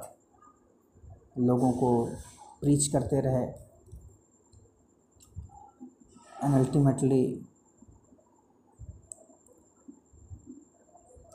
लोगों 1.40 1.72
को 1.74 1.90
प्रीच 2.62 2.88
करते 2.88 3.20
रहे। 3.22 3.44
एंड 6.44 6.54
अल्टीमेटली 6.56 7.22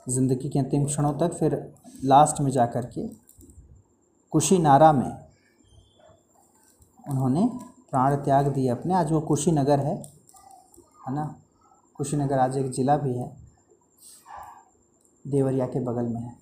ज़िंदगी 0.07 0.49
के 0.49 0.59
अंतिम 0.59 0.85
क्षणों 0.85 1.13
तक 1.19 1.33
फिर 1.33 1.55
लास्ट 2.05 2.41
में 2.41 2.51
जा 2.51 2.65
कर 2.67 2.85
के 2.87 3.07
कुशीनारा 4.33 4.91
में 4.93 5.11
उन्होंने 7.03 7.47
प्राण 7.91 8.15
त्याग 8.17 8.47
दिए 8.53 8.69
अपने। 8.69 8.93
आज 8.93 9.11
वो 9.11 9.21
कुशीनगर 9.23 9.79
है 9.79 9.95
है 11.07 11.13
ना? 11.15 11.25
कुशीनगर 11.97 12.39
आज 12.39 12.57
एक 12.57 12.71
ज़िला 12.71 12.95
भी 12.97 13.13
है 13.17 13.25
देवरिया 15.25 15.65
के 15.67 15.79
बगल 15.79 16.07
में 16.13 16.21
है। 16.21 16.33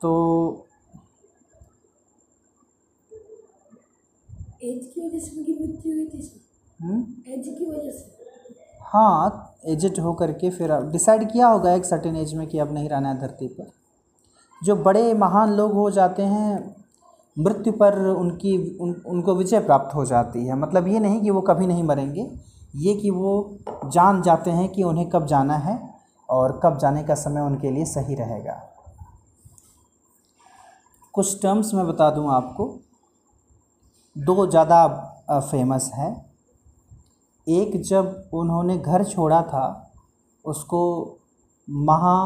तो 0.00 0.12
एज 4.64 4.90
की 4.94 5.00
वजह 5.00 5.18
से 5.18 5.36
उनकी 5.36 5.52
मृत्यु 5.52 5.92
हुई 5.92 6.06
थी 6.06 6.30
हम्म, 6.80 7.02
एज 7.32 7.46
की 7.48 7.70
वजह 7.70 7.90
से? 7.90 8.10
हाँ 8.92 9.54
एजेड 9.66 9.98
होकर 10.00 10.32
के 10.38 10.50
फिर 10.50 10.72
डिसाइड 10.92 11.30
किया 11.32 11.46
होगा 11.48 11.72
एक 11.74 11.84
सर्टेन 11.84 12.16
एज 12.16 12.34
में 12.34 12.46
कि 12.46 12.58
अब 12.58 12.72
नहीं 12.74 12.88
रहना 12.88 13.08
है 13.08 13.20
धरती 13.20 13.48
पर। 13.48 13.70
जो 14.62 14.76
बड़े 14.84 15.12
महान 15.14 15.52
लोग 15.52 15.72
हो 15.72 15.90
जाते 15.90 16.22
हैं 16.22 16.81
मृत्यु 17.36 17.72
पर 17.72 17.98
उनकी 18.06 18.56
उन, 18.78 18.92
उनको 19.06 19.34
विजय 19.34 19.60
प्राप्त 19.60 19.94
हो 19.94 20.04
जाती 20.04 20.46
है। 20.46 20.54
मतलब 20.54 20.88
ये 20.88 21.00
नहीं 21.00 21.20
कि 21.22 21.30
वो 21.30 21.40
कभी 21.40 21.66
नहीं 21.66 21.82
मरेंगे 21.82 22.30
ये 22.76 22.94
कि 22.94 23.10
वो 23.10 23.58
जान 23.86 24.20
जाते 24.22 24.50
हैं 24.50 24.68
कि 24.68 24.82
उन्हें 24.82 25.08
कब 25.10 25.26
जाना 25.26 25.56
है 25.58 25.78
और 26.28 26.60
कब 26.64 26.78
जाने 26.78 27.02
का 27.04 27.14
समय 27.14 27.40
उनके 27.40 27.70
लिए 27.70 27.84
सही 27.84 28.14
रहेगा। 28.14 28.60
कुछ 31.14 31.40
टर्म्स 31.42 31.72
मैं 31.74 31.86
बता 31.86 32.10
दूँ 32.10 32.30
आपको। 32.32 32.66
दो 34.16 34.46
ज़्यादा 34.46 34.86
फ़ेमस 35.30 35.90
है। 35.94 36.10
एक 37.46 37.80
जब 37.82 38.30
उन्होंने 38.34 38.76
घर 38.78 39.04
छोड़ा 39.04 39.42
था 39.42 39.66
उसको 40.44 40.80
महा 41.68 42.18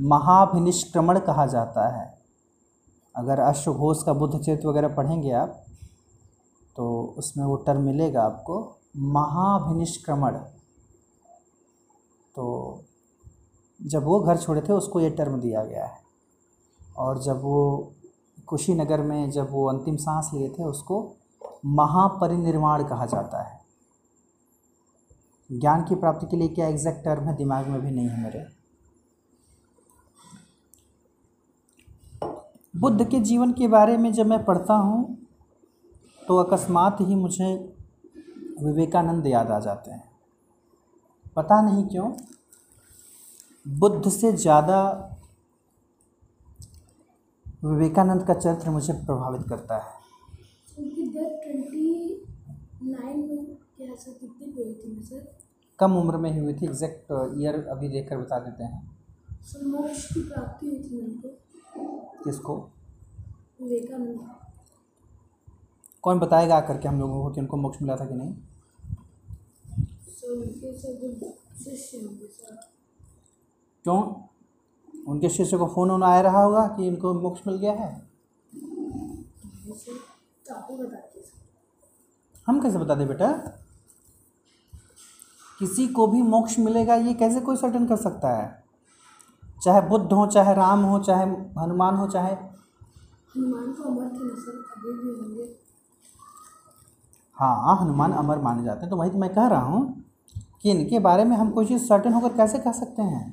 महाभिनिष्क्रमण 0.00 1.18
कहा 1.18 1.46
जाता 1.46 1.88
है। 1.96 2.21
अगर 3.16 3.40
अश्वघोष 3.40 4.02
का 4.02 4.12
बुद्ध 4.12 4.40
चरित्र 4.40 4.68
वगैरह 4.68 4.88
पढ़ेंगे 4.88 5.32
आप 5.32 5.64
तो 6.76 7.14
उसमें 7.18 7.44
वो 7.44 7.56
टर्म 7.56 7.80
मिलेगा 7.80 8.22
आपको, 8.22 8.78
महाभिनिष्क्रमण। 8.96 10.32
तो 12.36 12.84
जब 13.82 14.04
वो 14.04 14.20
घर 14.20 14.38
छोड़े 14.38 14.60
थे, 14.60 14.72
उसको 14.72 15.00
ये 15.00 15.10
टर्म 15.10 15.40
दिया 15.40 15.64
गया 15.64 15.86
है। 15.86 15.98
और 16.96 17.22
जब 17.22 17.42
वो 17.42 17.92
कुशीनगर 18.46 19.00
में 19.00 19.30
जब 19.30 19.50
वो 19.50 19.68
अंतिम 19.68 19.96
सांस 19.96 20.30
लिए 20.34 20.48
थे, 20.48 20.64
उसको 20.64 21.16
महापरिनिर्वाण 21.66 22.84
कहा 22.84 23.06
जाता 23.06 23.42
है। 23.42 23.60
ज्ञान 25.52 25.84
की 25.84 25.94
प्राप्ति 25.94 26.26
के 26.26 26.36
लिए 26.36 26.48
क्या 26.48 26.66
एग्जैक्ट 26.68 27.04
टर्म 27.04 27.24
है, 27.24 27.36
दिमाग 27.36 27.66
में 27.66 27.80
भी 27.80 27.90
नहीं 27.90 28.08
है 28.08 28.22
मेरे। 28.22 28.61
बुद्ध 32.74 33.04
के 33.10 33.20
जीवन 33.20 33.52
के 33.52 33.66
बारे 33.68 33.96
में 33.96 34.12
जब 34.12 34.26
मैं 34.26 34.44
पढ़ता 34.44 34.74
हूँ 34.76 35.18
तो 36.22 36.36
अकस्मात 36.36 37.00
ही 37.00 37.14
मुझे 37.14 37.54
विवेकानंद 38.62 39.26
याद 39.26 39.50
आ 39.50 39.58
जाते 39.60 39.90
हैं। 39.90 40.10
पता 41.36 41.60
नहीं 41.62 41.84
क्यों 41.88 42.10
बुद्ध 43.78 44.08
से 44.10 44.32
ज़्यादा 44.34 44.78
विवेकानंद 47.64 48.26
का 48.26 48.34
चरित्र 48.34 48.70
मुझे 48.70 48.92
प्रभावित 48.94 49.48
करता 49.48 49.76
है। 49.76 50.00
कम 55.78 55.96
उम्र 55.96 56.16
में 56.16 56.30
ही 56.32 56.38
हुई 56.38 56.54
थी 56.54 56.66
एग्जैक्ट 56.66 57.12
ईयर 57.38 57.54
अभी 57.70 57.88
देखकर 57.88 58.18
बता 58.18 58.38
देते 58.38 58.64
हैं। 58.64 58.82
सर 59.42 59.66
मोक्ष 59.66 60.06
की 60.14 60.20
प्राप्ति 60.22 60.66
हुई 60.66 60.78
थी 60.80 61.00
उनको। 61.00 61.28
किसको? 61.78 62.70
कौन 66.02 66.18
बताएगा 66.18 66.56
आकर 66.56 66.78
के 66.78 66.88
हम 66.88 67.00
लोगों 67.00 67.22
को 67.22 67.30
कि 67.30 67.40
उनको 67.40 67.56
मोक्ष 67.56 67.82
मिला 67.82 67.96
था 67.96 68.06
कि 68.06 68.14
नहीं? 68.14 68.34
क्यों? 73.84 74.22
उनके 75.08 75.28
शिष्य 75.28 75.58
को 75.58 75.66
फ़ोन 75.66 75.90
वोन 75.90 76.02
आ 76.02 76.20
रहा 76.20 76.42
होगा 76.42 76.66
कि 76.66 76.86
इनको 76.86 77.14
मोक्ष 77.14 77.40
मिल 77.46 77.56
गया 77.56 77.72
है? 77.72 78.02
तो 80.46 80.54
हम 82.46 82.62
कैसे 82.62 82.78
बता 82.78 82.94
दें 82.94 83.08
बेटा? 83.08 83.32
किसी 85.58 85.88
को 85.88 86.06
भी 86.06 86.22
मोक्ष 86.22 86.58
मिलेगा 86.58 86.94
ये 86.94 87.14
कैसे 87.14 87.40
कोई 87.40 87.56
सर्टन 87.56 87.86
कर 87.86 87.96
सकता 87.96 88.36
है? 88.36 88.61
चाहे 89.62 89.80
बुद्ध 89.88 90.12
हो 90.12 90.26
चाहे 90.26 90.54
राम 90.54 90.82
हो 90.82 90.98
चाहे 90.98 91.24
हनुमान 91.60 91.94
हो 91.94 92.06
चाहे 92.08 92.34
हाँ 97.36 97.76
हनुमान 97.80 98.12
अमर 98.12 98.38
माने 98.38 98.64
जाते 98.64 98.80
हैं। 98.80 98.90
तो 98.90 98.96
वही 98.96 99.10
तो 99.10 99.18
मैं 99.18 99.30
कह 99.34 99.46
रहा 99.46 99.60
हूँ 99.60 99.82
कि 100.62 100.70
इनके 100.70 100.98
बारे 100.98 101.24
में 101.24 101.36
हम 101.36 101.50
कोई 101.50 101.66
चीज़ 101.66 101.82
सर्टन 101.82 102.12
होकर 102.12 102.36
कैसे 102.36 102.58
कह 102.58 102.72
सकते 102.72 103.02
हैं? 103.02 103.24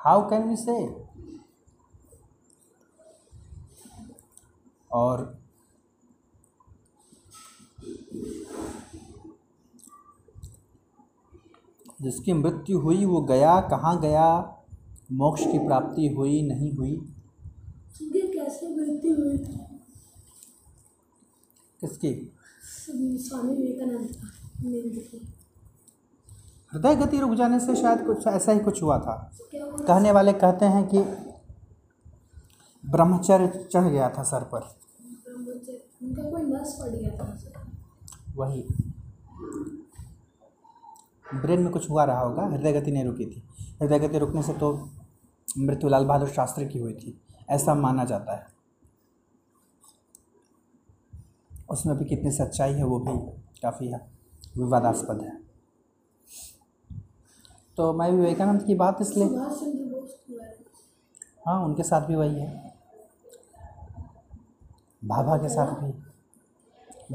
हाउ 0.00 0.28
कैन 0.30 0.48
वी 0.48 0.56
से 0.56 0.76
और 4.90 5.22
जिसकी 12.02 12.32
मृत्यु 12.32 12.78
हुई 12.78 13.04
वो 13.04 13.20
गया 13.22 13.60
कहाँ 13.60 14.00
गया 14.00 14.26
मोक्ष 15.12 15.42
की 15.52 15.58
प्राप्ति 15.58 16.08
हुई 16.08 16.42
नहीं 16.42 16.72
हुई। 16.72 16.96
कैसे 18.02 18.68
मृत्यु 18.68 19.14
हुई? 19.16 19.38
किसकी? 21.80 22.32
स्वामी 23.18 23.54
विवेकानंद 23.54 24.16
हृदय 26.72 26.96
गति 26.96 27.18
रुक 27.18 27.34
जाने 27.34 27.60
से 27.60 27.76
शायद 27.76 28.06
कुछ 28.06 28.26
ऐसा 28.26 28.52
ही 28.52 28.60
कुछ 28.60 28.82
हुआ 28.82 28.98
था। 28.98 29.32
कहने 29.54 30.12
वाले 30.12 30.32
कहते 30.32 30.64
हैं 30.64 30.86
कि 30.88 30.98
ब्रह्मचर्य 32.90 33.68
चढ़ 33.72 33.84
गया 33.84 34.08
था 34.08 34.22
सर 34.22 34.44
पर। 34.44 34.60
ब्रह्मचर्य 34.60 35.82
उनका 36.02 36.22
कोई 36.30 36.42
नस 36.42 36.76
पड़ 36.80 36.88
गया 36.88 37.10
था 37.10 37.38
वही। 38.36 38.68
ब्रेन 41.34 41.60
में 41.60 41.72
कुछ 41.72 41.88
हुआ 41.90 42.04
रहा 42.04 42.20
होगा 42.20 42.42
हृदय 42.46 42.72
गति 42.72 42.90
नहीं 42.90 43.04
रुकी 43.04 43.26
थी। 43.26 43.42
हृदय 43.82 43.98
गति 43.98 44.18
रुकने 44.18 44.42
से 44.42 44.52
तो 44.52 44.72
मृत्यु 45.58 45.90
लाल 45.90 46.04
बहादुर 46.04 46.28
शास्त्री 46.28 46.66
की 46.68 46.78
हुई 46.78 46.92
थी 46.94 47.20
ऐसा 47.50 47.74
माना 47.74 48.04
जाता 48.04 48.36
है। 48.36 48.46
उसमें 51.70 51.96
भी 51.98 52.04
कितनी 52.04 52.30
सच्चाई 52.30 52.72
है 52.72 52.84
वो 52.84 52.98
भी 52.98 53.16
काफ़ी 53.60 53.88
है 53.88 54.00
विवादास्पद 54.56 55.22
है। 55.22 55.32
तो 57.76 57.92
मैं 57.92 58.10
विवेकानंद 58.10 58.62
की 58.62 58.74
बात 58.74 58.98
इसलिए 59.00 59.26
हाँ। 61.46 61.64
उनके 61.64 61.82
साथ 61.82 62.06
भी 62.06 62.14
वही 62.14 62.40
है। 62.40 62.74
भाभा 65.02 65.36
के 65.36 65.48
साथ 65.48 65.74
भी 65.80 65.90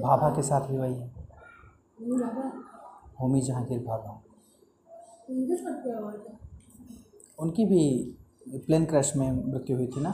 भाभा 0.01 0.29
के 0.29 0.41
साथ 0.41 0.67
भी 0.67 0.77
वही 0.77 0.93
है। 0.93 1.09
होमी 3.21 3.41
जहांगीर 3.41 3.79
भाभा 3.79 4.11
उनके 5.29 5.55
साथ 5.55 5.81
क्या 5.83 5.97
हुआ 5.97 6.11
था? 6.11 6.37
उनकी 7.39 7.65
भी 7.65 7.81
प्लेन 8.57 8.85
क्रैश 8.85 9.15
में 9.15 9.31
मृत्यु 9.31 9.75
हुई 9.77 9.87
थी 9.87 10.01
ना। 10.01 10.11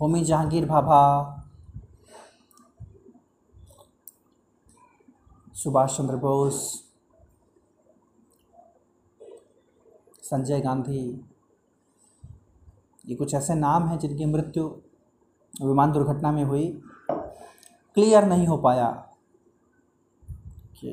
होमी 0.00 0.24
जहांगीर 0.24 0.66
भाभा 0.66 1.00
सुभाष 5.54 5.96
चंद्र 5.96 6.16
बोस 6.16 6.58
संजय 10.22 10.60
गांधी 10.60 11.02
ये 13.06 13.14
कुछ 13.16 13.34
ऐसे 13.34 13.54
नाम 13.54 13.88
हैं 13.88 13.98
जिनकी 13.98 14.26
मृत्यु 14.26 14.64
विमान 15.62 15.92
दुर्घटना 15.92 16.32
में 16.32 16.44
हुई। 16.44 16.66
क्लियर 17.96 18.24
नहीं 18.24 18.46
हो 18.46 18.56
पाया 18.56 18.90
कि 20.74 20.90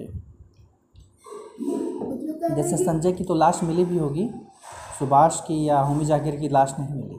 मतलब 1.62 2.37
क्या 2.37 2.37
जैसे 2.50 2.78
संजय 2.78 3.12
की 3.12 3.24
तो 3.24 3.36
लाश 3.36 3.60
मिली 3.64 3.86
भी 3.86 3.98
होगी 3.98 4.30
सुभाष 5.00 5.40
की 5.42 5.64
या 5.66 5.80
होमी 5.80 6.06
जाकिर 6.06 6.36
की 6.36 6.50
लाश 6.50 6.74
नहीं 6.80 6.96
मिली। 6.96 7.16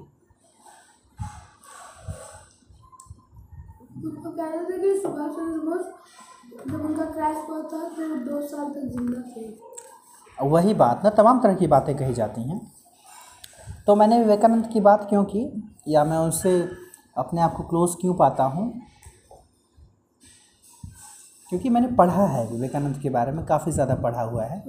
उनको 3.99 4.31
कह 4.31 4.45
रहे 4.45 4.65
थे 4.65 4.79
कि 4.79 5.01
सुभाष 5.01 5.31
चंद्र 5.31 5.61
बोस 5.61 5.87
जब 6.69 6.85
उनका 6.85 7.05
क्रैश 7.05 7.37
हुआ 7.49 7.63
था 7.63 7.89
तो 7.89 8.15
दो 8.25 8.41
साल 8.47 8.71
तक 8.71 8.91
ज़िंदा 8.93 9.21
थे। 9.31 10.49
वही 10.49 10.75
बात 10.75 11.05
ना 11.05 11.11
तमाम 11.13 11.41
तरह 11.41 11.55
की 11.55 11.67
बातें 11.67 11.97
कही 11.97 12.15
जाती 12.15 12.43
हैं। 12.43 12.61
तो 13.87 13.95
मैंने 13.97 14.19
विवेकानंद 14.19 14.67
की 14.73 14.81
बात 14.81 15.07
क्यों 15.09 15.25
की 15.25 15.73
या 15.89 16.05
मैं 16.05 16.19
उनसे 16.19 16.61
अपने 17.19 17.41
आप 17.41 17.55
को 17.55 17.63
क्लोज 17.63 17.95
क्यों 18.01 18.15
पाता 18.15 18.45
हूँ? 18.47 18.73
क्योंकि 21.51 21.69
मैंने 21.69 21.89
पढ़ा 21.97 22.27
है 22.27 22.47
विवेकानंद 22.51 22.99
के 23.03 23.11
बारे 23.11 23.33
में 23.33 23.45
काफ़ी 23.47 23.73
ज़्यादा 23.73 23.95
पढ़ा 24.05 24.23
हुआ 24.23 24.45
है। 24.45 24.63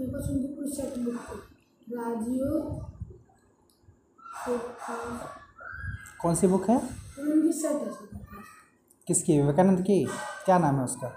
कौन 6.22 6.36
सी 6.36 6.48
बुक 6.48 6.70
है? 6.70 6.80
किसकी? 9.08 9.40
विवेकानंद 9.42 9.82
की? 9.82 10.04
क्या 10.46 10.58
नाम 10.58 10.78
है 10.78 10.84
उसका? 10.84 11.12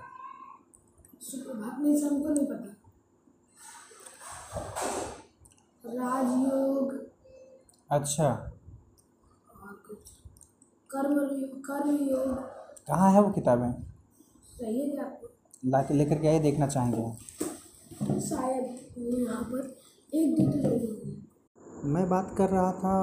राजयोग। 5.85 6.93
अच्छा। 7.91 8.29
कर्म 10.91 11.15
कर्म 11.67 11.97
योग 12.09 12.35
कहाँ 12.89 13.11
है 13.13 13.21
वो 13.23 13.31
किताबें? 13.31 13.73
चाहिए 14.61 14.89
क्या? 14.91 15.05
ला 15.63 15.81
के 15.83 15.95
लेकर 15.95 16.19
के 16.19 16.29
आइए 16.29 16.39
देखना 16.41 16.67
चाहेंगे। 16.67 17.03
शायद 18.21 18.65
यहाँ 18.99 19.43
पर 19.43 19.61
एक 20.13 20.37
तो 20.65 21.89
मैं 21.89 22.09
बात 22.09 22.35
कर 22.39 22.49
रहा 22.51 22.73
था 22.73 22.95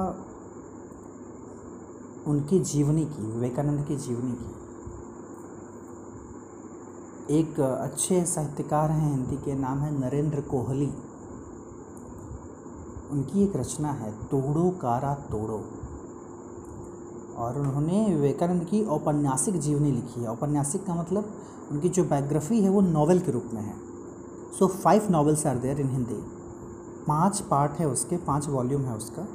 उनकी 2.26 2.58
जीवनी 2.64 3.04
की 3.04 3.22
विवेकानंद 3.22 3.86
की 3.88 3.96
जीवनी 3.96 4.32
की। 4.32 4.50
एक 7.30 7.60
अच्छे 7.60 8.24
साहित्यकार 8.26 8.90
हैं 8.90 9.10
हिंदी 9.10 9.36
के 9.36 9.54
नाम 9.54 9.78
है 9.78 9.90
नरेंद्र 10.00 10.40
कोहली। 10.50 10.90
उनकी 13.10 13.44
एक 13.44 13.56
रचना 13.56 13.92
है 13.92 14.10
तोड़ो 14.24 14.70
कारा 14.82 15.14
तोड़ो। 15.30 15.58
और 17.40 17.58
उन्होंने 17.58 18.04
विवेकानंद 18.14 18.64
की 18.64 18.84
औपन्यासिक 18.84 19.60
जीवनी 19.60 19.90
लिखी 19.92 20.20
है। 20.20 20.28
औपन्यासिक 20.28 20.86
का 20.86 20.94
मतलब 20.94 21.32
उनकी 21.72 21.88
जो 21.88 22.04
बायोग्राफी 22.04 22.60
है 22.60 22.70
वो 22.70 22.80
नॉवेल 22.80 23.20
के 23.20 23.32
रूप 23.32 23.50
में 23.54 23.62
है। 23.62 23.74
So 24.58 24.66
five 24.66 25.06
novels 25.10 25.46
are 25.46 25.58
there 25.58 25.80
in 25.80 25.88
Hindi 25.88 26.22
पाँच 27.06 27.40
पार्ट 27.40 27.72
है 27.72 27.88
उसके 27.88 28.16
पाँच 28.16 28.48
वॉल्यूम 28.48 28.82
है 28.82 28.96
उसका। 28.96 29.28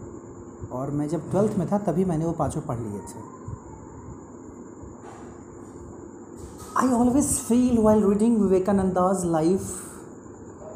और 0.71 0.91
मैं 0.91 1.07
जब 1.09 1.31
ट्वेल्थ 1.31 1.57
में 1.57 1.71
था 1.71 1.77
तभी 1.77 2.05
मैंने 2.05 2.25
वो 2.25 2.31
पाँचों 2.31 2.61
पढ़ 2.61 2.79
लिए 2.79 2.99
थे। 2.99 3.35
I 6.77 6.87
always 6.87 7.25
feel 7.25 7.77
feel 7.77 8.09
reading 8.09 8.51
reading 8.51 9.25
life 9.25 9.61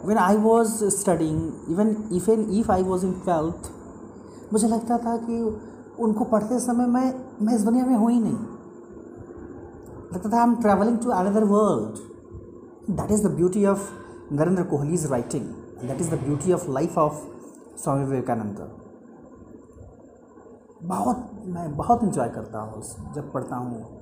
life, 0.05 0.17
I 0.17 0.37
was 0.37 0.85
studying 0.85 1.51
even 1.69 1.95
even 2.13 2.39
in 2.39 2.61
if 2.61 2.71
I 2.71 2.83
was 2.83 3.05
in 3.05 3.11
twelfth 3.11 3.71
मुझे 4.53 4.67
लगता 4.67 4.97
था 4.97 5.17
कि 5.17 5.41
उनको 5.99 6.25
पढ़ते 6.25 6.59
समय 6.59 6.85
मैं 6.85 7.13
मैं 7.45 7.55
इस 7.55 7.61
दुनिया 7.61 7.85
में 7.85 7.95
हूँ 7.95 8.11
ही 8.11 8.19
नहीं। 8.19 8.37
लगता 10.13 10.29
था 10.29 10.37
I 10.37 10.43
am 10.43 10.55
travelling 10.55 10.99
to 10.99 11.09
another 11.09 11.43
world 11.43 11.97
that 12.97 13.11
is 13.11 13.27
the 13.27 13.31
beauty 13.31 13.65
of 13.65 13.89
Narendra 14.33 14.63
Kohli's 14.63 15.05
writing 15.05 15.45
that 15.87 16.01
is 16.01 16.15
the 16.15 16.19
beauty 16.19 16.53
of 16.53 16.71
life 16.71 16.97
of 16.97 17.13
Swami 17.77 18.05
Vivekananda 18.05 18.71
बहुत, 20.83 21.31
मैं 21.45 21.77
बहुत 21.77 22.03
इंजॉय 22.03 22.29
करता 22.29 22.59
हूँ 22.59 22.73
उस- 22.73 23.15
जब 23.15 23.31
पढ़ता 23.31 23.55
हूँ 23.55 23.99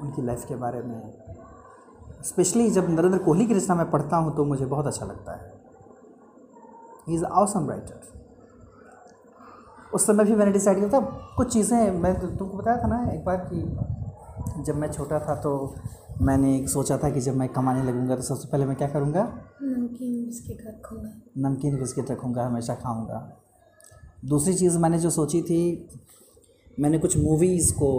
उनकी 0.00 0.22
लाइफ 0.22 0.44
के 0.44 0.56
बारे 0.56 0.82
में। 0.82 1.12
स्पेशली 2.24 2.70
जब 2.70 2.90
नरेंद्र 2.90 3.18
कोहली 3.18 3.46
की 3.46 3.54
रचना 3.54 3.74
मैं 3.74 3.90
पढ़ता 3.90 4.16
हूँ 4.16 4.36
तो 4.36 4.44
मुझे 4.44 4.66
बहुत 4.66 4.86
अच्छा 4.86 5.06
लगता 5.06 5.32
है। 5.32 5.52
ही 7.08 7.14
इज़ 7.14 7.24
ऑसम 7.24 7.70
राइटर 7.70 8.17
उस 9.94 10.06
समय 10.06 10.24
भी 10.24 10.34
मैंने 10.34 10.52
डिसाइड 10.52 10.78
किया 10.78 10.88
था। 10.90 11.00
कुछ 11.36 11.52
चीज़ें 11.52 11.90
मैं 11.92 12.14
तो 12.20 12.26
तुमको 12.28 12.56
बताया 12.58 12.82
था 12.82 12.88
ना 12.88 13.10
एक 13.12 13.24
बार 13.24 13.36
कि 13.52 14.62
जब 14.64 14.76
मैं 14.76 14.90
छोटा 14.92 15.18
था 15.18 15.34
तो 15.34 15.52
मैंने 16.22 16.56
एक 16.56 16.68
सोचा 16.68 16.96
था 16.98 17.10
कि 17.10 17.20
जब 17.20 17.36
मैं 17.36 17.48
कमाने 17.48 17.82
लगूँगा 17.82 18.16
तो 18.16 18.22
सबसे 18.22 18.48
पहले 18.48 18.66
मैं 18.66 18.76
क्या 18.76 18.88
करूँगा? 18.88 19.22
नमकीन 19.62 20.24
बिस्किट 20.24 20.62
रखूँगा। 20.66 21.10
नमकीन 21.38 21.78
बिस्किट 21.78 22.10
रखूँगा 22.10 22.46
हमेशा 22.46 22.74
खाऊँगा। 22.74 23.20
दूसरी 24.24 24.54
चीज़ 24.54 24.78
मैंने 24.78 24.98
जो 24.98 25.10
सोची 25.10 25.42
थी 25.42 25.88
मैंने 26.78 26.98
कुछ 26.98 27.16
मूवीज़ 27.16 27.72
को 27.74 27.90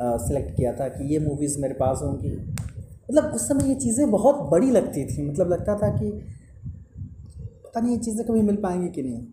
सिलेक्ट 0.00 0.56
किया 0.56 0.72
था 0.72 0.88
कि 0.88 1.12
ये 1.12 1.18
मूवीज़ 1.18 1.58
मेरे 1.60 1.74
पास 1.74 2.00
होंगी। 2.02 2.30
मतलब 2.30 3.32
उस 3.34 3.48
समय 3.48 3.68
ये 3.68 3.74
चीज़ें 3.76 4.10
बहुत 4.10 4.48
बड़ी 4.50 4.70
लगती 4.70 5.04
थी। 5.06 5.28
मतलब 5.30 5.48
लगता 5.48 5.78
था 5.78 5.88
कि 5.96 6.10
पता 7.64 7.80
नहीं 7.80 7.92
ये 7.92 7.98
चीज़ें 7.98 8.26
कभी 8.26 8.42
मिल 8.42 8.56
पाएँगी 8.56 8.88
कि 8.88 9.02
नहीं। 9.02 9.26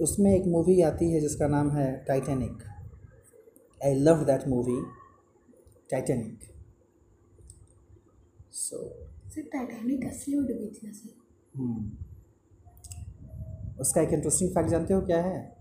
उसमें 0.00 0.34
एक 0.34 0.46
मूवी 0.46 0.80
आती 0.80 1.10
है 1.12 1.20
जिसका 1.20 1.48
नाम 1.48 1.70
है 1.70 2.04
Titanic 2.08 2.62
I 3.84 3.94
love 3.94 4.24
that 4.24 4.48
movie 4.48 4.82
Titanic 5.90 6.38
so 8.52 8.76
sir 9.30 9.42
Titanic 9.42 10.06
असली 10.06 10.44
थी 10.44 10.86
ना 10.86 10.92
सर? 10.92 11.14
हम्म। 11.58 11.90
उसका 13.80 14.00
एक 14.00 14.12
इंटरेस्टिंग 14.12 14.50
फैक्ट 14.50 14.70
जानते 14.70 14.94
हो 14.94 15.00
क्या 15.00 15.22
है? 15.22 15.56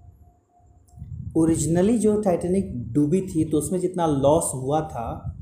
ओरिजिनली 1.37 1.97
जो 1.99 2.21
टाइटैनिक 2.21 2.71
डूबी 2.93 3.21
थी 3.21 3.49
तो 3.49 3.57
उसमें 3.57 3.79
जितना 3.79 4.05
लॉस 4.05 4.51
हुआ 4.55 4.81
था 4.81 5.35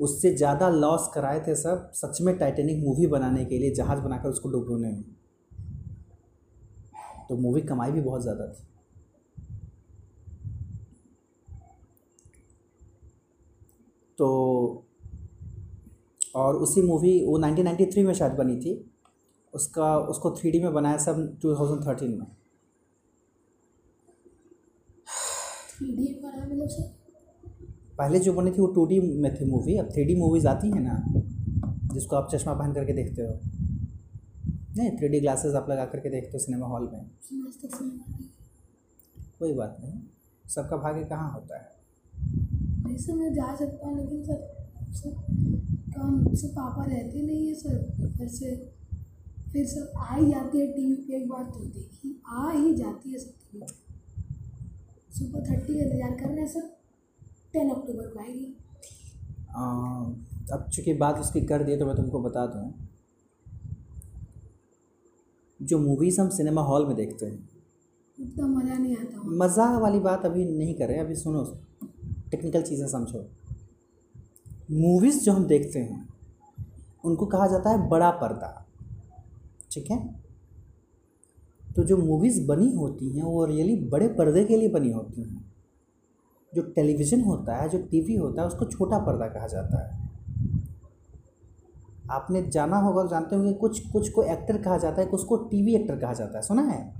उससे 0.00 0.34
ज़्यादा 0.36 0.68
लॉस 0.68 1.10
कराए 1.14 1.40
थे 1.40 1.54
सब 1.54 1.90
सच 1.94 2.20
में 2.20 2.36
टाइटैनिक 2.38 2.84
मूवी 2.84 3.06
बनाने 3.06 3.44
के 3.44 3.58
लिए 3.58 3.74
जहाज़ 3.74 4.00
बनाकर 4.00 4.28
उसको 4.28 4.48
डुबोने 4.48 4.88
में। 4.88 5.13
तो 7.28 7.36
मूवी 7.36 7.60
कमाई 7.62 7.90
भी 7.92 8.00
बहुत 8.00 8.22
ज़्यादा 8.22 8.46
थी। 8.46 8.64
तो 14.18 14.26
और 16.36 16.56
उसी 16.56 16.82
मूवी 16.82 17.12
वो 17.26 17.38
1993 17.38 18.04
में 18.04 18.12
शायद 18.14 18.32
बनी 18.34 18.56
थी। 18.56 18.72
उसका 19.54 19.96
उसको 20.10 20.30
थ्री 20.30 20.60
में 20.60 20.72
बनाया 20.74 20.96
सब 20.98 21.18
2013 21.42 22.08
में। 22.10 22.26
सर 26.68 26.92
पहले 27.98 28.18
जो 28.20 28.32
बनी 28.32 28.50
थी 28.50 28.60
वो 28.60 28.66
टू 28.68 28.86
में 29.22 29.34
थी 29.34 29.44
मूवी। 29.44 29.76
अब 29.78 29.88
थ्री 29.92 30.14
मूवीज़ 30.16 30.46
आती 30.48 30.70
हैं 30.70 30.80
ना 30.80 31.02
जिसको 31.94 32.16
आप 32.16 32.28
चश्मा 32.32 32.54
पहन 32.54 32.72
करके 32.74 32.92
देखते 32.92 33.22
हो। 33.22 33.63
नहीं 34.76 34.90
थ्री 34.98 35.08
डी 35.08 35.20
ग्लासेस 35.20 35.54
आप 35.54 35.70
लगा 35.70 35.84
करके 35.86 36.10
देखते 36.10 36.30
हो 36.32 36.38
सिनेमा 36.38 36.66
हॉल 36.66 36.88
में। 36.92 37.02
कोई 39.38 39.52
बात 39.54 39.76
नहीं। 39.80 40.00
सबका 40.44 40.76
भाग्य 40.76 41.04
कहाँ 41.04 41.30
होता 41.32 41.58
है? 41.58 41.70
नहीं 42.84 42.96
सर 42.98 43.14
मैं 43.14 43.32
जा 43.34 43.54
सकता 43.56 43.86
हूँ 43.86 43.96
लेकिन 43.98 44.22
सर 44.24 44.38
सर 44.94 45.10
काम 45.94 46.34
से 46.34 46.48
पापा 46.50 46.84
रहते 46.84 47.22
नहीं 47.22 47.46
है 47.48 47.54
सर। 47.54 47.76
घर 48.08 48.28
से 48.28 48.54
फिर 49.52 49.66
सर 49.66 49.92
आ 49.98 50.14
ही 50.14 50.30
जाती 50.30 50.60
है 50.60 50.66
टीवी 50.72 50.94
पे 50.98 51.16
एक 51.16 51.28
बार 51.28 51.44
तो 51.44 51.64
देखी 51.66 52.20
आ 52.26 52.50
ही 52.50 52.74
जाती 52.74 53.12
है 53.12 53.18
सर 53.18 53.32
टीवी 53.52 53.66
सुपर 55.10 55.40
थर्टी 55.50 55.74
का 55.74 55.80
इंतज़ार 55.80 56.12
कर 56.20 56.28
रहे 56.28 56.38
हैं 56.38 56.46
सर 56.48 56.68
टेन 57.52 57.70
अक्टूबर 57.70 58.06
को 58.06 58.20
आएगी। 58.20 58.46
अब 60.52 60.68
चूँकि 60.72 60.94
बात 60.96 61.18
उसकी 61.18 61.40
कर 61.46 61.62
दी 61.64 61.76
तो 61.76 61.86
मैं 61.86 61.96
तुमको 61.96 62.20
बता 62.22 62.46
दूँ। 62.46 62.64
जो 65.64 65.78
मूवीज़ 65.78 66.20
हम 66.20 66.28
सिनेमा 66.28 66.62
हॉल 66.62 66.86
में 66.86 66.96
देखते 66.96 67.26
हैं। 67.26 67.48
उतना 68.18 68.46
मज़ा 68.46 68.74
नहीं 68.74 68.96
आता। 68.96 69.20
मज़ा 69.24 69.78
वाली 69.78 69.98
बात 69.98 70.24
अभी 70.26 70.44
नहीं 70.44 70.74
करें 70.74 70.98
अभी 71.00 71.14
सुनो 71.14 71.44
टेक्निकल 72.30 72.62
चीज़ें 72.62 72.86
समझो। 72.88 73.24
मूवीज़ 74.70 75.20
जो 75.24 75.32
हम 75.32 75.46
देखते 75.46 75.78
हैं 75.78 76.08
उनको 77.04 77.26
कहा 77.26 77.46
जाता 77.46 77.70
है 77.70 77.88
बड़ा 77.88 78.10
पर्दा। 78.10 78.66
ठीक 79.72 79.90
है? 79.90 79.98
तो 81.76 81.84
जो 81.84 81.96
मूवीज़ 81.96 82.46
बनी 82.46 82.70
होती 82.72 83.08
हैं 83.16 83.24
वो 83.24 83.44
रियली 83.44 83.76
बड़े 83.76 84.08
पर्दे 84.08 84.44
के 84.44 84.56
लिए 84.56 84.68
बनी 84.68 84.90
होती 84.92 85.22
हैं। 85.22 85.44
जो 86.52 86.62
टेलीविज़न 86.62 87.20
होता 87.20 87.56
है 87.56 87.68
जो 87.68 87.78
टीवी 87.78 88.14
होता 88.14 88.42
है 88.42 88.48
उसको 88.48 88.64
छोटा 88.64 88.98
पर्दा 88.98 89.26
कहा 89.28 89.46
जाता 89.46 89.84
है। 89.84 90.03
आपने 92.10 92.42
जाना 92.42 92.76
होगा 92.76 93.06
जानते 93.06 93.36
होंगे 93.36 93.52
कुछ 93.52 93.90
कुछ 93.90 94.10
को 94.10 94.22
एक्टर 94.22 94.62
कहा 94.62 94.78
जाता 94.78 95.00
है 95.00 95.06
कुछ 95.06 95.24
को 95.24 95.36
टीवी 95.36 95.74
एक्टर 95.74 95.96
कहा 95.96 96.12
जाता 96.12 96.38
है 96.38 96.42
सुना 96.42 96.62
है? 96.62 96.94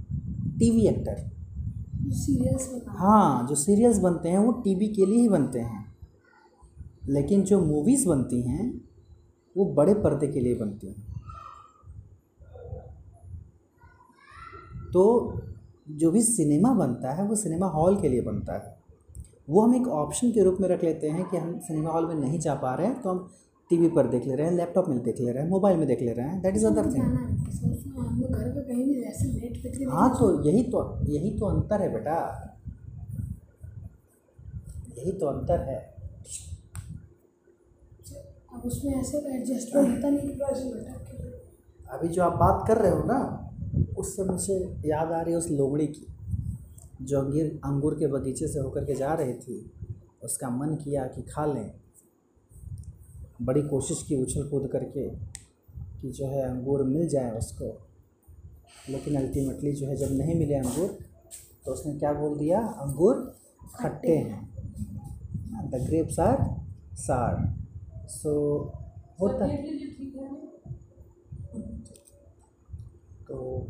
टीवी 0.59 0.87
एक्टर 0.87 1.31
सीरियल्स 2.09 2.83
हाँ। 2.89 3.47
जो 3.47 3.55
सीरियल्स 3.55 3.99
बनते 3.99 4.29
हैं 4.29 4.39
वो 4.39 4.53
टीवी 4.53 4.89
के 4.89 5.07
लिए 5.07 5.19
ही 5.19 5.29
बनते 5.29 5.61
हैं। 5.61 5.95
लेकिन 7.09 7.43
जो 7.43 7.61
मूवीज़ 7.61 8.09
बनती 8.09 8.43
हैं 8.43 8.81
वो 9.57 9.65
बड़े 9.65 9.95
पर्दे 9.95 10.29
के 10.29 10.41
लिए 10.41 10.55
बनती 10.55 10.87
हैं। 10.87 11.15
तो 14.93 15.33
जो 15.91 16.11
भी 16.11 16.23
सिनेमा 16.23 16.75
बनता 16.75 17.13
है 17.13 17.29
वो 17.29 17.35
सिनेमा 17.35 17.67
हॉल 17.67 18.01
के 18.01 18.09
लिए 18.09 18.21
बनता 18.21 18.53
है। 18.53 18.79
वो 19.51 19.61
हम 19.61 19.75
एक 19.75 19.89
ऑप्शन 19.89 20.31
के 20.31 20.43
रूप 20.43 20.57
में 20.61 20.69
रख 20.69 20.85
लेते 20.85 21.11
हैं 21.11 21.29
कि 21.29 21.37
हम 21.37 21.59
सिनेमा 21.59 21.91
हॉल 21.91 22.07
में 22.07 22.15
नहीं 22.15 22.39
जा 22.39 22.55
पा 22.55 22.75
रहे 22.75 22.87
हैं 22.87 23.03
तो 23.03 23.11
हम 23.11 23.31
टीवी 23.71 23.89
पर 23.89 24.07
देख 24.07 24.27
ले 24.27 24.35
रहे 24.35 24.47
हैं 24.47 24.55
लैपटॉप 24.55 24.89
में 24.89 25.03
देख 25.03 25.21
ले 25.21 25.33
रहे 25.33 25.43
हैं 25.43 25.51
मोबाइल 25.51 25.77
में 25.79 25.87
देख 25.89 26.01
ले 26.03 26.13
रहे 26.13 26.29
हैं 26.29 26.41
दैट 26.43 26.57
इज़ 26.57 26.67
अदर 26.67 26.85
थिंग 26.85 27.05
है 29.85 30.09
तो 30.19 30.45
यही 30.45 30.63
तो 30.63 30.81
यही 31.09 31.31
तो 31.39 31.47
अंतर 31.47 31.83
है 31.83 31.93
बेटा। 31.93 32.17
यही 34.99 35.13
तो 35.13 35.27
अंतर 35.27 35.61
है। 35.61 35.79
उसमें 38.65 38.95
ऐसे 38.95 39.19
एडजस्टमेंट 39.19 39.89
होता 39.89 40.09
नहीं 40.09 40.29
कि 40.29 40.35
बस 40.35 40.63
बेटा 40.67 41.97
अभी 41.97 42.09
जो 42.09 42.23
आप 42.23 42.33
बात 42.33 42.65
कर 42.69 42.77
रहे 42.77 42.91
हो 42.91 43.03
ना 43.05 43.51
उससे 43.99 44.25
मुझे 44.25 44.55
याद 44.87 45.13
आ 45.13 45.21
रही 45.21 45.33
है 45.33 45.39
उस 45.39 45.51
लोमड़ी 45.51 45.87
की 45.87 46.07
जो 47.03 47.21
अंगीर 47.21 47.61
अंगूर 47.65 47.95
के 47.95 48.07
बगीचे 48.07 48.49
से 48.49 48.61
होकर 48.61 48.85
के 48.85 48.95
जा 48.95 49.15
रही 49.15 49.35
थी। 49.35 49.57
उसका 50.25 50.51
मन 50.51 50.75
किया 50.75 51.05
कि 51.07 51.23
खा 51.23 51.45
लें। 51.47 51.71
बड़ी 53.43 53.63
कोशिश 53.63 54.03
की 54.03 54.17
उछल 54.17 54.49
कूद 54.49 54.69
करके 54.69 55.11
कि 56.01 56.11
जो 56.11 56.27
है 56.27 56.43
अंगूर 56.43 56.83
मिल 56.83 57.09
जाए 57.09 57.31
उसको। 57.31 57.87
लेकिन 58.89 59.17
अल्टीमेटली 59.17 59.73
जो 59.73 59.87
है 59.87 59.97
जब 59.97 60.13
नहीं 60.13 60.35
मिले 60.35 60.55
अंगूर 60.55 60.99
तो 61.65 61.73
उसने 61.73 61.99
क्या 61.99 62.13
बोल 62.13 62.39
दिया? 62.39 62.61
अंगूर 62.61 63.39
खट्टे 63.81 64.17
हैं। 64.17 64.55
द 65.71 65.75
ग्रेप्स 65.75 66.21
आर 66.21 66.67
सार 66.95 67.55
सो 68.09 68.65
होता 69.21 69.45
है। 69.45 69.75
तो 73.29 73.67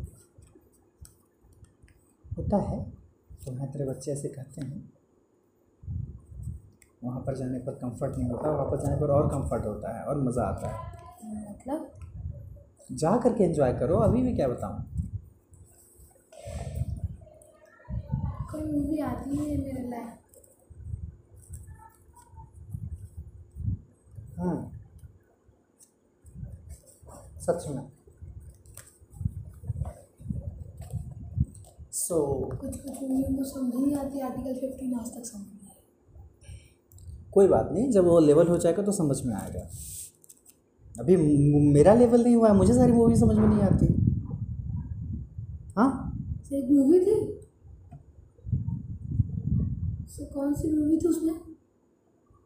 होता 2.37 2.57
है। 2.57 2.91
तुम्हें 3.45 3.71
तेरे 3.71 3.85
बच्चे 3.85 4.11
ऐसे 4.11 4.27
कहते 4.27 4.65
हैं। 4.65 4.94
वहाँ 7.05 7.21
पर 7.27 7.35
जाने 7.37 7.59
पर 7.65 7.73
कंफर्ट 7.81 8.17
नहीं 8.17 8.29
होता 8.29 8.49
वहाँ 8.51 8.65
पर 8.71 8.81
जाने 8.83 8.99
पर 9.01 9.11
और 9.11 9.27
कंफर्ट 9.29 9.65
होता 9.65 9.97
है 9.97 10.03
और 10.05 10.21
मज़ा 10.23 10.43
आता 10.43 10.69
है। 10.69 10.93
मतलब? 11.49 11.89
जा 12.91 13.15
करके 13.23 13.43
एंजॉय 13.43 13.73
करो 13.79 13.97
अभी 13.99 14.21
भी 14.21 14.35
क्या 14.35 14.47
बताऊँ? 14.47 14.83
कोई 18.51 18.63
मूवी 18.71 18.99
आती 19.09 19.37
है 19.37 19.57
मेरे 19.57 19.87
लाइफ 19.89 20.13
हाँ। 24.39 24.55
सच 27.41 27.67
में। 27.69 27.83
सो 31.95 32.15
so, 32.15 32.57
कुछ 32.61 32.75
कुछ 32.81 33.01
मूवी 33.01 33.35
को 33.35 33.43
समझ 33.43 33.73
नहीं 33.75 33.95
आती 33.97 34.19
आर्टिकल 34.21 34.59
फिफ्टीन 34.59 34.93
आज 34.99 35.11
तक 35.15 35.25
समझ। 35.25 35.54
कोई 37.35 37.47
बात 37.47 37.69
नहीं 37.71 37.89
जब 37.91 38.05
वो 38.05 38.19
लेवल 38.21 38.47
हो 38.47 38.57
जाएगा 38.57 38.83
तो 38.83 38.91
समझ 38.93 39.21
में 39.25 39.33
आएगा। 39.35 39.67
अभी 40.95 41.15
मेरा 41.73 41.93
लेवल 41.95 42.23
नहीं 42.23 42.35
हुआ 42.35 42.49
है 42.49 42.55
मुझे 42.55 42.73
सारी 42.73 42.91
मूवी 42.91 43.15
समझ 43.15 43.37
में 43.37 43.47
नहीं 43.47 43.61
आती। 43.61 43.85
हाँ? 45.77 45.89
एक 46.53 46.69
मूवी 46.71 46.99
थी? 46.99 47.15
से 50.09 50.25
कौन 50.25 50.53
सी 50.53 50.71
मूवी 50.71 50.97
थी 50.97 51.07
उसमें? 51.07 51.33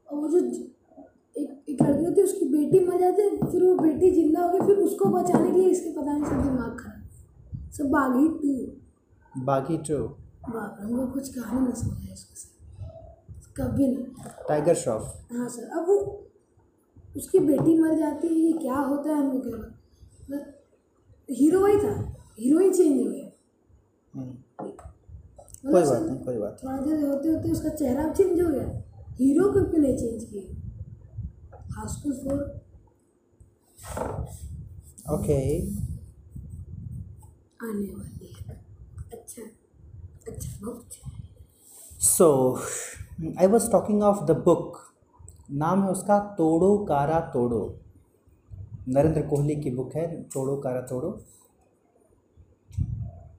और 0.08 0.18
वो 0.18 0.28
जो 0.30 0.40
एक 0.40 1.50
एक 1.70 1.82
लड़की 1.82 2.20
है 2.20 2.24
उसकी 2.24 2.46
बेटी 2.50 2.80
मर 2.86 3.00
जाती 3.00 3.22
है 3.22 3.30
फिर 3.42 3.64
वो 3.64 3.76
बेटी 3.78 4.12
ज़िंदा 4.12 4.42
हो 4.42 4.50
गई 4.52 4.68
फिर 4.68 4.78
उसको 4.86 5.10
बचाने 5.10 5.52
के 5.52 5.58
लिए 5.60 5.70
इसके 5.70 5.90
पता 5.92 6.12
नहीं 6.14 6.24
सब 6.24 6.42
दिमाग 6.44 6.78
खराब। 6.80 7.70
सब 7.78 7.90
बागी 7.92 8.28
टू। 8.40 9.44
बाकी 9.46 9.78
टू। 9.90 9.98
बाप 10.50 10.78
हमको 10.82 11.06
कुछ 11.14 11.34
कहानी 11.36 11.62
नहीं 11.62 11.74
समझ 11.82 12.10
इसके 12.12 12.36
साथ। 12.36 12.49
नहीं 13.60 13.96
टाइगर 14.48 14.76
श्रॉफ। 14.76 15.32
हाँ 15.32 15.48
सर 15.50 15.78
अब 15.80 15.88
वो 15.88 15.96
उसकी 17.18 17.40
बेटी 17.40 17.78
मर 17.80 17.98
जाती 18.00 18.28
है 18.28 18.34
ये 18.34 18.52
क्या 18.60 18.76
होता 18.76 19.10
है 19.10 19.16
हमको 19.18 19.40
क्या 19.40 19.58
मतलब 19.58 20.54
हीरो 21.30 21.60
वही 21.62 21.78
था 21.78 21.94
हीरो 22.40 22.60
ही 22.60 22.70
चेंज 22.70 23.00
हो 23.00 23.12
गया। 23.12 23.26
हम्म, 24.14 24.34
मतलब 25.66 25.72
कोई 25.72 25.82
बात 25.84 26.02
नहीं 26.02 26.20
कोई 26.26 26.38
बात 26.38 26.58
थोड़ा 26.64 26.78
देर 26.78 27.06
होते 27.06 27.30
होते 27.30 27.52
उसका 27.52 27.70
चेहरा 27.70 28.12
चेंज 28.14 28.42
हो 28.42 28.50
गया। 28.50 28.68
हीरो 29.20 29.52
को 29.54 29.64
क्यों 29.70 29.82
नहीं 29.82 29.98
चेंज 29.98 30.24
किए 30.24 30.56
हाउसफुल 31.76 32.14
फोर 32.24 32.40
ओके 35.14 35.40
आने 37.62 37.90
वाली 37.94 38.34
है। 38.38 38.56
अच्छा 39.14 39.42
अच्छा 39.42 40.50
बहुत 40.62 40.86
अच्छा। 40.86 41.04
So 42.08 42.28
I 43.20 43.48
was 43.48 43.72
talking 43.72 44.04
of 44.04 44.24
the 44.26 44.32
book 44.44 44.78
नाम 45.52 45.84
है 45.84 45.90
उसका 45.92 46.20
तोड़ो 46.36 46.78
कारा 46.86 47.20
तोड़ो। 47.34 47.60
नरेंद्र 48.88 49.22
कोहली 49.28 49.56
की 49.56 49.72
बुक 49.72 49.96
है 49.96 50.06
तोड़ो 50.26 50.56
कारा 50.58 50.82
तोड़ो। 50.82 51.10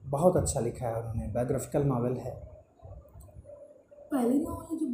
बहुत 0.07 0.37
अच्छा 0.37 0.59
लिखा 0.59 0.87
है 0.87 0.95
उन्होंने 0.95 1.27
बायोग्राफिकल 1.33 1.83
नावल 1.85 2.17
है। 2.17 2.35
पहली 4.11 4.39
नॉवल 4.39 4.77
जो 4.77 4.87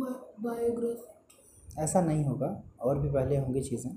बायोग्राफी 0.44 1.84
ऐसा 1.84 2.02
नहीं 2.02 2.24
होगा 2.26 2.56
और 2.82 3.00
भी 3.00 3.10
पहले 3.10 3.38
होंगी 3.38 3.62
चीज़ें 3.62 3.92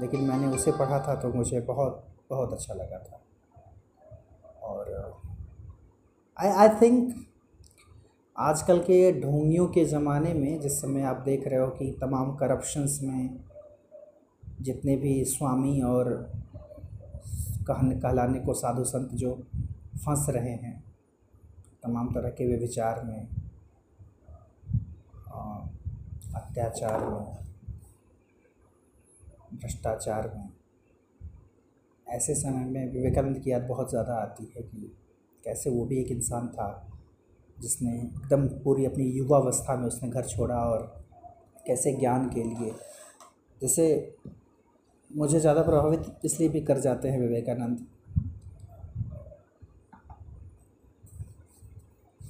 लेकिन 0.00 0.20
मैंने 0.20 0.54
उसे 0.54 0.72
पढ़ा 0.72 0.98
था 1.08 1.14
तो 1.20 1.32
मुझे 1.32 1.60
बहुत 1.62 2.04
बहुत 2.30 2.52
अच्छा 2.52 2.74
लगा 2.74 2.98
था। 2.98 3.20
और 4.62 4.94
आई 6.36 6.48
आई 6.48 6.68
थिंक 6.80 7.14
आजकल 8.42 8.78
के 8.78 9.20
ढोंगियों 9.20 9.66
के 9.66 9.84
ज़माने 9.84 10.32
में, 10.34 10.60
जिस 10.60 10.80
समय 10.80 11.02
आप 11.02 11.16
देख 11.24 11.46
रहे 11.48 11.58
हो 11.60 11.66
कि 11.68 11.90
तमाम 12.00 12.34
करप्शंस 12.36 12.98
में 13.02 13.38
जितने 14.60 14.96
भी 14.96 15.12
स्वामी 15.24 15.80
और 15.80 16.10
कहने, 17.68 17.94
कहलाने 17.96 18.40
को 18.40 18.54
साधु 18.54 18.84
संत 18.84 19.10
जो 19.14 19.34
फंस 19.96 20.26
रहे 20.28 20.54
हैं, 20.54 20.82
तमाम 21.82 22.12
तरह 22.14 22.30
के 22.30 22.46
व्यभिचार 22.46 23.02
में 23.04 23.28
अत्याचार 26.34 27.00
में, 27.00 27.36
भ्रष्टाचार 29.54 30.32
में, 30.36 30.48
ऐसे 32.06 32.34
समय 32.34 32.64
में 32.64 32.92
विवेकानंद 32.92 33.38
की 33.38 33.50
याद 33.50 33.62
बहुत 33.62 33.90
ज़्यादा 33.90 34.14
आती 34.14 34.52
है 34.56 34.62
कि 34.62 34.92
कैसे 35.44 35.70
वो 35.70 35.84
भी 35.84 36.00
एक 36.00 36.10
इंसान 36.10 36.48
था। 36.48 36.68
जिसने 37.62 37.90
एकदम 37.94 38.46
पूरी 38.64 38.84
अपनी 38.84 39.04
युवावस्था 39.10 39.76
में 39.76 39.86
उसने 39.86 40.08
घर 40.10 40.24
छोड़ा 40.26 40.56
और 40.56 40.80
कैसे 41.66 41.92
ज्ञान 41.92 42.28
के 42.28 42.42
लिए। 42.44 42.74
जैसे 43.60 43.84
मुझे 45.10 45.40
ज़्यादा 45.40 45.62
प्रभावित 45.62 46.04
इसलिए 46.24 46.48
भी 46.48 46.60
कर 46.62 46.78
जाते 46.80 47.08
हैं 47.08 47.18
विवेकानंद। 47.20 47.86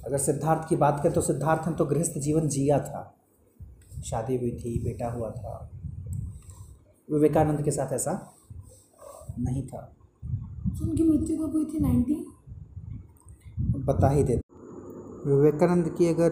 अगर 0.05 0.17
सिद्धार्थ 0.17 0.67
की 0.69 0.75
बात 0.75 0.99
करें 1.03 1.13
तो 1.13 1.21
सिद्धार्थ 1.21 1.67
ने 1.67 1.75
तो 1.75 1.85
गृहस्थ 1.85 2.17
जीवन 2.19 2.47
जिया 2.47 2.79
था। 2.79 3.09
शादी 4.05 4.37
हुई 4.37 4.51
थी 4.53 4.77
बेटा 4.83 5.09
हुआ 5.11 5.29
था। 5.31 5.57
विवेकानंद 7.09 7.63
के 7.63 7.71
साथ 7.71 7.93
ऐसा 7.93 8.13
नहीं 9.39 9.65
था। 9.67 9.89
उनकी 10.81 11.03
मृत्यु 11.03 11.37
कब 11.37 11.53
हुई 11.53 11.65
थी? 11.65 11.79
नाइनटीन? 11.79 12.25
बता 13.83 14.09
ही 14.09 14.23
देते 14.23 14.41
विवेकानंद 15.25 15.89
की 15.89 16.07
अगर 16.07 16.29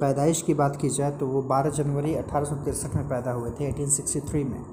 पैदाइश 0.00 0.42
की 0.42 0.54
बात 0.54 0.76
की 0.76 0.88
जाए 0.88 1.10
तो 1.10 1.26
वो 1.26 1.42
12 1.42 1.70
जनवरी 1.70 2.14
अठारह 2.14 2.50
में 2.96 3.08
पैदा 3.08 3.32
हुए 3.32 3.50
थे 3.50 3.72
1863 3.72 4.44
में 4.44 4.64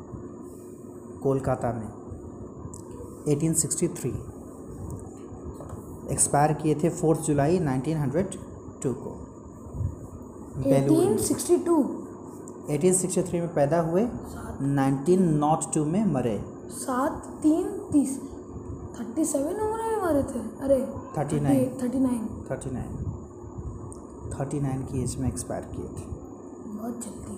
कोलकाता 1.24 1.72
में। 1.74 1.90
1863 3.28 4.14
एक्सपायर 6.12 6.54
किए 6.54 6.76
थे 6.76 6.90
फोर्थ 6.90 7.20
जुलाई 7.20 7.60
1902 7.60 8.94
को। 8.94 9.12
बेलूर 10.58 10.74
एटीन 10.74 11.10
में। 11.10 11.18
सिक्सटी 11.18 11.58
टू 11.58 11.76
1863 12.70 13.34
में 13.34 13.54
पैदा 13.54 13.80
हुए 13.82 14.04
1902 14.04 15.86
में 15.86 16.06
मरे। 16.06 16.38
सात 16.70 17.26
तीन 17.44 17.66
तीस 17.92 18.20
थर्टी 19.00 19.26
सेवन 19.26 19.56
उम्र 19.62 19.93
मरे 20.04 20.24
थे? 20.24 20.40
अरे 20.62 20.78
39 20.78 21.82
थर्टी 21.84 22.00
नाइन। 22.00 22.28
39 22.52 22.90
39 24.34 24.92
की 24.92 25.04
एज 25.04 25.16
में 25.20 25.28
एक्सपायर 25.28 25.64
किए 25.64 25.86
थे। 25.86 26.06
बहुत 26.74 27.00
जल्दी। 27.06 27.36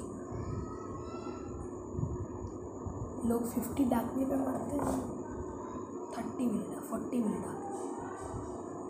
लोग 3.30 3.46
फिफ्टी 3.46 3.84
डाकने 3.84 4.26
पे 4.26 4.36
मरते 4.36 4.78
हैं। 4.78 5.00
थर्टी 6.18 6.46
मिल 6.46 6.62
फोर्टी 6.90 7.20
मिल 7.20 7.44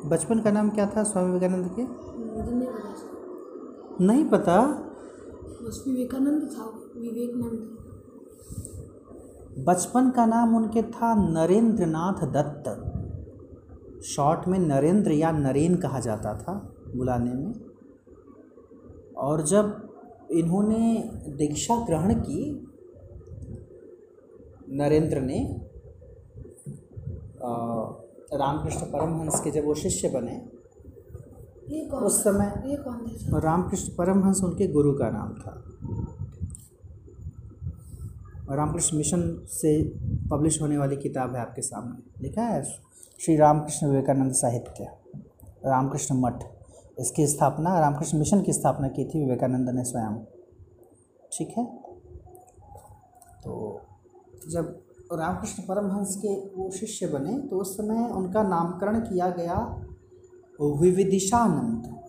बचपन 0.10 0.40
का 0.40 0.52
नाम 0.52 0.70
क्या 0.70 0.86
था 0.96 1.04
स्वामी 1.04 1.28
विवेकानंद 1.28 1.70
के? 1.76 1.84
मुझे 1.84 2.52
नहीं 2.52 2.68
पता 2.68 4.06
नहीं 4.06 4.26
पता। 4.30 4.62
बस 5.64 5.84
विवेकानंद 5.88 6.50
था 6.58 6.66
विवेकानंद। 7.00 7.72
बचपन 9.68 10.10
का 10.10 10.26
नाम 10.26 10.56
उनके 10.56 10.82
था 10.82 11.14
नरेंद्र 11.16 11.86
नाथ 11.86 12.28
दत्त। 12.28 12.95
शॉर्ट 14.06 14.48
में 14.48 14.60
नरेंद्र 14.60 15.12
या 15.12 15.32
नरेन 15.32 15.76
कहा 15.76 16.00
जाता 16.00 16.34
था 16.38 16.54
बुलाने 16.96 17.34
में। 17.34 17.54
और 19.18 19.44
जब 19.44 19.90
इन्होंने 20.32 21.12
दीक्षा 21.28 21.86
ग्रहण 21.86 22.14
की 22.14 22.68
नरेंद्र 24.70 25.22
ने 25.22 25.40
रामकृष्ण 28.34 28.86
परमहंस 28.86 29.40
के 29.42 29.52
जब 29.52 29.66
वो 29.66 29.74
शिष्य 29.74 30.10
बने 30.10 30.36
उस 31.98 32.24
समय 32.24 32.54
रामकृष्ण 33.34 33.96
परमहंस 33.96 34.44
उनके 34.44 34.68
गुरु 34.68 34.94
का 34.94 35.10
नाम 35.10 35.34
था। 35.34 35.64
रामकृष्ण 38.56 38.98
मिशन 38.98 39.42
से 39.50 39.84
पब्लिश 40.32 40.62
होने 40.62 40.78
वाली 40.78 40.98
किताब 40.98 41.36
है 41.36 41.42
आपके 41.42 41.62
सामने। 41.62 42.24
लिखा 42.24 42.42
है? 42.42 42.86
श्री 43.20 43.36
रामकृष्ण 43.36 43.88
विवेकानंद 43.88 44.32
साहित्य, 44.32 44.84
रामकृष्ण 45.66 46.16
मठ। 46.16 46.44
इसकी 47.00 47.28
स्थापना, 47.28 47.80
रामकृष्ण 47.80 48.18
मिशन 48.18 48.42
की 48.42 48.54
स्थापना 48.54 48.88
की 48.88 49.06
थी 49.06 49.24
विवेकानंद 49.24 49.70
ने 49.70 49.84
स्वयं। 49.84 50.16
ठीक 51.34 51.54
है? 51.58 51.66
तो 53.44 53.82
जब 54.50 54.82
रामकृष्ण 55.14 55.64
परमहंस 55.64 56.16
के 56.16 56.34
वो 56.56 56.70
शिष्य 56.72 57.08
बने 57.08 57.40
तो 57.40 57.58
उस 57.58 57.78
समय 57.78 58.10
उनका 58.10 58.44
नामकरण 58.44 59.00
किया 59.00 59.30
गया 59.30 59.58
विविदिशानंद। 60.62 62.00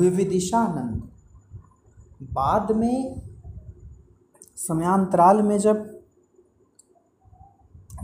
विविदिशानंद। 0.00 1.10
बाद 2.22 2.72
में 2.72 3.20
समयांतराल 4.56 5.42
में 5.42 5.58
जब 5.58 5.93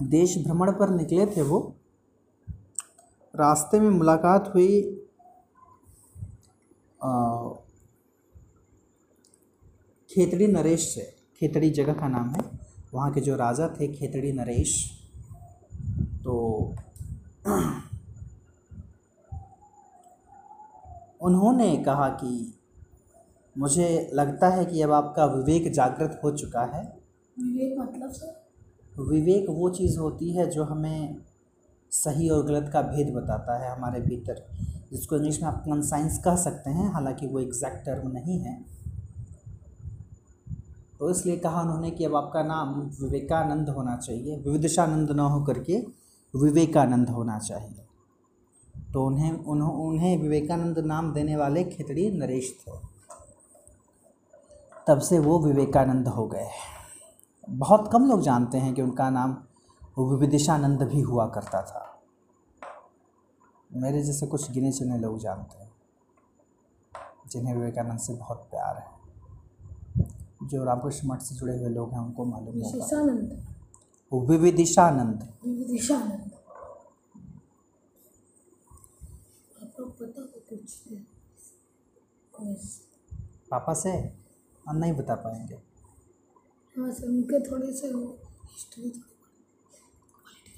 देश 0.02 0.36
भ्रमण 0.38 0.72
पर 0.72 0.90
निकले 0.90 1.26
थे 1.26 1.42
वो, 1.42 1.58
रास्ते 3.34 3.80
में 3.80 3.90
मुलाकात 3.90 4.52
हुई 4.54 4.80
खेतड़ी 10.10 10.46
नरेश 10.46 10.94
से। 10.94 11.02
खेतड़ी 11.40 11.70
जगह 11.70 11.92
का 11.92 12.08
नाम 12.08 12.30
है। 12.30 12.42
वहाँ 12.94 13.12
के 13.12 13.20
जो 13.20 13.36
राजा 13.36 13.68
थे, 13.68 13.88
खेतड़ी 13.88 14.32
नरेश 14.32 14.74
तो 16.24 16.34
उन्होंने 21.22 21.76
कहा 21.76 22.08
कि 22.08 22.58
मुझे 23.58 24.10
लगता 24.14 24.48
है 24.48 24.64
कि 24.64 24.82
अब 24.82 24.92
आपका 24.92 25.24
विवेक 25.24 25.72
जागृत 25.72 26.20
हो 26.24 26.30
चुका 26.30 26.64
है। 26.64 26.82
विवेक 27.38 27.78
मतलब 27.78 28.12
सर? 28.12 28.39
विवेक 29.08 29.46
वो 29.50 29.70
चीज़ 29.70 29.98
होती 29.98 30.32
है 30.32 30.50
जो 30.50 30.64
हमें 30.64 31.16
सही 31.90 32.28
और 32.28 32.46
गलत 32.46 32.70
का 32.72 32.82
भेद 32.82 33.14
बताता 33.14 33.64
है 33.64 33.76
हमारे 33.76 34.00
भीतर, 34.00 34.48
जिसको 34.92 35.16
इंग्लिश 35.16 35.42
में 35.42 35.48
आप 35.48 35.60
कंसाइंस 35.60 36.18
कह 36.18 36.36
सकते 36.36 36.70
हैं, 36.70 36.92
हालाँकि 36.92 37.26
वो 37.26 37.38
एग्जैक्ट 37.38 37.86
टर्म 37.86 38.10
नहीं 38.10 38.38
है। 38.40 38.64
तो 40.98 41.10
इसलिए 41.10 41.36
कहा 41.36 41.62
उन्होंने 41.62 41.90
कि 41.90 42.04
अब 42.04 42.16
आपका 42.16 42.42
नाम 42.42 42.80
विवेकानंद 42.80 43.68
होना 43.68 43.96
चाहिए, 43.96 44.36
विविदिशानंद 44.36 45.10
न 45.10 45.20
हो 45.20 45.44
करके 45.44 45.86
विवेकानंद 46.36 47.08
होना 47.08 47.38
चाहिए। 47.38 47.86
तो 48.92 49.06
उन्हें, 49.06 49.44
उन्हों, 49.44 49.72
उन्हें 49.72 50.22
विवेकानंद 50.22 50.78
नाम 50.78 51.12
देने 51.12 51.36
वाले 51.36 51.64
खितड़ी 51.64 52.10
नरेश 52.10 52.64
थे। 52.68 52.72
तब 54.88 54.98
से 54.98 55.18
वो 55.18 55.38
विवेकानंद 55.38 56.08
हो 56.08 56.26
गए। 56.26 56.46
बहुत 57.48 57.90
कम 57.92 58.08
लोग 58.08 58.20
जानते 58.20 58.58
हैं 58.58 58.74
कि 58.74 58.82
उनका 58.82 59.10
नाम 59.10 59.32
विविदिशानंद 59.98 60.82
भी 60.82 61.00
हुआ 61.00 61.26
करता 61.26 61.62
था। 61.62 62.02
मेरे 63.72 64.02
जैसे 64.02 64.26
कुछ 64.26 64.50
गिने 64.50 64.72
चुने 64.72 64.98
लोग 64.98 65.18
जानते 65.18 65.58
हैं 65.58 65.72
जिन्हें 67.26 67.54
विवेकानंद 67.54 67.98
से 67.98 68.14
बहुत 68.14 68.38
प्यार 68.50 68.76
है। 68.76 69.00
जो 70.42 70.64
रामकृष्ण 70.64 71.08
मठ 71.08 71.20
से 71.20 71.34
जुड़े 71.34 71.58
हुए 71.58 71.68
लोग 71.68 71.92
हैं 71.92 72.00
उनको 72.00 72.24
मालूम 72.24 72.46
होगा। 72.46 74.28
विविदिशानंद। 74.28 75.34
विदिशानंद 75.46 76.32
हो 76.32 76.32
कुछ 80.48 80.82
Yes. 82.42 82.66
पापा 83.50 83.74
से 83.74 83.90
हम 84.68 84.76
नहीं 84.76 84.92
बता 84.92 85.14
पाएँगे। 85.14 85.69
हाँ 86.80 86.90
सर 86.90 87.08
उनके 87.08 87.38
थोड़े 87.50 87.72
से 87.72 87.92
वो 87.94 88.06
हिस्ट्री 88.52 88.92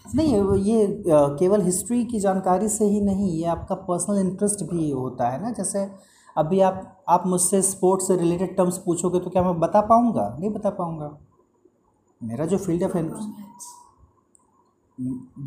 नहीं 0.04 0.34
ये 0.64 0.86
केवल 1.38 1.62
हिस्ट्री 1.62 2.04
की 2.04 2.18
जानकारी 2.20 2.68
से 2.68 2.84
ही 2.84 3.00
नहीं 3.00 3.30
ये 3.32 3.44
आपका 3.48 3.74
पर्सनल 3.74 4.18
इंटरेस्ट 4.20 4.62
भी 4.70 4.90
होता 4.90 5.28
है 5.30 5.40
ना? 5.42 5.50
जैसे 5.50 5.84
अभी 6.36 6.60
आप 6.60 7.04
आप 7.08 7.26
मुझसे 7.26 7.60
स्पोर्ट्स 7.62 8.06
से 8.08 8.16
रिलेटेड 8.16 8.56
टर्म्स 8.56 8.78
पूछोगे 8.86 9.20
तो 9.20 9.30
क्या 9.30 9.42
मैं 9.42 9.58
बता 9.60 9.80
पाऊँगा? 9.80 10.28
नहीं 10.40 10.50
बता 10.50 10.70
पाऊँगा। 10.70 11.18
मेरा 12.20 12.46
जो 12.46 12.58
फ़ील्ड 12.58 12.82
ऑफ़ 12.84 12.96
इंटरेस्ट 12.98 13.30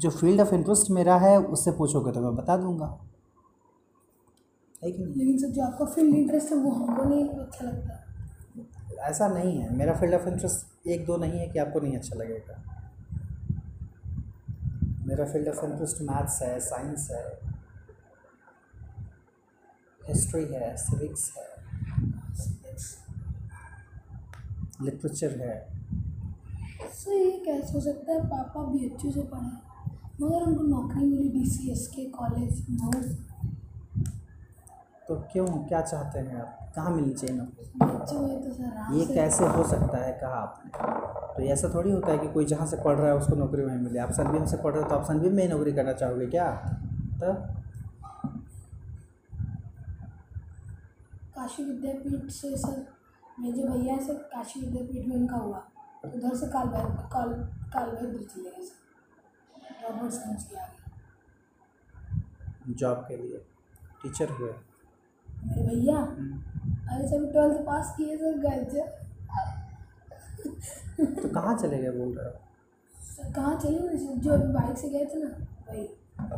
जो 0.01 0.09
फ़ील्ड 0.09 0.41
ऑफ़ 0.41 0.53
इंटरेस्ट 0.55 0.91
मेरा 0.91 1.17
है 1.17 1.37
उससे 1.39 1.71
पूछोगे 1.71 2.11
तो 2.11 2.21
मैं 2.21 2.35
बता 2.35 2.57
दूँगा। 2.57 2.87
लेकिन 4.83 5.37
सर 5.37 5.49
जो 5.49 5.63
आपका 5.63 5.85
फ़ील्ड 5.85 6.15
इंटरेस्ट 6.15 6.51
है 6.51 6.57
वो 6.57 6.71
हमको 6.71 7.03
नहीं 7.03 7.27
अच्छा 7.27 7.65
लगता। 7.65 8.01
ऐसा 8.99 9.27
नहीं 9.27 9.57
है। 9.59 9.73
मेरा 9.75 9.93
फ़ील्ड 9.93 10.15
ऑफ़ 10.15 10.27
इंटरेस्ट 10.27 10.87
एक 10.87 11.05
दो 11.05 11.17
नहीं 11.17 11.39
है 11.39 11.47
कि 11.47 11.59
आपको 11.59 11.79
नहीं 11.79 11.97
अच्छा 11.97 12.15
लगेगा। 12.15 12.61
मेरा 15.07 15.25
फ़ील्ड 15.25 15.47
ऑफ़ 15.47 15.65
इंटरेस्ट 15.65 16.01
मैथ्स 16.01 16.41
है 16.41 16.59
साइंस 16.59 17.07
है 17.11 17.23
हिस्ट्री 20.01 20.45
है 20.45 20.75
सिविक्स 20.77 21.31
है 21.37 21.43
लिटरेचर 24.81 25.39
है। 25.41 25.55
सर 26.93 27.11
ये 27.11 27.31
कैसे 27.45 27.73
हो 27.73 27.79
सकता 27.81 28.13
है? 28.13 28.25
पापा 28.29 28.63
बी 28.63 28.85
एच 28.85 29.05
यू 29.05 29.11
से 29.11 29.21
पढ़े 29.23 29.63
मगर 30.21 30.43
उनको 30.43 30.63
नौकरी 30.63 31.05
मिली 31.05 31.29
डी 31.29 31.45
सी 31.49 31.71
एस 31.71 31.87
के 31.95 32.05
कॉलेज 32.11 32.61
तो 35.07 35.15
क्यों? 35.31 35.47
क्या 35.67 35.81
चाहते 35.81 36.19
हैं 36.19 36.35
आप? 36.35 36.64
कहाँ 36.75 36.91
मिलनी 36.91 37.13
चाहिए 37.13 37.35
नौकरी 37.35 37.65
बच्चे 37.79 38.15
हुए 38.15 38.35
तो 38.37 38.49
ये 38.95 39.05
कैसे 39.05 39.45
हो 39.47 39.63
सकता 39.67 39.97
है? 39.97 40.11
कहा 40.21 40.39
आपने? 40.39 40.69
तो 41.35 41.43
ऐसा 41.53 41.69
थोड़ी 41.73 41.91
होता 41.91 42.11
है 42.11 42.17
कि 42.17 42.27
कोई 42.27 42.45
जहाँ 42.45 42.67
से 42.67 42.77
पढ़ 42.83 42.95
रहा 42.97 43.07
है 43.07 43.15
उसको 43.15 43.35
नौकरी 43.35 43.63
वहीं 43.63 43.77
मिले। 43.79 43.99
आप 43.99 44.11
सनबीम 44.13 44.45
से 44.45 44.57
पढ़ 44.57 44.73
रहे 44.73 44.83
हो 44.83 44.89
तो 44.89 44.95
आप 44.95 45.03
सनबीम 45.03 45.33
में 45.35 45.43
ही 45.43 45.49
नौकरी 45.49 45.73
करना 45.73 45.93
चाहोगे 45.93 46.25
क्या? 46.27 46.49
तब 47.21 47.35
काशी 51.35 51.63
विद्यापीठ 51.63 52.29
से 52.31 52.55
सर 52.57 52.85
मेरे 53.39 53.57
जो 53.57 53.67
भैया 53.67 53.97
सर 53.97 54.13
काशी 54.33 54.59
विद्यापीठ 54.59 55.07
में 55.07 55.15
उनका 55.15 55.37
हुआ। 55.37 55.59
तो 56.03 56.09
उधर 56.09 56.35
से 56.37 56.47
काल 56.47 56.67
काल 57.13 57.33
काल 57.73 57.89
भद्र 57.91 58.23
चले 58.25 58.49
गए 58.49 58.65
सर। 58.65 58.77
रॉबर्ट 59.83 60.11
साइंस 60.13 60.43
के 60.49 60.55
आगे। 60.57 60.79
जॉब 62.73 62.97
के 63.07 63.15
लिए। 63.17 63.37
टीचर 64.03 64.29
हुए। 64.29 64.53
मेरे 65.45 65.63
भैया 65.67 65.97
अरे 65.97 67.07
सर 67.09 67.25
ट्वेल्थ 67.31 67.65
पास 67.65 67.93
किए 67.97 68.17
सर 68.17 68.37
गए 68.45 68.63
थे 68.73 68.81
तो 71.21 71.29
कहाँ 71.29 71.55
चले 71.57 71.77
गए 71.81 71.91
बोल 71.97 72.13
रहे 72.17 72.25
हो? 72.25 73.31
कहाँ 73.35 73.55
चले 73.59 73.97
सर 73.97 74.19
जो 74.25 74.31
अभी 74.33 74.51
बाइक 74.53 74.77
से 74.77 74.89
गए 74.89 75.05
थे 75.13 75.23
ना 75.23 75.29
वही 75.69 75.87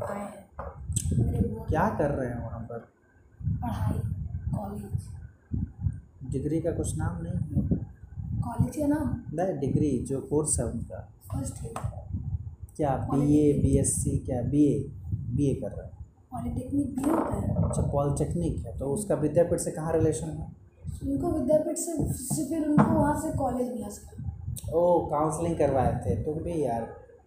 आए 0.09 0.19
हैं। 0.19 1.23
मेरे 1.25 1.41
क्या 1.69 1.87
कर 1.97 2.11
रहे 2.11 2.29
हैं 2.29 2.39
वहाँ 2.43 2.59
पर? 2.69 2.79
पढ़ाई 3.63 3.99
कॉलेज 4.55 6.31
डिग्री 6.31 6.59
का 6.61 6.71
कुछ 6.77 6.95
नाम 6.97 7.21
नहीं 7.23 7.33
है? 7.33 7.77
कॉलेज 8.47 8.75
का 8.77 8.87
नाम? 8.87 9.15
नहीं 9.39 9.57
डिग्री 9.59 9.91
जो 10.09 10.19
कोर्स 10.29 10.59
है 10.59 10.65
उनका। 10.65 10.99
फ़र्स्ट 11.31 11.63
क्या 12.77 12.95
B 13.11 13.37
A 13.39 13.53
B 13.61 13.77
S 13.79 13.95
C 14.01 14.17
क्या 14.25 14.41
बी 14.49 14.63
ए 14.65 14.79
बी 15.35 15.49
ए 15.51 15.53
कर 15.61 15.71
रहे 15.71 15.85
हैं। 15.85 15.96
पॉलिटेक्निक 16.37 16.95
भी 16.95 17.09
होता 17.09 17.35
है। 17.35 17.63
अच्छा 17.63 17.81
पॉलिटेक्निक 17.91 18.65
है 18.65 18.77
तो 18.79 18.85
उसका 18.93 19.15
विद्यापीठ 19.17 19.59
से 19.59 19.71
कहाँ 19.71 19.93
रिलेशन 19.93 20.29
है? 20.29 20.47
उनको 21.05 21.31
विद्यापीठ 21.31 21.77
से 21.77 21.91
से 22.15 22.45
फिर 22.49 22.67
उनको 22.69 22.91
वहाँ 22.91 23.19
से 23.21 23.37
कॉलेज 23.37 23.69
मिला 23.69 23.89
सर 23.89 24.73
ओ 24.73 24.81
काउंसलिंग 25.09 25.57
करवाए 25.57 25.93
थे 26.05 26.15
तुम 26.23 26.39
भी 26.43 26.61
यार 26.63 26.81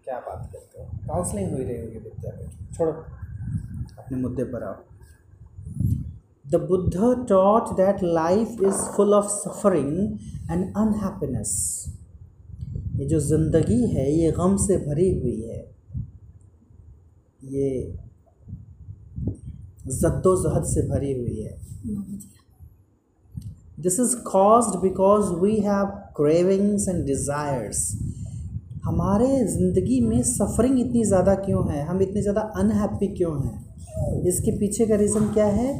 क्या 0.05 0.19
बात 0.21 0.49
करते 0.53 0.83
हो? 0.83 0.87
काउंसलिंग 1.07 1.53
हुई 1.53 1.65
रही 1.65 1.81
होगी 1.81 1.99
विद्यापीठ 1.99 2.77
छोड़ो 2.77 2.93
अपने 2.93 4.19
मुद्दे 4.19 4.45
पर 4.45 4.63
आओ। 4.65 4.75
The 6.51 6.61
Buddha 6.69 7.27
taught 7.29 7.69
that 7.77 8.03
life 8.03 8.63
is 8.63 8.83
full 8.97 9.15
of 9.15 9.27
suffering 9.31 10.51
and 10.51 10.77
unhappiness 10.77 11.53
ये 12.97 13.07
जो 13.07 13.21
ज़िंदगी 13.23 13.87
है 13.89 14.11
ये 14.13 14.31
गम 14.33 14.57
से 14.67 14.77
भरी 14.87 15.11
हुई 15.21 15.41
है। 15.43 15.59
ये 17.51 17.69
जद्दोजहद 19.93 20.65
से 20.67 20.83
भरी 20.89 21.13
हुई 21.13 21.43
है। 21.43 21.59
This 23.81 23.99
is 24.01 24.17
caused 24.27 24.77
because 24.83 25.33
we 25.43 25.57
have 25.61 25.87
cravings 26.17 26.89
and 26.89 27.05
desires 27.07 27.81
हमारे 28.85 29.29
ज़िंदगी 29.47 30.01
में 30.01 30.23
सफरिंग 30.23 30.79
इतनी 30.81 31.05
ज़्यादा 31.05 31.35
क्यों 31.37 31.65
है? 31.71 31.85
हम 31.87 32.03
इतने 32.03 32.23
ज़्यादा 32.23 32.41
अनहैप्पी 32.57 33.09
क्यों 33.17 33.35
हैं? 33.45 33.59
इसके 34.29 34.51
पीछे 34.59 34.87
का 34.87 34.97
रीज़न 34.97 35.33
क्या 35.33 35.47
है? 35.47 35.73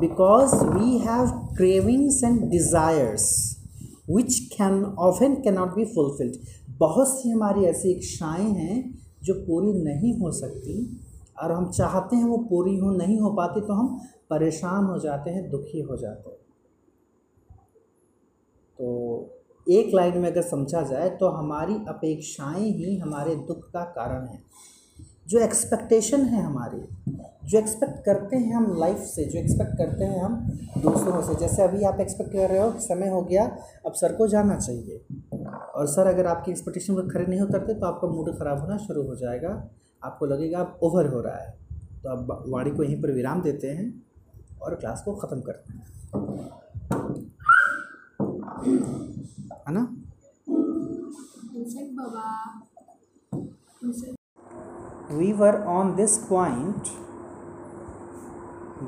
Because 0.00 0.54
we 0.66 0.98
have 0.98 1.26
cravings 1.56 2.22
and 2.24 2.40
desires 2.50 3.28
which 4.10 4.38
can 4.52 4.82
often 5.00 5.34
can 5.44 5.54
not 5.54 5.74
be 5.76 5.84
fulfilled 5.94 6.34
बहुत 6.78 7.08
सी 7.08 7.30
हमारी 7.30 7.64
ऐसी 7.64 7.92
इच्छाएँ 7.92 8.50
हैं 8.50 8.82
जो 9.24 9.34
पूरी 9.46 9.72
नहीं 9.82 10.12
हो 10.18 10.30
सकती 10.32 10.74
और 11.36 11.52
हम 11.52 11.70
चाहते 11.70 12.16
हैं 12.16 12.24
वो 12.24 12.36
पूरी 12.50 12.76
हो, 12.76 12.90
नहीं 12.90 13.18
हो 13.20 13.30
पाती 13.32 13.60
तो 13.60 13.72
हम 13.72 13.98
परेशान 14.30 14.84
हो 14.84 14.98
जाते 14.98 15.30
हैं, 15.30 15.48
दुखी 15.50 15.80
हो 15.80 15.96
जाते 15.96 16.30
हैं। 16.30 16.38
तो 18.78 19.38
एक 19.66 19.94
लाइन 19.94 20.18
में 20.18 20.30
अगर 20.30 20.42
समझा 20.42 20.82
जाए 20.82 21.08
तो 21.10 21.28
हमारी 21.30 21.74
अपेक्षाएँ 21.88 22.70
ही 22.70 22.96
हमारे 22.98 23.34
दुख 23.48 23.68
का 23.72 23.84
कारण 23.92 24.26
है। 24.26 24.38
जो 25.28 25.38
एक्सपेक्टेशन 25.38 26.24
है 26.24 26.42
हमारी, 26.42 26.80
जो 27.44 27.58
एक्सपेक्ट 27.58 28.04
करते 28.04 28.36
हैं 28.36 28.54
हम 28.54 28.66
लाइफ 28.78 28.98
से, 28.98 29.24
जो 29.24 29.38
एक्सपेक्ट 29.38 29.76
करते 29.78 30.04
हैं 30.04 30.22
हम 30.22 30.34
दूसरों 30.78 31.22
से। 31.22 31.34
जैसे 31.34 31.62
अभी 31.62 31.84
आप 31.84 32.00
एक्सपेक्ट 32.00 32.32
कर 32.32 32.48
रहे 32.50 32.58
हो, 32.58 32.70
समय 32.80 33.08
हो 33.08 33.22
गया, 33.22 33.44
अब 33.86 33.92
सर 33.92 34.14
को 34.16 34.26
जाना 34.28 34.56
चाहिए। 34.56 35.00
और 35.74 35.86
सर 35.86 36.06
अगर 36.06 36.26
आपकी 36.26 36.50
एक्सपेक्टेशन 36.50 36.94
को 36.94 37.02
खड़े 37.08 37.26
नहीं 37.26 37.40
उतरते 37.40 37.74
तो 37.74 37.86
आपका 37.86 38.08
मूड 38.08 38.30
ख़राब 38.38 38.60
होना 38.60 38.76
शुरू 38.78 39.02
हो 39.02 39.14
जाएगा। 39.14 39.54
आपको 40.04 40.26
लगेगा 40.26 40.60
आप 40.60 40.78
ओवर 40.82 41.06
हो 41.06 41.20
रहा 41.20 41.36
है 41.36 41.50
तो 42.02 42.08
अब 42.10 42.44
वाणी 42.48 42.70
को 42.70 42.82
यहीं 42.82 43.00
पर 43.02 43.10
विराम 43.12 43.42
देते 43.42 43.70
हैं 43.70 43.86
और 44.62 44.74
क्लास 44.74 45.02
को 45.04 45.14
ख़त्म 45.16 45.40
करते 45.40 45.72
हैं 45.72 45.90
है 49.66 49.74
ना 49.74 49.88
we 55.10 55.32
were 55.34 55.56
on 55.66 55.96
this 55.96 56.12
point 56.26 56.90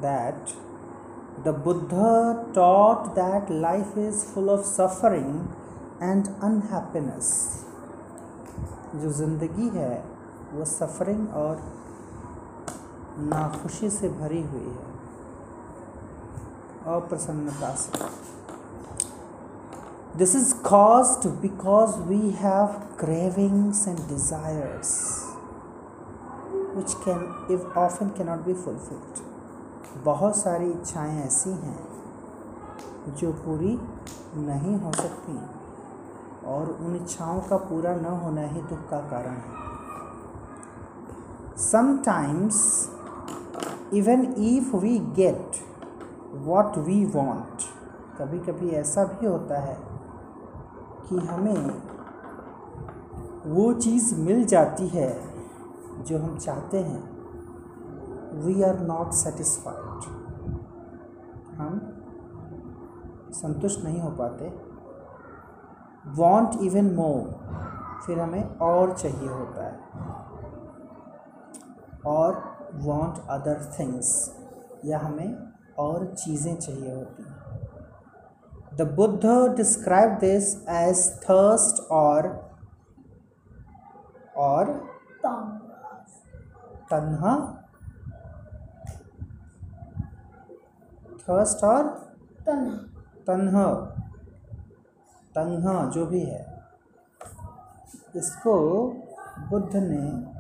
that 0.00 0.52
the 1.44 1.52
Buddha 1.52 2.46
taught 2.54 3.14
that 3.16 3.50
life 3.50 3.96
is 3.96 4.24
full 4.26 4.48
of 4.48 4.64
suffering 4.64 5.36
and 6.00 6.30
unhappiness. 6.42 7.30
जो 8.94 9.10
ज़िंदगी 9.12 9.68
है 9.68 9.92
वो 10.55 10.64
सफरिंग 10.64 11.34
और 11.34 11.62
नाखुशी 13.18 13.90
से 13.90 14.09
भरी 14.09 14.42
हुई 14.42 14.61
है। 14.61 14.94
अप्रसन्नता 16.86 17.74
से। 17.74 18.14
This 20.18 20.36
is 20.36 20.55
caused 20.55 21.22
because 21.22 21.92
we 21.94 22.20
have 22.44 22.68
cravings 23.02 23.78
and 23.88 23.98
desires, 24.11 24.90
which 26.76 26.94
can, 27.05 27.22
if, 27.50 27.62
often 27.78 28.16
cannot 28.18 28.44
be 28.46 28.55
fulfilled 28.55 29.34
बहुत 30.05 30.36
सारी 30.36 30.70
इच्छाएँ 30.70 31.24
ऐसी 31.24 31.50
हैं, 31.50 31.88
जो 33.16 33.32
पूरी 33.32 33.80
नहीं 34.36 34.76
हो 34.76 34.92
सकती, 34.92 35.40
और 36.46 36.70
उन 36.70 36.96
इच्छाओं 36.96 37.40
का 37.40 37.57
पूरा 37.57 37.94
न 37.94 38.05
होना 38.05 38.40
ही 38.40 38.62
दुख 38.62 38.88
का 38.88 38.98
कारण 38.98 39.32
है। 39.32 39.63
Sometimes 41.64 42.56
even 43.94 44.22
if 44.38 44.76
we 44.76 44.98
get 44.98 45.56
what 46.46 46.78
we 46.78 47.04
want 47.04 47.62
कभी 48.18 48.38
कभी 48.38 48.70
ऐसा 48.70 49.04
भी 49.04 49.26
होता 49.26 49.60
है 49.60 49.76
कि 51.08 51.18
हमें 51.18 51.82
वो 53.46 53.72
चीज़ 53.72 54.14
मिल 54.14 54.44
जाती 54.44 54.88
है 54.88 55.08
जो 56.04 56.18
हम 56.18 56.36
चाहते 56.38 56.78
हैं। 56.78 57.02
वी 58.44 58.62
आर 58.62 58.78
नॉट 58.80 59.10
सेटिस्फाइड 59.12 60.06
हम 61.58 61.80
संतुष्ट 63.32 63.84
नहीं 63.84 64.00
हो 64.00 64.10
पाते। 64.10 64.48
वॉन्ट 66.16 66.62
इवन 66.62 66.94
मोर 66.94 67.22
फिर 68.06 68.20
हमें 68.20 68.58
और 68.58 68.92
चाहिए 68.92 69.28
होता 69.28 69.66
है। 69.66 70.13
और 72.07 72.42
वॉन्ट 72.84 73.18
अदर 73.30 73.64
थिंग्स 73.78 74.11
या 74.84 74.98
हमें 74.98 75.36
और 75.78 76.07
चीज़ें 76.14 76.55
चाहिए 76.57 76.94
होती 76.94 77.22
हैं। 77.22 77.32
The 78.76 78.82
Buddha 78.96 79.26
describe 79.57 80.18
this 80.18 80.55
as 80.70 80.98
thirst 81.22 81.82
और 81.92 82.28
और 84.36 84.72
तन्हा 86.90 87.34
थर्स्ट 91.20 91.64
और 91.64 91.88
तन्हा 93.26 93.66
तन्हा 95.34 95.74
जो 95.90 96.07
भी 96.07 96.20
है। 96.20 96.42
इसको 98.16 98.57
बुद्ध 99.50 99.76
ने 99.76 100.34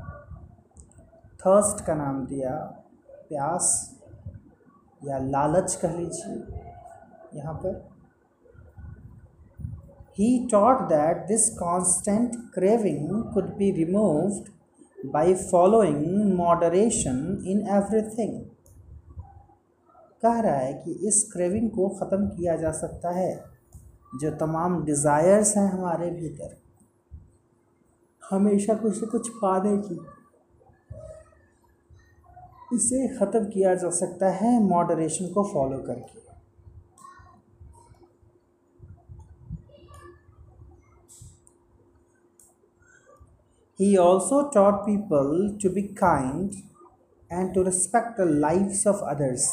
थर्स्ट 1.44 1.84
का 1.86 1.94
नाम 1.94 2.24
दिया, 2.26 2.52
प्यास 3.28 3.66
या 5.02 5.18
लालच 5.20 5.74
कह 5.82 5.96
लीजिए, 5.96 6.36
यहाँ 7.34 7.54
पर। 7.54 7.74
He 10.18 10.46
taught 10.50 10.80
that 10.88 11.26
this 11.28 11.48
constant 11.58 12.36
craving 12.54 13.08
could 13.34 13.54
be 13.56 13.70
removed 13.74 14.48
by 14.98 15.34
following 15.34 16.32
moderation 16.34 17.44
in 17.46 17.66
everything 17.76 18.40
कह 20.22 20.40
रहा 20.40 20.56
है 20.56 20.72
कि 20.74 20.92
इस 21.08 21.22
क्रेविंग 21.32 21.70
को 21.70 21.88
ख़त्म 21.90 22.26
किया 22.28 22.56
जा 22.56 22.70
सकता 22.72 23.10
है, 23.10 23.32
जो 24.14 24.30
तमाम 24.36 24.82
डिज़ायर्स 24.84 25.56
हैं 25.56 25.68
हमारे 25.70 26.10
भीतर। 26.10 26.56
हमेशा 28.22 28.74
कुछ 28.74 29.04
कुछ 29.04 29.28
पाने 29.36 29.76
की। 29.78 29.98
इसे 32.74 33.06
ख़त्म 33.16 33.44
किया 33.44 33.74
जा 33.74 33.90
सकता 33.90 34.30
है 34.34 34.58
मॉडरेशन 34.62 35.32
को 35.32 35.44
फॉलो 35.52 35.78
करके 35.86 36.22
He 43.78 43.98
also 43.98 44.50
taught 44.50 44.86
people 44.86 45.56
to 45.60 45.68
be 45.68 45.82
kind 45.94 46.54
and 47.30 47.52
to 47.54 47.64
respect 47.64 48.16
the 48.16 48.24
lives 48.24 48.86
of 48.86 49.02
others. 49.04 49.46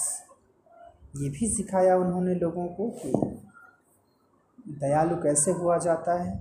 ये 1.16 1.30
भी 1.30 1.48
सिखाया 1.50 1.96
उन्होंने 1.98 2.36
लोगों 2.36 2.68
को 2.76 2.90
कि 3.00 3.12
दयालु 4.80 5.16
कैसे 5.24 5.52
हुआ 5.52 5.78
जाता 5.78 6.22
है 6.22 6.36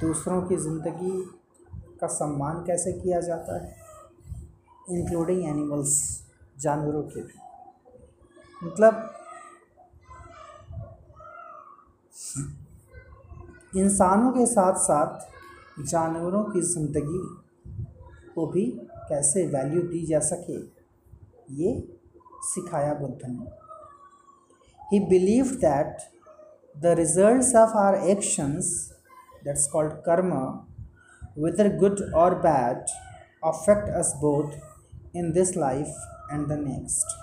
दूसरों 0.00 0.40
की 0.42 0.56
ज़िंदगी 0.56 1.12
का 2.00 2.06
सम्मान 2.08 2.64
कैसे 2.66 2.92
किया 2.92 3.20
जाता 3.20 3.56
है? 3.56 3.76
इंक्लूडिंग 4.88 5.44
एनिमल्स 5.44 5.96
जानवरों 6.58 7.02
के 7.04 7.22
भी। 7.22 7.38
मतलब 8.62 9.08
इंसानों 13.76 14.30
के 14.32 14.46
साथ 14.46 14.78
साथ 14.80 15.82
जानवरों 15.82 16.42
की 16.44 16.60
ज़िंदगी 16.62 17.22
को 18.34 18.46
भी 18.46 18.64
कैसे 19.08 19.46
वैल्यू 19.46 19.82
दी 19.82 20.04
जा 20.06 20.18
सके, 20.20 20.58
ये 21.54 21.70
सिखाया 22.44 22.94
बुद्ध 22.94 23.20
ने। 23.24 23.46
He 24.80 25.00
believe 25.08 25.46
that 25.60 25.96
the 26.76 26.94
result 26.98 27.54
of 27.56 27.76
our 27.78 27.94
actions 28.10 28.72
that's 29.44 29.66
called 29.68 29.92
karma 30.06 30.32
whether 31.38 31.78
good 31.78 32.00
or 32.14 32.34
bad 32.34 32.78
affect 33.44 33.88
us 33.88 34.12
both 34.16 35.16
in 35.16 35.32
this 35.32 35.56
life 35.56 35.86
and 36.32 36.46
the 36.48 36.52
next 36.52 37.18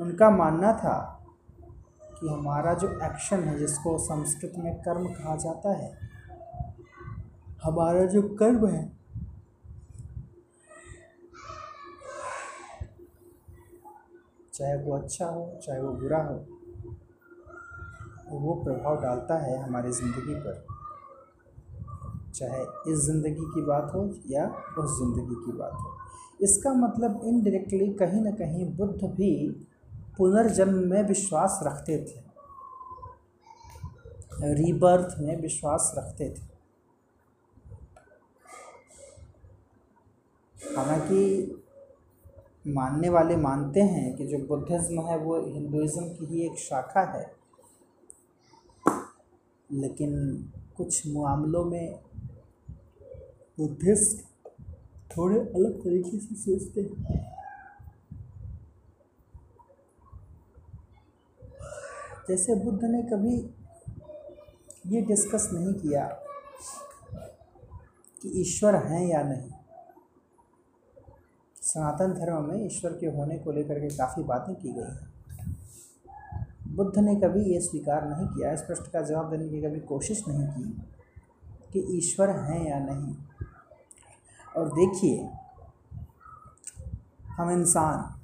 उनका 0.00 0.30
मानना 0.30 0.72
था 0.72 1.16
कि 2.20 2.28
हमारा 2.28 2.74
जो 2.74 2.88
एक्शन 3.04 3.44
है, 3.44 3.58
जिसको 3.58 3.98
संस्कृत 3.98 4.52
में 4.58 4.74
कर्म 4.80 5.06
कहा 5.06 5.36
जाता 5.36 5.72
है, 5.76 5.90
हमारा 7.64 8.04
जो 8.04 8.22
कर्म 8.22 8.66
है, 8.68 8.92
चाहे 14.54 14.76
वो 14.76 14.96
अच्छा 14.98 15.26
हो, 15.26 15.60
चाहे 15.62 15.80
वो 15.80 15.92
बुरा 15.92 16.22
हो, 16.22 16.34
वो 18.38 18.54
प्रभाव 18.64 19.00
डालता 19.02 19.38
है 19.38 19.62
हमारी 19.62 19.92
ज़िंदगी 19.92 20.34
पर। 20.34 20.69
चाहे 22.40 22.62
इस 22.92 22.98
ज़िंदगी 23.00 23.46
की 23.54 23.62
बात 23.62 23.90
हो 23.94 24.02
या 24.30 24.44
उस 24.78 24.98
ज़िंदगी 24.98 25.34
की 25.44 25.52
बात 25.58 25.72
हो। 25.72 25.96
इसका 26.40 26.72
मतलब 26.74 27.20
इनडायरेक्टली 27.24 27.88
कहीं 27.94 28.20
ना 28.22 28.30
कहीं 28.36 28.64
बुद्ध 28.76 29.00
भी 29.06 29.32
पुनर्जन्म 30.18 30.78
में 30.90 31.02
विश्वास 31.08 31.60
रखते 31.62 31.96
थे। 32.04 32.18
रीबर्थ 34.54 35.16
में 35.20 35.36
विश्वास 35.40 35.92
रखते 35.96 36.28
थे। 36.30 36.48
हालाँकि 40.74 41.22
मानने 42.68 43.08
वाले 43.08 43.36
मानते 43.36 43.80
हैं 43.82 44.14
कि 44.16 44.26
जो 44.26 44.38
बुद्धिज़्म 44.46 45.00
है 45.00 45.16
वो 45.18 45.36
हिंदुज़म 45.44 46.08
की 46.08 46.26
ही 46.26 46.46
एक 46.46 46.58
शाखा 46.58 47.00
है। 47.12 47.24
लेकिन 49.70 50.12
कुछ 50.76 51.06
मामलों 51.06 51.64
में 51.64 51.98
बुद्धिस्ट 53.60 54.24
थोड़े 55.16 55.38
अलग 55.38 55.84
तरीके 55.84 56.18
से 56.18 56.34
सोचते 56.34 56.80
हैं। 56.80 57.28
जैसे 62.28 62.54
बुद्ध 62.54 62.84
ने 62.84 63.02
कभी 63.02 63.36
ये 64.86 65.00
डिस्कस 65.00 65.50
नहीं 65.52 65.74
किया 65.74 66.04
कि 68.22 68.40
ईश्वर 68.40 68.74
हैं 68.74 69.06
या 69.06 69.22
नहीं। 69.22 69.50
सनातन 71.62 72.12
धर्म 72.12 72.44
में 72.44 72.66
ईश्वर 72.66 72.92
के 72.92 73.06
होने 73.06 73.38
को 73.38 73.52
लेकर 73.52 73.80
के 73.80 73.88
काफ़ी 73.96 74.22
बातें 74.22 74.54
की 74.54 74.72
गई 74.72 74.82
हैं। 74.82 75.10
बुद्ध 76.76 76.98
ने 76.98 77.16
कभी 77.16 77.42
ये 77.54 77.60
स्वीकार 77.60 78.08
नहीं 78.08 78.26
किया 78.26 78.52
इस 78.52 78.60
प्रश्न 78.60 78.84
का 78.84 79.02
जवाब 79.02 79.30
देने 79.30 79.48
की 79.48 79.62
कभी 79.62 79.80
कोशिश 79.80 80.22
नहीं 80.28 80.46
की 80.46 80.82
कि 81.72 81.98
ईश्वर 81.98 82.30
हैं 82.30 82.70
या 82.70 82.78
नहीं। 82.78 83.14
और 84.56 84.68
देखिए, 84.68 85.28
हम 87.28 87.50
इंसान, 87.50 88.20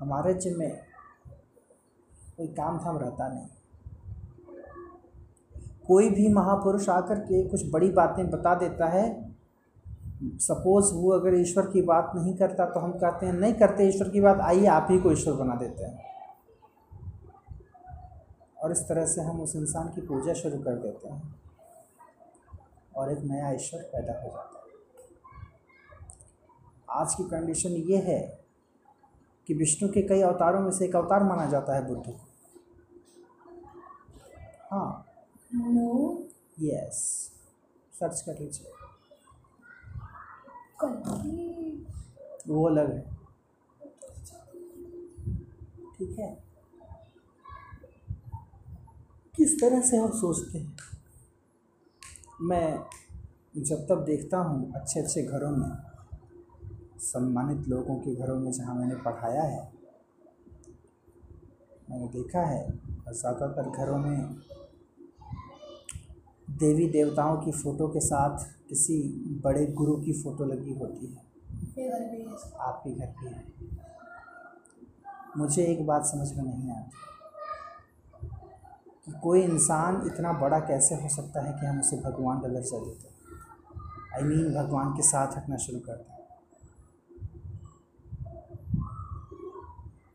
हमारे 0.00 0.34
जिम्मे 0.34 0.68
कोई 2.36 2.46
काम 2.46 2.78
धाम 2.78 2.98
रहता 2.98 3.28
नहीं। 3.28 3.46
कोई 5.86 6.10
भी 6.10 6.28
महापुरुष 6.28 6.88
आकर 6.88 7.18
के 7.20 7.48
कुछ 7.48 7.70
बड़ी 7.72 7.88
बातें 7.90 8.30
बता 8.30 8.54
देता 8.54 8.86
है। 8.86 9.34
सपोज़ 10.24 10.94
वो 10.94 11.10
अगर 11.10 11.34
ईश्वर 11.34 11.66
की 11.66 11.82
बात 11.82 12.12
नहीं 12.14 12.34
करता 12.36 12.64
तो 12.66 12.80
हम 12.80 12.92
कहते 12.92 13.26
हैं, 13.26 13.32
नहीं 13.32 13.54
करते 13.54 13.84
ईश्वर 13.84 14.08
की 14.08 14.20
बात, 14.20 14.40
आइए 14.40 14.66
आप 14.66 14.88
ही 14.90 14.98
को 14.98 15.12
ईश्वर 15.12 15.34
बना 15.34 15.54
देते 15.54 15.84
हैं। 15.84 16.02
और 18.62 18.72
इस 18.72 18.80
तरह 18.88 19.06
से 19.06 19.22
हम 19.22 19.40
उस 19.40 19.56
इंसान 19.56 19.88
की 19.88 20.00
पूजा 20.00 20.32
शुरू 20.32 20.58
कर 20.58 20.74
देते 20.74 21.08
हैं 21.08 21.34
और 22.96 23.12
एक 23.12 23.18
नया 23.18 23.50
ईश्वर 23.50 23.80
पैदा 23.82 24.12
हो 24.12 24.28
जाता 24.28 24.48
है। 24.48 24.53
आज 26.94 27.14
की 27.14 27.24
कंडीशन 27.24 27.70
ये 27.70 27.96
है 27.96 28.44
कि 29.46 29.54
विष्णु 29.54 29.88
के 29.88 30.02
कई 30.02 30.20
अवतारों 30.20 30.60
में 30.60 30.70
से 30.70 30.84
एक 30.84 30.96
अवतार 30.96 31.24
माना 31.24 31.46
जाता 31.46 31.74
है 31.74 31.86
बुद्ध। 31.86 32.18
हाँ। 34.72 35.06
नो 35.54 36.26
यस 36.60 37.30
सर्च 37.92 38.20
कर 38.20 38.38
लीजिए। 38.38 38.70
वो 42.48 42.68
अलग 42.68 42.94
है। 42.94 43.14
ठीक 45.98 46.18
है। 46.18 46.44
किस 49.36 49.60
तरह 49.60 49.80
से 49.80 49.96
हम 49.96 50.10
सोचते 50.10 50.58
हैं? 50.58 50.76
मैं 52.40 52.86
जब 53.56 53.86
तब 53.88 54.04
देखता 54.04 54.38
हूँ 54.38 54.72
अच्छे 54.74 55.00
अच्छे 55.00 55.22
घरों 55.22 55.50
में 55.50 55.83
सम्मानित 57.04 57.68
लोगों 57.68 57.96
के 57.98 58.14
घरों 58.14 58.38
में 58.40 58.50
जहाँ 58.52 58.74
मैंने 58.74 58.94
पढ़ाया 59.04 59.42
है 59.44 59.62
मैंने 61.90 62.06
देखा 62.08 62.42
है 62.46 62.62
और 63.06 63.14
ज़्यादातर 63.14 63.70
घरों 63.70 63.98
में 63.98 64.18
देवी 66.58 66.86
देवताओं 66.90 67.36
की 67.36 67.52
फ़ोटो 67.52 67.88
के 67.88 68.00
साथ 68.00 68.44
किसी 68.68 68.96
बड़े 69.44 69.66
गुरु 69.78 69.96
की 69.96 70.12
फ़ोटो 70.22 70.44
लगी 70.44 70.74
होती 70.74 71.06
है। 71.06 71.22
आपके 72.60 72.90
घर 72.90 73.06
पे 73.20 73.28
है। 73.28 73.42
मुझे 75.36 75.62
एक 75.64 75.86
बात 75.86 76.04
समझ 76.06 76.28
में 76.36 76.44
नहीं 76.44 76.70
आती 76.70 77.02
कि 79.06 79.12
कोई 79.22 79.42
इंसान 79.42 80.02
इतना 80.06 80.32
बड़ा 80.40 80.58
कैसे 80.68 80.94
हो 80.94 81.08
सकता 81.08 81.44
है 81.46 81.52
कि 81.60 81.66
हम 81.66 81.80
उसे 81.80 81.96
भगवान 82.00 82.40
का 82.40 82.48
दर्जा 82.48 82.78
देते 82.84 83.12
आई 84.16 84.22
मीन 84.22 84.54
भगवान 84.54 84.92
के 84.96 85.02
साथ 85.02 85.36
रखना 85.36 85.56
शुरू 85.58 85.78
करते 85.78 86.02
दें। 86.02 86.13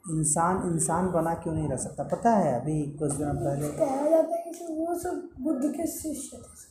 इंसान 0.09 0.71
इंसान 0.73 1.11
बना 1.11 1.33
क्यों 1.33 1.53
नहीं 1.53 1.69
रह 1.69 1.77
सकता? 1.77 2.03
पता 2.03 2.31
है 2.31 2.61
अभी 2.61 2.91
कुछ 2.91 3.11
दिनों 3.11 3.33
पहले 3.33 3.69
कहा 3.71 4.09
जाता 4.09 4.35
है 4.35 4.51
कि 4.51 4.65
वो 4.73 4.99
सब 4.99 5.29
बुद्ध 5.39 5.69
के 5.69 5.87
शिष्य 5.87 6.37
थे 6.37 6.67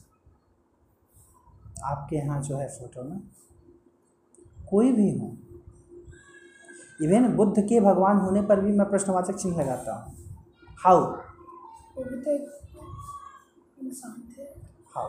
आपके 1.84 2.16
यहाँ 2.16 2.42
जो 2.42 2.56
है 2.56 2.68
फ़ोटो 2.68 3.02
में 3.02 3.20
कोई 4.70 4.92
भी 4.92 5.18
हो 5.18 5.36
इवन 7.02 7.28
बुद्ध 7.36 7.62
के 7.62 7.80
भगवान 7.80 8.16
होने 8.16 8.42
पर 8.42 8.60
भी 8.60 8.72
मैं 8.72 8.88
प्रश्नवाचक 8.90 9.34
चिन्ह 9.34 9.60
लगाता 9.60 9.94
हूँ। 9.94 10.14
हाउ? 10.84 11.04
तो 11.06 12.30
एक 12.30 12.74
इंसान 13.82 14.34
थे। 14.38 14.42
हाउ? 14.96 15.08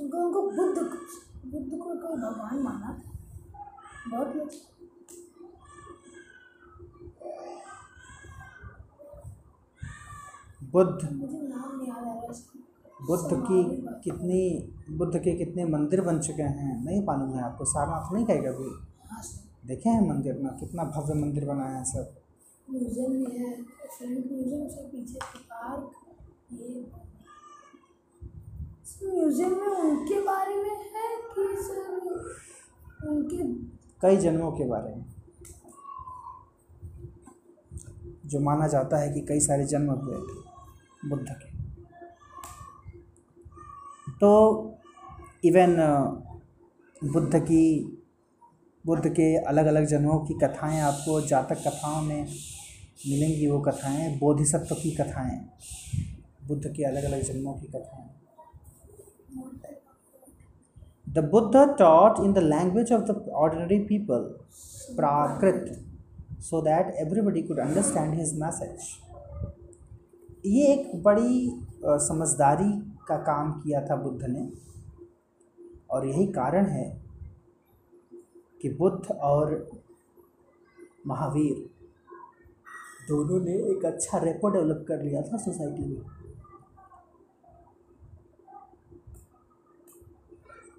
उनको 0.00 0.18
उनको 0.18 0.42
बुद्ध 0.42 0.78
बुद्ध 1.52 1.70
को 1.70 1.76
कोई 1.76 2.16
भगवान 2.16 2.58
माना 2.58 2.92
था। 2.92 3.12
बहुत 4.10 4.36
लोग 4.36 4.50
बुद्ध 10.72 11.00
बुद्ध 13.00 13.36
की 13.42 13.62
कितनी 14.04 14.40
बुद्ध 14.98 15.18
के 15.18 15.32
कितने 15.36 15.64
मंदिर 15.66 16.00
बन 16.00 16.18
चुके 16.20 16.42
हैं 16.42 16.84
नहीं 16.84 17.02
मालूम 17.04 17.30
है 17.36 17.42
आपको? 17.44 17.64
सारनाथ 17.64 18.12
नहीं 18.14 18.24
कहेगा 18.26 18.52
कभी? 18.52 18.72
हाँ 19.10 19.22
देखे 19.66 19.88
हैं 19.88 20.08
मंदिर 20.08 20.34
में? 20.38 20.50
कितना 20.60 20.84
भव्य 20.96 21.14
मंदिर 21.14 21.44
बनाया 21.44 21.76
है 21.76 21.84
सब। 21.84 22.12
म्यूज़ियम 22.68 23.12
भी 23.12 23.38
है 23.38 23.50
म्यूज़ियम 24.02 24.68
से 24.68 24.82
पीछे 24.88 25.18
पार्क 25.52 25.90
ये 26.52 26.84
सर 28.84 29.12
म्यूज़ियम 29.12 29.50
में 29.50 29.66
उनके 29.68 30.20
बारे 30.26 30.54
में 30.56 30.76
है 30.92 31.08
कि 31.34 31.46
सर 31.62 31.78
उनके 33.08 33.44
कई 34.02 34.16
जन्मों 34.16 34.52
के 34.52 34.68
बारे 34.68 34.94
में। 34.94 35.04
जो 38.26 38.40
माना 38.40 38.66
जाता 38.68 38.98
है 38.98 39.12
कि 39.12 39.20
कई 39.28 39.40
सारे 39.40 39.64
जन्म 39.66 39.90
हुए 39.92 40.18
थे। 40.18 40.49
बुद्ध 41.08 41.26
के। 41.30 41.48
तो 44.20 44.78
इवन 45.44 45.76
uh, 45.76 47.10
बुद्ध 47.12 47.38
की, 47.38 47.64
बुद्ध 48.84 49.08
के 49.08 49.36
अलग 49.36 49.66
अलग 49.66 49.84
जन्मों 49.84 50.18
की 50.18 50.34
कथाएँ 50.34 50.80
आपको 50.80 51.20
जातक 51.20 51.62
कथाओं 51.66 52.02
में 52.02 52.26
मिलेंगी, 53.08 53.46
वो 53.46 53.60
कथाएँ, 53.60 54.18
बोधिसत्व 54.18 54.74
की 54.74 54.90
कथाएँ, 54.90 55.38
बुद्ध 56.48 56.66
के 56.66 56.84
अलग 56.84 57.04
अलग 57.04 57.22
जन्मों 57.22 57.54
की 57.54 57.66
कथाएँ। 57.66 58.08
The 61.08 61.18
Buddha 61.18 61.76
taught 61.78 62.24
in 62.24 62.32
the 62.32 62.38
language 62.38 62.92
of 62.92 63.02
the 63.02 63.30
ordinary 63.34 63.78
people 63.78 64.22
Prakrit 64.96 65.64
so 66.40 66.60
that 66.62 66.94
everybody 66.96 67.42
could 67.42 67.60
understand 67.60 68.14
his 68.14 68.38
message 68.40 69.09
ये 70.46 70.66
एक 70.66 71.02
बड़ी 71.02 71.50
समझदारी 71.84 72.70
का 73.08 73.16
काम 73.16 73.52
किया 73.60 73.80
था 73.86 73.96
बुद्ध 73.96 74.24
ने। 74.24 74.50
और 75.90 76.06
यही 76.06 76.26
कारण 76.26 76.66
है 76.66 77.02
कि 78.62 78.68
बुद्ध 78.68 79.12
और 79.12 79.70
महावीर 81.06 81.70
दोनों 83.08 83.40
ने 83.44 83.52
एक 83.52 83.84
अच्छा 83.84 84.18
रेपो 84.18 84.48
डेवलप 84.48 84.84
कर 84.88 85.02
लिया 85.02 85.22
था 85.22 85.36
सोसाइटी 85.36 85.84
में। 85.84 86.02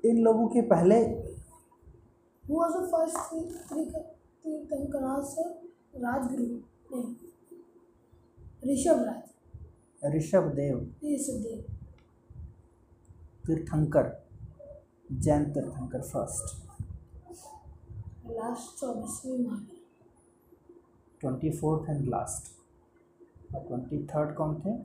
इन 0.05 0.21
लोगों 0.23 0.47
के 0.47 0.61
पहले 0.61 1.31
Who 2.47 2.57
was 2.57 2.75
ऋषभ 8.67 8.99
राज 9.03 9.30
ऋषभ 10.05 10.43
देव 10.55 10.95
तीर्थंकर 13.47 14.27
जैन 15.11 15.53
तीर्थंकर 15.53 16.01
फ़र्स्ट 16.01 16.71
लास्ट 18.25 18.79
चौबीसवीं 18.79 19.65
ट्वेंटी 21.19 21.57
फोर्थ 21.57 21.89
एंड 21.89 22.09
लास्ट 22.09 22.51
और 23.55 23.67
ट्वेंटी 23.67 24.07
थर्ड 24.07 24.35
कौन 24.35 24.55
थे? 24.59 24.77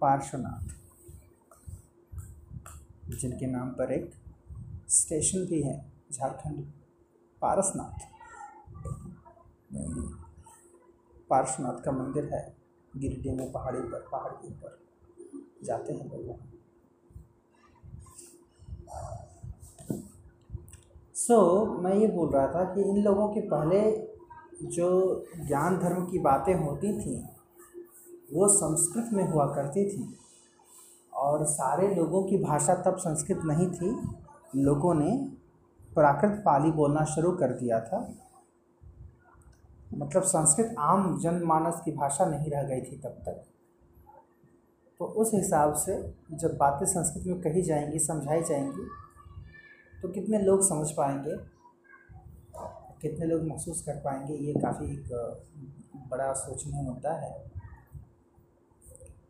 पार्श्वनाथ। 0.00 0.74
जिनके 3.10 3.46
नाम 3.46 3.70
पर 3.70 3.92
एक 3.92 4.14
स्टेशन 4.88 5.46
भी 5.46 5.62
है 5.62 5.92
झारखंड 6.12 6.72
पारसनाथ। 7.40 7.98
पार्श्वनाथ 11.30 11.82
का 11.82 11.92
मंदिर 11.92 12.34
है। 12.34 12.53
गिरिडीह 12.96 13.34
में 13.34 13.52
पहाड़ी 13.52 13.80
पर 13.80 14.08
पहाड़ 14.12 14.32
के 14.32 14.48
ऊपर। 14.48 14.78
जाते 15.64 15.92
हैं 15.92 16.10
लोग 16.10 16.28
वहाँ 16.28 16.50
सो 21.14 21.66
so, 21.66 21.82
मैं 21.82 21.94
ये 21.94 22.06
बोल 22.06 22.28
रहा 22.30 22.46
था 22.46 22.74
कि 22.74 22.80
इन 22.80 23.02
लोगों 23.02 23.28
के 23.28 23.40
पहले 23.40 24.08
जो 24.66 24.88
ज्ञान 25.46 25.78
धर्म 25.78 26.06
की 26.06 26.18
बातें 26.18 26.54
होती 26.54 26.92
थी 27.00 27.24
वो 28.32 28.48
संस्कृत 28.48 29.10
में 29.12 29.28
हुआ 29.28 29.46
करती 29.46 29.90
थी। 29.90 30.18
और 31.14 31.44
सारे 31.44 31.94
लोगों 31.94 32.22
की 32.22 32.38
भाषा 32.38 32.74
तब 32.74 32.96
संस्कृत 32.96 33.40
नहीं 33.44 33.70
थी। 33.70 34.08
लोगों 34.56 34.94
ने 34.94 35.32
प्राकृत 35.94 36.32
पाली 36.32 36.70
बोलना 36.70 37.04
शुरू 37.04 37.32
कर 37.32 37.52
दिया 37.52 37.80
था। 37.80 38.14
मतलब 39.94 40.22
संस्कृत 40.22 40.74
आम 40.78 41.18
जनमानस 41.20 41.80
की 41.84 41.92
भाषा 41.92 42.24
नहीं 42.24 42.50
रह 42.50 42.62
गई 42.62 42.80
थी 42.80 42.96
तब 42.96 43.22
तक। 43.26 43.44
तो 45.00 45.04
उस 45.04 45.30
हिसाब 45.34 45.74
से 45.74 45.96
जब 46.32 46.56
बातें 46.56 46.86
संस्कृत 46.86 47.26
में 47.26 47.40
कही 47.40 47.62
जाएँगी, 47.62 47.98
समझाई 47.98 48.42
जाएँगी 48.42 48.86
तो 50.02 50.08
कितने 50.08 50.38
लोग 50.38 50.62
समझ 50.62 50.90
पाएँगे? 50.90 51.36
कितने 53.02 53.26
लोग 53.26 53.42
महसूस 53.42 53.82
कर 53.82 53.96
पाएँगे? 53.96 54.34
ये 54.34 54.52
काफ़ी 54.52 54.92
एक 54.92 55.08
बड़ा 56.10 56.32
सोचने 56.32 56.82
मुद्दा 56.82 57.12
है। 57.12 57.32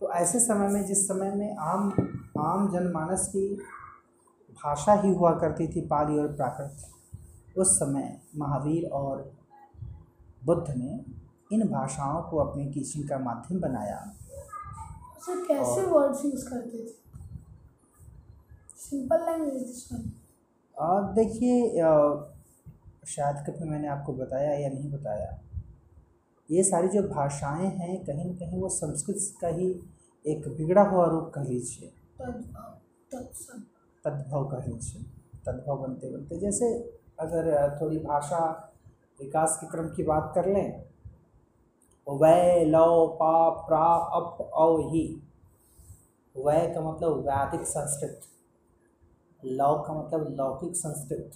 तो 0.00 0.12
ऐसे 0.12 0.40
समय 0.40 0.68
में, 0.68 0.84
जिस 0.84 1.06
समय 1.08 1.30
में 1.30 1.56
आम 1.56 1.90
आम 2.38 2.68
जनमानस 2.72 3.26
की 3.28 3.48
भाषा 4.54 4.92
ही 4.92 5.12
हुआ 5.14 5.30
करती 5.32 5.66
थी 5.68 5.80
पाली 5.80 6.18
और 6.18 6.32
प्राकृत, 6.32 6.76
उस 7.58 7.76
समय 7.76 8.20
महावीर 8.36 8.88
और 8.88 9.32
बुद्ध 10.45 10.74
ने 10.76 11.05
इन 11.53 11.68
भाषाओं 11.68 12.22
को 12.22 12.36
अपने 12.36 12.64
टीचिंग 12.66 13.09
का 13.09 13.18
माध्यम 13.18 13.61
बनाया। 13.61 13.99
सर 15.20 15.45
कैसे 15.49 15.86
वर्ड्स 15.86 16.24
यूज़ 16.24 16.49
करते 16.49 16.78
थे? 16.78 16.92
सिंपल 18.76 19.24
लैंग्वेज 19.26 19.88
और 20.76 21.12
देखिए 21.12 21.70
शायद 23.07 23.36
कभी 23.47 23.68
मैंने 23.68 23.88
आपको 23.88 24.12
बताया 24.12 24.53
या 24.53 24.68
नहीं 24.68 24.90
बताया। 24.92 25.40
ये 26.51 26.62
सारी 26.64 26.88
जो 26.88 27.03
भाषाएँ 27.03 27.66
हैं 27.66 28.05
कहीं 28.05 28.24
ना 28.24 28.34
कहीं 28.34 28.61
वो 28.61 28.68
संस्कृत 28.68 29.16
का 29.40 29.49
ही 29.49 29.68
एक 30.24 30.49
बिगड़ा 30.49 30.82
हुआ 30.82 31.07
रूप 31.07 31.30
कह 31.34 31.42
लीजिए। 31.42 31.92
तद्भव 34.05 34.45
कह 34.45 34.66
लीजिए। 34.66 35.03
तद्भव 35.47 35.76
बनते 35.76 36.11
बनते 36.11 36.38
जैसे 36.38 36.66
अगर 37.20 37.78
थोड़ी 37.80 37.99
भाषा 37.99 38.63
विकास 39.20 39.58
के 39.60 39.66
क्रम 39.66 39.88
की 39.88 40.02
बात 40.02 40.32
कर 40.34 40.46
लें 40.46 40.84
वै 42.06 42.64
लौ 42.64 43.06
पा 43.06 43.50
प्रा 43.50 43.84
अप 44.16 44.40
औ 44.54 44.78
ही। 44.78 45.22
वै 46.36 46.74
का 46.74 46.80
मतलब 46.80 47.18
वैदिक 47.18 47.66
संस्कृत 47.66 48.20
लौ 49.44 49.74
का 49.78 49.94
मतलब 49.94 50.34
लौकिक 50.40 50.76
संस्कृत। 50.76 51.30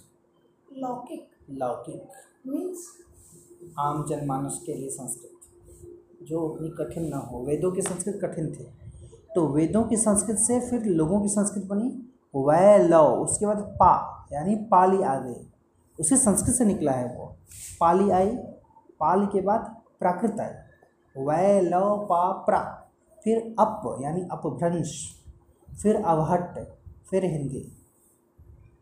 लौकिक। 0.77 1.29
लौकिक। 1.49 2.07
मीन्स? 2.47 2.85
आम 3.79 4.05
जनमानस 4.09 4.63
के 4.65 4.73
लिए 4.73 4.89
संस्कृत। 4.89 6.25
जो 6.27 6.39
उतनी 6.39 6.69
कठिन 6.69 7.09
ना 7.09 7.17
हो। 7.17 7.43
वेदों 7.45 7.71
की 7.71 7.81
संस्कृत 7.81 8.19
कठिन 8.23 8.51
थे। 8.55 8.63
तो 9.35 9.47
वेदों 9.47 9.83
की 9.83 9.97
संस्कृत 9.97 10.37
से 10.37 10.59
फिर 10.69 10.83
लोगों 10.83 11.21
की 11.21 11.27
संस्कृत 11.27 11.63
बनी 11.65 11.89
वै 12.35 12.77
लव 12.77 13.05
उसके 13.05 13.45
बाद 13.45 13.57
पा 13.57 13.93
यानी 14.33 14.55
पाली 14.55 15.03
आ 15.03 15.19
गई 15.19 15.48
उसी 15.99 16.17
संस्कृत 16.17 16.55
से 16.55 16.65
निकला 16.65 16.91
है 16.91 17.17
वो। 17.17 17.35
पाली 17.79 18.09
आई, 18.09 18.29
पाली 18.99 19.27
के 19.27 19.41
बाद 19.41 19.75
प्राकृत 19.99 20.39
आई। 20.39 20.51
वै 21.23 21.61
लव 21.61 22.05
पा, 22.09 22.31
प्रा। 22.31 22.91
फिर 23.23 23.55
अप, 23.59 23.99
यानी 24.01 24.21
अपभ्रंश। 24.31 25.15
फिर 25.83 25.95
अवहट, 25.95 26.69
फिर 27.09 27.25
हिंदी। 27.25 27.75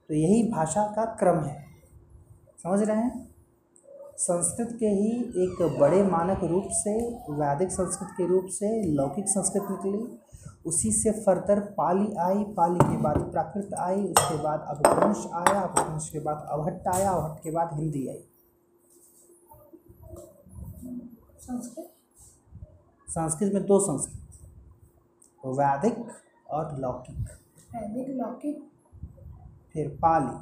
तो 0.07 0.13
यही 0.13 0.51
भाषा 0.51 0.87
का 0.87 1.05
क्रम 1.05 1.43
है। 1.43 1.65
समझ 2.63 2.81
रहे 2.81 2.97
हैं? 2.97 3.35
संस्कृत 4.17 4.77
के 4.79 4.85
ही 4.85 5.09
एक 5.21 5.77
बड़े 5.79 6.03
मानक 6.03 6.43
रूप 6.43 6.63
से, 6.67 7.15
वैदिक 7.15 7.71
संस्कृत 7.71 8.09
के 8.17 8.27
रूप 8.27 8.45
से, 8.45 8.83
लौकिक 8.83 9.25
संस्कृत 9.27 9.63
निकली। 9.71 10.19
उसी 10.67 10.91
से 10.91 11.11
फर्दर 11.11 11.59
पाली 11.59 12.13
आई 12.15 12.43
पाली 12.43 12.79
के 12.79 12.97
बाद 12.97 13.17
प्राकृत 13.31 13.73
आई 13.73 14.03
उसके 14.03 14.37
बाद 14.43 14.65
अपभ्रंश 14.67 15.25
आया 15.33 15.61
अपभ्रंश 15.61 16.09
के 16.09 16.19
बाद 16.19 16.47
अवहट्ट 16.49 16.87
आया 16.87 17.11
अवहट्ट 17.11 17.43
के 17.43 17.51
बाद 17.51 17.69
हिंदी 17.73 18.07
आई। 18.07 18.23
संस्कृत? 21.39 21.93
संस्कृत 23.07 23.53
में 23.53 23.65
दो 23.65 23.79
संस्कृत 23.79 24.23
वैदिक 25.45 26.07
और 26.49 26.77
लौकिक। 26.77 27.29
वैदिक 27.75 28.07
लौकिक? 28.09 28.71
फिर 29.73 29.87
पाली। 30.01 30.37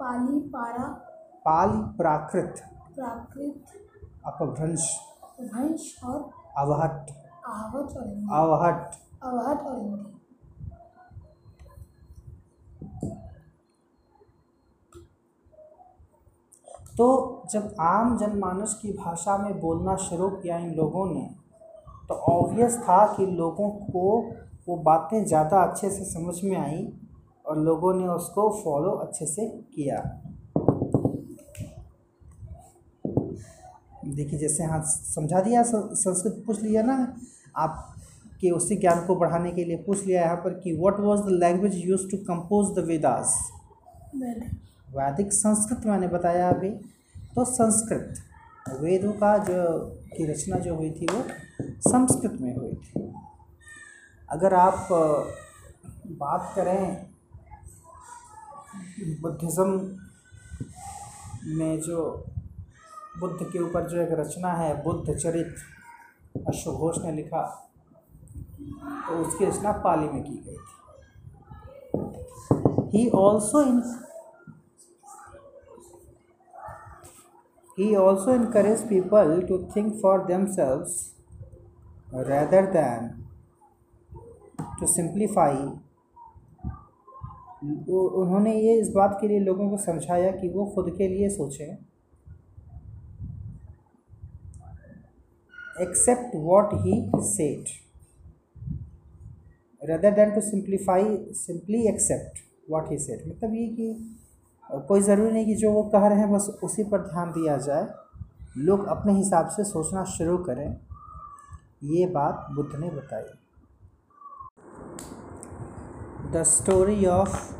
पाली 0.00 0.40
पारा? 0.40 0.88
पाली 1.44 1.96
प्राकृत। 1.96 2.62
प्राकृत। 2.94 3.64
अपभ्रंश। 4.26 4.96
भंश 5.40 6.04
और 6.04 6.30
अवहट 6.58 7.10
आहवत 7.46 7.96
और 8.32 8.90
हिंदी 9.24 9.68
और 9.68 9.78
हिंदी 9.78 10.10
तो 16.96 17.42
जब 17.52 17.74
आम 17.80 18.18
जनमानस 18.18 18.78
की 18.82 18.92
भाषा 18.92 19.38
में 19.38 19.60
बोलना 19.60 19.96
शुरू 19.96 20.28
किया 20.30 20.58
इन 20.58 20.74
लोगों 20.74 21.14
ने 21.14 21.30
तो 22.08 22.14
ऑब्वियस 22.14 22.78
था 22.78 23.14
कि 23.16 23.26
लोगों 23.26 23.70
को 23.70 24.30
वो 24.68 24.76
बातें 24.76 25.24
ज़्यादा 25.24 25.62
अच्छे 25.62 25.90
से 25.90 26.04
समझ 26.04 26.44
में 26.44 26.56
आई 26.56 26.92
और 27.46 27.58
लोगों 27.58 27.94
ने 27.94 28.08
उसको 28.08 28.62
फॉलो 28.64 28.90
अच्छे 28.90 29.26
से 29.26 29.46
किया। 29.46 30.20
देखिए, 34.06 34.38
जैसे 34.38 34.64
हाँ 34.64 34.82
समझा 34.84 35.40
दिया, 35.40 35.62
संस्कृत 35.62 36.42
पूछ 36.46 36.62
लिया 36.62 36.82
ना, 36.82 37.16
आप 37.56 37.94
के 38.40 38.50
उसी 38.50 38.76
ज्ञान 38.76 39.04
को 39.06 39.16
बढ़ाने 39.16 39.50
के 39.52 39.64
लिए 39.64 39.76
पूछ 39.86 40.04
लिया 40.06 40.22
यहाँ 40.22 40.36
पर 40.36 40.54
कि 40.60 40.72
what 40.76 41.00
was 41.00 41.20
the 41.20 41.38
language 41.40 41.74
use 41.86 42.08
to 42.10 42.16
compose 42.24 42.74
the 42.78 42.84
Vedas 42.86 43.36
Veda 44.14 44.40
Vedic 44.88 45.32
Sanskrit 45.32 45.86
मैंने 45.86 46.08
बताया 46.08 46.48
अभी। 46.50 46.70
तो 47.34 47.44
संस्कृत 47.46 48.14
वेदों 48.80 49.12
का 49.14 49.36
जो 49.44 49.62
की 50.14 50.26
रचना 50.26 50.58
जो 50.58 50.74
हुई 50.76 50.90
थी 50.90 51.06
वो 51.06 51.22
संस्कृत 51.88 52.40
में 52.40 52.54
हुई 52.56 52.72
थी। 52.74 53.12
अगर 54.28 54.54
आप 54.54 54.88
बात 56.20 56.52
करें 56.56 57.06
बुद्धिज़्म 59.22 59.70
में 61.58 61.80
जो 61.80 62.02
बुद्ध 63.20 63.38
के 63.42 63.58
ऊपर 63.58 63.88
जो 63.90 64.00
एक 64.00 64.12
रचना 64.20 64.52
है 64.54 64.72
बुद्ध 64.84 65.14
चरित 65.14 65.54
अश्व 66.48 66.70
घोष 66.72 66.98
ने 67.04 67.12
लिखा 67.12 67.42
तो 68.60 69.16
उसकी 69.16 69.44
रचना 69.44 69.72
पाली 69.84 70.08
में 70.08 70.22
की 70.24 70.36
गई 70.36 70.56
थी। 70.56 70.68
He 72.92 73.08
also 73.10 73.62
in 73.62 73.82
he 77.78 77.94
also 77.96 78.34
encourage 78.34 78.88
people 78.88 79.42
to 79.48 79.58
think 79.76 79.92
for 80.02 80.24
themselves 80.46 81.16
rather 82.14 82.70
than 82.72 83.08
to 84.80 84.86
simplify 84.86 85.62
उन्होंने 87.92 88.54
ये 88.54 88.74
इस 88.80 88.90
बात 88.90 89.18
के 89.20 89.28
लिए 89.28 89.40
लोगों 89.40 89.70
को 89.70 89.76
समझाया 89.76 90.30
कि 90.32 90.48
वो 90.48 90.64
खुद 90.74 90.94
के 90.98 91.08
लिए 91.08 91.28
सोचें। 91.28 91.72
Accept 95.82 96.36
what 96.36 96.74
he 96.74 96.94
said 97.16 97.68
rather 99.82 100.14
than 100.14 100.30
to 100.30 100.40
simplify 100.40 101.16
simply 101.30 101.88
accept 101.88 102.38
what 102.72 102.84
he 102.84 102.98
said. 102.98 103.28
मतलब 103.28 103.54
ये 103.54 103.66
कि, 103.68 104.16
कोई 104.88 105.00
ज़रूरी 105.00 105.32
नहीं 105.32 105.46
कि 105.46 105.54
जो 105.54 105.72
वो 105.72 105.82
कह 105.82 106.06
रहे 106.06 106.18
हैं, 106.18 106.32
बस 106.32 106.58
उसी 106.62 106.84
पर 106.84 106.98
ध्यान 106.98 107.30
दिया 107.30 107.56
जाए। 107.56 107.88
लोग 108.58 108.86
अपने 108.86 109.12
हिसाब 109.12 109.48
से 109.48 109.64
सोचना 109.64 110.04
शुरू 110.04 110.38
करें। 110.38 110.80
ये 111.84 112.06
बात 112.06 112.46
बुद्ध 112.52 112.80
ने 112.80 112.90
बताई। 112.90 113.24
The 116.32 116.42
story 116.42 117.06
of 117.06 117.54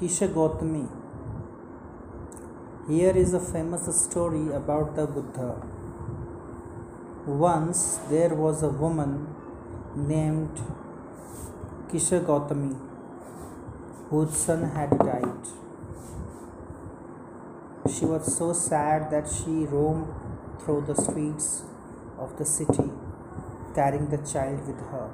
Kisha 0.00 0.22
Gautami 0.22 0.88
here 2.88 3.16
is 3.16 3.36
a 3.36 3.38
famous 3.38 3.88
story 3.88 4.52
about 4.52 4.94
the 4.94 5.00
Buddha 5.00 5.40
once 7.28 8.06
there 8.10 8.34
was 8.34 8.64
a 8.64 8.68
woman 8.68 9.36
named 9.96 10.81
Kisha 11.92 12.24
Gautami, 12.24 12.74
whose 14.08 14.34
son 14.34 14.62
had 14.70 14.98
died. 14.98 15.48
She 17.94 18.06
was 18.06 18.34
so 18.34 18.54
sad 18.54 19.10
that 19.10 19.28
she 19.28 19.66
roamed 19.66 20.06
through 20.60 20.84
the 20.86 20.94
streets 20.94 21.64
of 22.18 22.38
the 22.38 22.46
city, 22.46 22.88
carrying 23.74 24.08
the 24.08 24.16
child 24.32 24.66
with 24.66 24.80
her, 24.92 25.10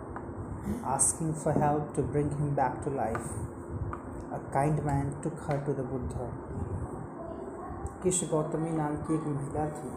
asking 0.85 1.35
for 1.35 1.53
help 1.53 1.97
to 1.97 2.03
bring 2.03 2.31
him 2.31 2.55
back 2.55 2.85
to 2.85 2.91
life. 2.91 3.29
A 4.31 4.39
kind 4.53 4.85
man 4.85 5.17
took 5.21 5.37
her 5.49 5.61
to 5.67 5.73
the 5.73 5.83
Buddha. 5.83 6.31
Kisha 8.03 8.19
Gautami 8.31 8.71
नाम 8.71 8.97
की 9.07 9.15
एक 9.15 9.25
महिला 9.27 9.67
थी 9.77 9.89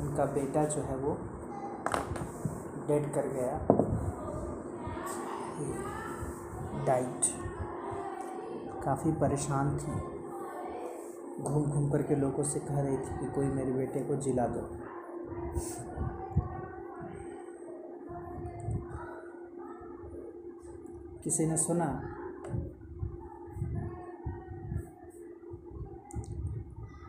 उनका 0.00 0.24
बेटा 0.34 0.64
जो 0.74 0.82
है 0.90 0.96
वो 0.96 1.18
डेड 2.88 3.12
कर 3.14 3.26
गया 3.36 3.71
डाइट। 6.86 7.20
काफ़ी 8.84 9.12
परेशान 9.12 9.78
थी। 9.78 10.12
घूम 11.42 11.64
घूम 11.64 11.90
करके 11.90 12.16
लोगों 12.16 12.42
से 12.42 12.60
कह 12.60 12.80
रही 12.80 12.96
थी 12.96 13.18
कि 13.20 13.34
कोई 13.34 13.46
मेरे 13.46 13.72
बेटे 13.72 14.00
को 14.04 14.16
जिला 14.16 14.46
दो। 14.46 14.76
किसी 21.24 21.46
ने 21.46 21.56
सुना? 21.56 22.02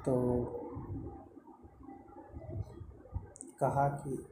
तो 0.05 0.45
कहा 3.59 3.89
कि 3.89 4.25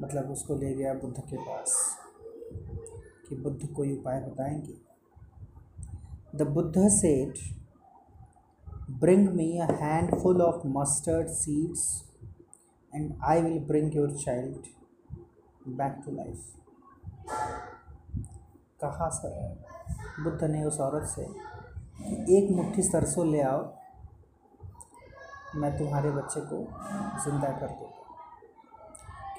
मतलब 0.00 0.30
उसको 0.30 0.54
ले 0.56 0.74
गया 0.74 0.92
बुद्ध 0.94 1.20
के 1.20 1.36
पास 1.36 1.74
कि 3.28 3.36
बुद्ध 3.36 3.66
कोई 3.66 3.92
उपाय 3.98 4.20
बताएँगे। 4.20 4.74
The 6.36 6.46
Buddha 6.48 6.88
said 6.88 7.38
bring 9.00 9.28
me 9.28 9.58
a 9.58 9.66
handful 9.72 10.42
of 10.42 10.66
mustard 10.66 11.28
seeds 11.28 11.82
and 12.92 13.12
I 13.24 13.42
will 13.42 13.58
bring 13.64 13.96
your 13.96 14.16
child 14.16 14.66
back 15.76 16.00
to 16.04 16.10
life 16.12 16.38
कहा 18.82 19.08
सर? 19.08 19.64
बुद्ध 20.24 20.44
ने 20.44 20.64
उस 20.64 20.78
औरत 20.80 21.06
से, 21.08 21.22
एक 22.36 22.50
मुट्ठी 22.50 22.82
सरसों 22.82 23.26
ले 23.26 23.40
आओ, 23.40 23.62
मैं 25.56 25.76
तुम्हारे 25.78 26.10
बच्चे 26.10 26.40
को 26.40 26.58
ज़िंदा 27.24 27.48
कर 27.58 27.66
दूँगा। 27.68 27.99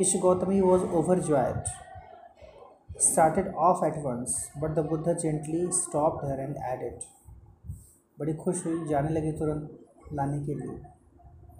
Kish 0.01 0.15
Gautami 0.15 0.63
was 0.63 0.81
overjoyed, 0.81 1.63
started 2.97 3.53
off 3.55 3.83
at 3.83 3.97
once, 4.01 4.49
but 4.59 4.73
the 4.73 4.81
Buddha 4.81 5.13
gently 5.13 5.71
stopped 5.71 6.23
her 6.23 6.37
and 6.45 6.57
added. 6.69 7.03
बड़ी 8.19 8.33
खुश 8.43 8.65
हुई 8.65 8.87
जाने 8.87 9.09
लगी 9.09 9.31
तुरंत 9.39 10.13
लाने 10.13 10.39
के 10.45 10.55
लिए. 10.61 10.77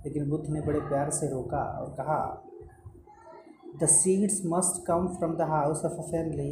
लेकिन 0.06 0.30
बुद्ध 0.30 0.50
ने 0.54 0.62
बड़े 0.62 0.80
प्यार 0.88 1.12
से 1.20 1.30
रोका 1.32 1.62
और 1.82 1.94
कहा 2.00 2.20
the 3.82 3.90
seeds 3.96 4.42
must 4.54 4.86
come 4.88 5.08
from 5.18 5.36
the 5.38 5.50
house 5.52 5.86
of 5.86 6.00
a 6.00 6.06
family 6.12 6.52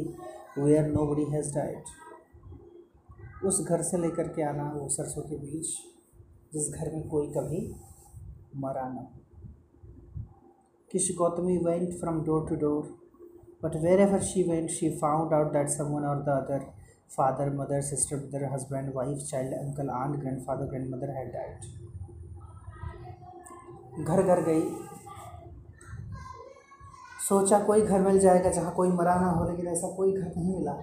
where 0.58 0.90
nobody 1.06 1.24
has 1.32 1.54
died 1.54 1.82
उस 3.48 3.60
घर 3.68 3.82
से 3.90 3.98
लेकर 4.02 4.28
के 4.36 4.42
आना 4.50 4.70
वो 4.76 4.88
सरसों 4.98 5.22
के 5.22 5.38
बीज 5.38 5.74
जिस 6.52 6.70
घर 6.74 6.94
में 6.94 7.08
कोई 7.08 7.32
कभी 7.38 7.66
मरा 8.66 8.88
न 8.88 9.06
Kish 10.90 11.12
Gautami 11.12 11.58
went 11.62 12.00
from 12.00 12.24
door 12.24 12.48
to 12.48 12.56
door, 12.56 12.84
but 13.62 13.74
wherever 13.76 14.20
she 14.20 14.42
went, 14.42 14.70
she 14.70 14.88
found 14.98 15.32
out 15.32 15.52
that 15.52 15.70
someone 15.70 16.04
or 16.04 16.22
the 16.24 16.32
other 16.32 16.66
father, 17.08 17.48
mother, 17.50 17.80
sister, 17.80 18.16
brother, 18.16 18.48
husband, 18.48 18.92
wife, 18.92 19.20
child, 19.30 19.52
uncle, 19.60 19.88
aunt, 19.88 20.18
grandfather, 20.20 20.66
grandmother 20.66 21.12
had 21.18 21.32
died. 21.32 21.68
घर 24.00 24.22
घर 24.22 24.40
गई 24.42 24.60
सोचा 27.28 27.58
कोई 27.66 27.82
घर 27.82 28.00
मिल 28.00 28.18
जाएगा 28.20 28.50
जहाँ 28.50 28.72
कोई 28.74 28.88
मरा 28.98 29.14
ना 29.20 29.30
हो 29.30 29.48
लेकिन 29.48 29.66
ऐसा 29.72 29.88
कोई 29.96 30.12
घर 30.12 30.36
नहीं 30.36 30.54
मिला 30.54 30.74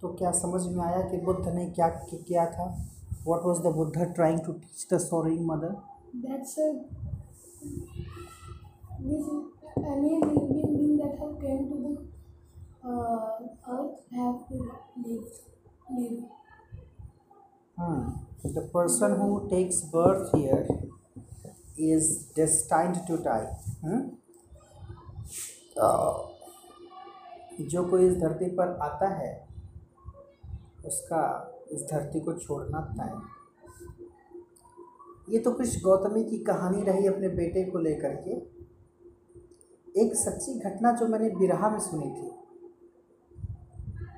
तो 0.00 0.12
क्या 0.18 0.30
समझ 0.40 0.62
में 0.76 0.84
आया 0.84 1.00
कि 1.10 1.20
बुद्ध 1.26 1.54
ने 1.54 1.66
क्या 1.78 1.88
किया 2.12 2.46
था 2.52 2.66
what 3.28 3.44
was 3.46 3.62
the 3.62 3.74
Buddha 3.76 4.12
trying 4.14 4.40
to 4.46 4.52
teach 4.52 4.86
the 4.92 4.98
sorrowing 5.06 5.46
mother 5.50 5.76
That's 6.14 6.56
a 6.58 6.66
this 9.00 9.26
any 9.78 10.20
living 10.20 10.72
being 10.74 10.96
that 10.96 11.18
have 11.18 11.34
came 11.40 11.68
to 11.68 11.76
the 11.82 11.92
uh, 12.84 13.28
earth 13.68 13.98
have 14.12 14.48
to 14.48 14.72
live. 15.04 15.26
Live. 15.90 16.24
Hmm. 17.78 18.08
The 18.44 18.62
person 18.72 19.16
who 19.16 19.48
takes 19.50 19.82
birth 19.82 20.32
here 20.34 20.66
is 21.76 22.32
destined 22.34 23.06
to 23.06 23.18
die. 23.18 23.46
Hmm? 23.82 24.00
Uh, 25.76 26.14
जो 27.60 27.84
कोई 27.90 28.06
इस 28.06 28.16
धरती 28.18 28.48
पर 28.56 28.76
आता 28.82 29.08
है 29.14 29.30
उसका 30.86 31.22
इस 31.72 31.82
धरती 31.82 32.20
को 32.20 32.32
छोड़ना 32.32 32.80
तय। 32.98 33.20
ये 35.32 35.38
तो 35.38 35.52
कुछ 35.52 35.82
गौतमी 35.82 36.24
की 36.24 36.38
कहानी 36.38 36.82
रही 36.82 37.06
अपने 37.06 37.28
बेटे 37.28 37.64
को 37.64 37.78
लेकर 37.78 38.14
के। 38.14 38.36
एक 40.00 40.14
सच्ची 40.14 40.58
घटना 40.58 40.92
जो 40.92 41.06
मैंने 41.06 41.30
बिरहा 41.30 41.70
में 41.70 41.78
सुनी 41.80 42.10
थी। 42.10 42.30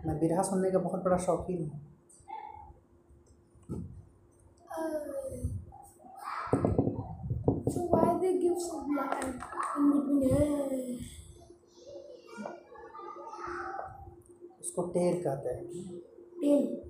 मैं 0.09 0.19
बिरहा 0.19 0.43
सुनने 0.43 0.71
का 0.71 0.79
बहुत 0.79 1.05
बड़ा 1.05 1.17
शौकीन 1.17 1.71
हूँ। 1.71 1.81
उसको 14.61 14.87
टेर 14.87 15.15
कहते 15.23 15.49
हैं। 15.49 15.65
Tail. 16.41 16.90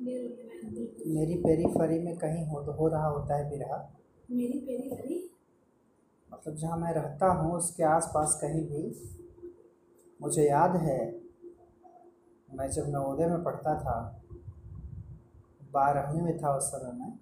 मेरी 0.00 1.34
पेरीफरी 1.34 1.98
में 1.98 2.16
कहीं 2.16 2.44
हो 2.46 2.58
हो 2.78 2.88
रहा 2.88 3.06
होता 3.06 3.36
है 3.36 3.48
बिरहा। 3.50 3.76
मेरी 4.30 4.58
पेरी 4.60 4.88
फरी 4.90 5.18
मतलब 6.32 6.56
जहाँ 6.56 6.76
मैं 6.78 6.92
रहता 6.92 7.26
हूँ 7.32 7.52
उसके 7.56 7.82
आसपास 7.84 8.38
कहीं 8.42 8.62
भी 8.68 8.82
मुझे 10.22 10.48
याद 10.48 10.76
है 10.76 10.98
मैं 12.48 12.68
जब 12.70 12.88
नवोदय 12.88 13.26
में 13.26 13.42
पढ़ता 13.44 13.74
था 13.80 13.96
बारहवीं 15.72 16.20
में 16.22 16.36
था 16.38 16.56
उस 16.56 16.68
समय 16.72 16.92
में 17.00 17.16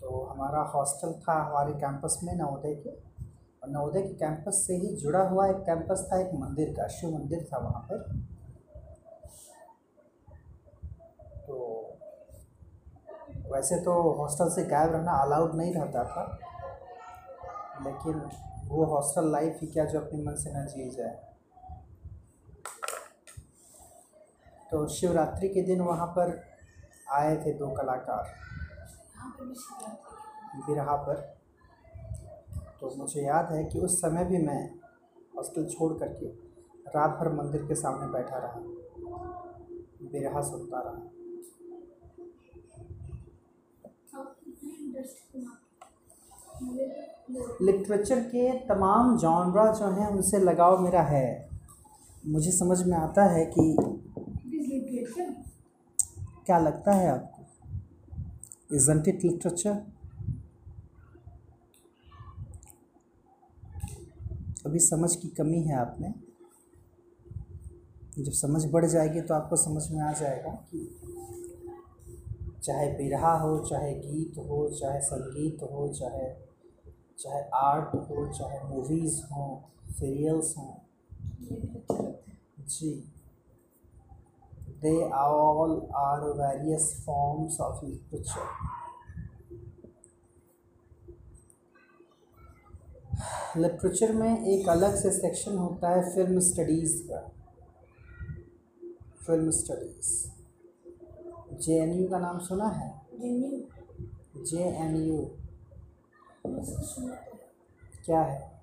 तो 0.00 0.22
हमारा 0.22 0.62
हॉस्टल 0.74 1.12
था 1.20 1.34
हमारे 1.42 1.72
कैंपस 1.80 2.18
में 2.24 2.34
नवोदय 2.34 2.74
के 2.74 2.90
और 2.90 3.70
नवोदय 3.70 4.02
के 4.02 4.14
कैंपस 4.14 4.64
से 4.66 4.76
ही 4.76 4.94
जुड़ा 4.96 5.22
हुआ 5.28 5.46
एक 5.48 5.56
कैंपस 5.68 6.08
था 6.12 6.20
एक 6.20 6.34
मंदिर 6.34 6.72
का 6.72 6.86
शिव 6.88 7.10
मंदिर 7.10 7.46
था 7.52 7.58
वहाँ 7.58 7.82
पर। 7.92 8.26
वैसे 13.52 13.76
तो 13.76 13.92
हॉस्टल 14.12 14.48
से 14.48 14.64
गायब 14.64 14.92
रहना 14.92 15.12
अलाउड 15.12 15.54
नहीं 15.54 15.74
रहता 15.74 16.04
था 16.04 16.38
लेकिन 17.84 18.30
वो 18.68 18.84
हॉस्टल 18.84 19.30
लाइफ 19.32 19.58
ही 19.60 19.66
क्या 19.66 19.84
जो 19.84 20.00
अपने 20.00 20.22
मन 20.22 20.34
से 20.34 20.50
न 20.54 20.66
जी 20.66 20.90
जाए। 20.90 21.22
तो 24.70 24.86
शिवरात्रि 24.88 25.48
के 25.48 25.62
दिन 25.62 25.80
वहाँ 25.80 26.06
पर 26.06 26.44
आए 27.12 27.36
थे 27.36 27.52
दो 27.52 27.68
कलाकार। 27.70 28.34
बिरहा 30.56 30.96
पर। 30.96 31.20
तो 32.80 32.94
मुझे 32.96 33.22
याद 33.22 33.52
है 33.52 33.64
कि 33.64 33.78
उस 33.78 33.98
समय 33.98 34.24
भी 34.24 34.38
मैं 34.46 34.74
हॉस्टल 35.36 35.66
छोड़ 35.66 35.92
करके 35.92 36.26
रात 36.96 37.10
भर 37.10 37.32
मंदिर 37.32 37.62
के 37.62 37.74
सामने 37.74 38.06
बैठा 38.12 38.38
रहा। 38.38 38.60
बिरहा 40.12 40.40
सुनता 40.40 40.80
रहा 40.80 41.10
इंटरेस्टिंग 44.16 44.62
मुझे 44.62 44.85
तो 44.85 44.85
लिटरेचर 47.62 48.20
के 48.20 48.58
तमाम 48.58 49.18
जॉनरा 49.18 49.72
जो 49.72 49.86
हैं, 49.86 50.08
उनसे 50.08 50.38
लगाव 50.38 50.80
मेरा 50.80 51.02
है। 51.02 51.48
मुझे 52.26 52.52
समझ 52.52 52.82
में 52.82 52.98
आता 52.98 53.24
है 53.24 53.52
कि 53.58 53.76
क्या 56.46 56.58
लगता 56.58 56.92
है 56.92 57.08
आपको? 57.08 57.44
इजंट 58.76 59.08
इट 59.08 59.24
लिटरेचर 59.24 59.74
अभी 64.66 64.78
समझ 64.78 65.16
की 65.16 65.28
कमी 65.28 65.62
है 65.62 65.76
आप 65.76 65.96
में। 66.00 66.14
जब 68.18 68.32
समझ 68.32 68.72
बढ़ 68.72 68.86
जाएगी 68.86 69.20
तो 69.20 69.34
आपको 69.34 69.56
समझ 69.56 69.90
में 69.90 70.00
आ 70.00 70.12
जाएगा 70.12 70.50
कि 70.50 70.78
चाहे 72.66 72.92
बिरहा 72.92 73.38
हो, 73.38 73.58
चाहे 73.58 73.94
गीत 73.94 74.38
हो, 74.38 74.70
चाहे 74.70 75.00
संगीत 75.00 75.62
हो, 75.62 75.88
चाहे 75.88 76.46
चाहे 77.18 77.42
आर्ट 77.42 77.94
हो, 77.94 78.32
चाहे 78.32 78.68
मूवीज़ 78.68 79.22
हों 79.24 79.60
सीरियल्स 79.92 80.54
हों। 80.58 80.74
जी। 82.60 83.12
They 84.84 84.98
all 85.18 85.70
are 86.00 86.24
various 86.40 86.88
forms 87.04 87.54
of 87.60 87.84
literature. 87.84 88.48
Literature 93.56 94.12
में 94.12 94.46
एक 94.46 94.68
अलग 94.68 94.94
से 94.94 95.10
सेक्शन 95.10 95.58
होता 95.58 95.90
है 95.90 96.14
फ़िल्म 96.14 96.40
स्टडीज़ 96.40 97.02
का। 97.02 97.32
Film 99.26 99.50
studies 99.50 100.35
J 101.62 101.74
N 101.82 101.92
U 101.92 102.08
का 102.08 102.18
नाम 102.18 102.38
सुना 102.38 102.68
है? 102.68 103.02
जे 104.44 104.62
एन 104.62 104.96
यू 104.96 105.30
क्या 108.04 108.20
है? 108.22 108.60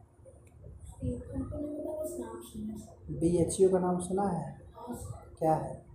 बी 3.10 3.38
एच 3.38 3.62
यू 3.62 3.70
का 3.70 3.80
नाम 3.80 4.00
सुना 4.00 4.24
है? 4.24 4.62
क्या 5.40 5.56
है? 5.56 5.86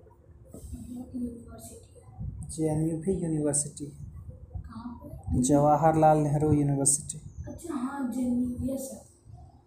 जे 2.50 2.68
एन 2.68 2.82
यू 2.90 2.98
भी 2.98 3.12
यूनिवर्सिटी 3.12 3.84
है। 3.84 4.08
जवाहरलाल 5.42 6.18
नेहरू 6.18 6.52
यूनिवर्सिटी। 6.52 7.18
अच्छा 7.48 7.74
हाँ 7.74 8.10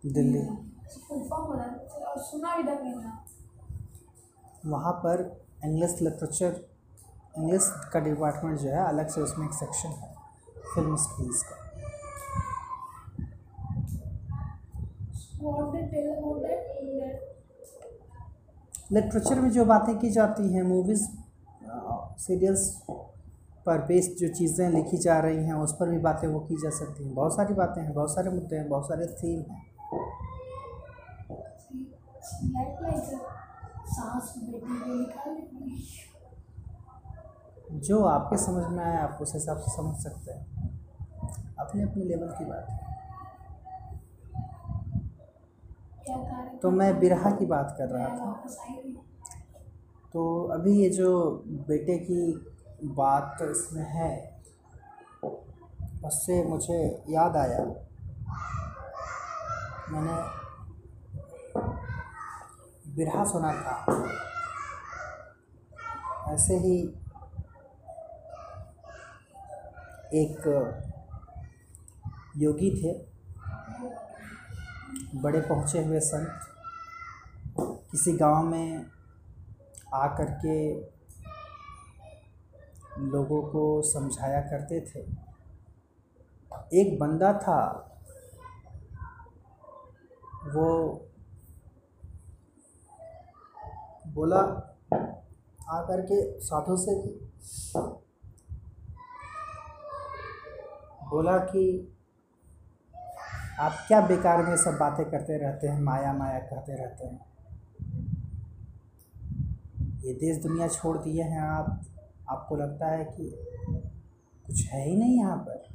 दिल्ली। 0.05 0.43
वहाँ 4.69 4.93
पर 4.93 5.45
इंग्लिश 5.65 6.01
लिटरेचर 6.01 6.70
इंग्लिश 7.37 7.71
का 7.93 7.99
डिपार्टमेंट 7.99 8.59
जो 8.59 8.69
है 8.69 8.83
अलग 8.87 9.07
से 9.09 9.21
उसमें 9.21 9.45
एक 9.47 9.53
सेक्शन 9.53 9.89
है 9.89 10.13
फ़िल्म 10.75 10.95
स्टडीज़ 10.95 11.43
का। 11.43 11.55
लिटरेचर 18.93 19.39
में 19.39 19.49
जो 19.51 19.65
बातें 19.65 19.97
की 19.99 20.09
जाती 20.09 20.53
हैं 20.53 20.63
मूवीज़ 20.63 21.07
सीरियल्स 22.21 22.69
पर 23.65 23.81
बेस्ड 23.87 24.17
जो 24.19 24.27
चीज़ें 24.33 24.69
लिखी 24.69 24.97
जा 24.97 25.19
रही 25.19 25.45
हैं 25.45 25.53
उस 25.53 25.73
पर 25.79 25.89
भी 25.89 25.97
बातें 26.05 26.27
वो 26.27 26.39
की 26.39 26.55
जा 26.61 26.69
सकती 26.77 27.03
हैं। 27.05 27.13
बहुत 27.15 27.35
सारी 27.35 27.53
बातें 27.53 27.81
हैं 27.81 27.93
बहुत 27.93 28.13
सारे 28.13 28.29
मुद्दे 28.29 28.55
हैं 28.55 28.67
बहुत 28.69 28.87
सारे 28.87 29.05
थीम 29.21 29.39
हैं। 29.51 29.69
Like 32.53 32.75
like 32.83 33.07
सांस 33.91 34.33
बेटी 34.37 34.79
को 34.79 34.93
निकाल 34.93 35.35
जो 37.79 38.05
आपके 38.05 38.37
समझ 38.37 38.65
में 38.65 38.85
आए, 38.85 38.97
आप 38.97 39.17
उस 39.21 39.33
हिसाब 39.33 39.57
से 39.57 39.71
समझ 39.71 39.95
सकते 39.95 40.31
हैं। 40.31 40.45
अपने 41.59 41.83
अपने 41.83 42.03
लेवल 42.03 42.27
की 42.27 42.45
बात। 42.45 42.67
है 42.69 42.91
तो 46.57 46.71
मैं 46.71 46.99
बिरहा 46.99 47.31
की 47.31 47.45
बात 47.45 47.75
कर 47.77 47.85
रहा 47.85 48.07
था। 48.07 48.31
तो 50.13 50.43
अभी 50.43 50.83
ये 50.83 50.89
जो 50.89 51.43
बेटे 51.47 51.97
की 51.97 52.45
बात 52.83 53.35
तो 53.39 53.51
इसमें 53.51 53.83
है, 53.83 54.43
उससे 56.05 56.43
मुझे 56.43 57.03
याद 57.09 57.37
आया। 57.37 57.65
मैंने 59.89 60.41
बिरहा 62.95 63.25
सुना 63.25 63.53
था। 63.53 63.85
ऐसे 66.33 66.57
ही 66.57 67.00
एक, 70.13 70.37
योगी 72.37 72.71
थे। 72.71 73.11
बड़े 75.19 75.41
पहुँचे 75.41 75.85
हुए 75.85 75.99
संत। 75.99 76.29
किसी 77.59 78.13
गाँव 78.13 78.43
में 78.43 78.85
आ 79.93 80.07
कर 80.07 80.31
के 80.45 80.73
लोगों 83.01 83.41
को 83.41 83.81
समझाया 83.81 84.41
करते 84.41 84.81
थे। 84.81 84.99
एक 86.81 86.99
बंदा 86.99 87.33
था, 87.33 87.87
वो 90.45 90.67
बोला 94.07 94.39
आ 95.69 95.81
कर 95.81 96.01
के 96.01 96.39
साधु 96.39 96.77
से 96.77 96.93
बोला 101.11 101.37
कि 101.37 101.93
आप 103.59 103.71
क्या 103.87 104.01
बेकार 104.01 104.43
में 104.43 104.57
सब 104.57 104.71
बातें 104.71 105.11
करते 105.11 105.37
रहते 105.37 105.67
हैं, 105.67 105.81
माया 105.81 106.13
माया 106.13 106.39
करते 106.39 106.73
रहते 106.73 107.05
हैं। 107.05 107.25
ये 110.01 110.13
देश 110.13 110.37
दुनिया 110.37 110.67
छोड़ 110.67 110.97
दिए 110.97 111.23
हैं 111.23 111.41
आप। 111.41 111.81
आपको 112.29 112.55
लगता 112.55 112.87
है 112.87 113.05
कि 113.05 113.35
कुछ 114.47 114.67
है 114.67 114.89
ही 114.89 114.97
नहीं 114.97 115.17
यहाँ 115.17 115.37
पर। 115.37 115.67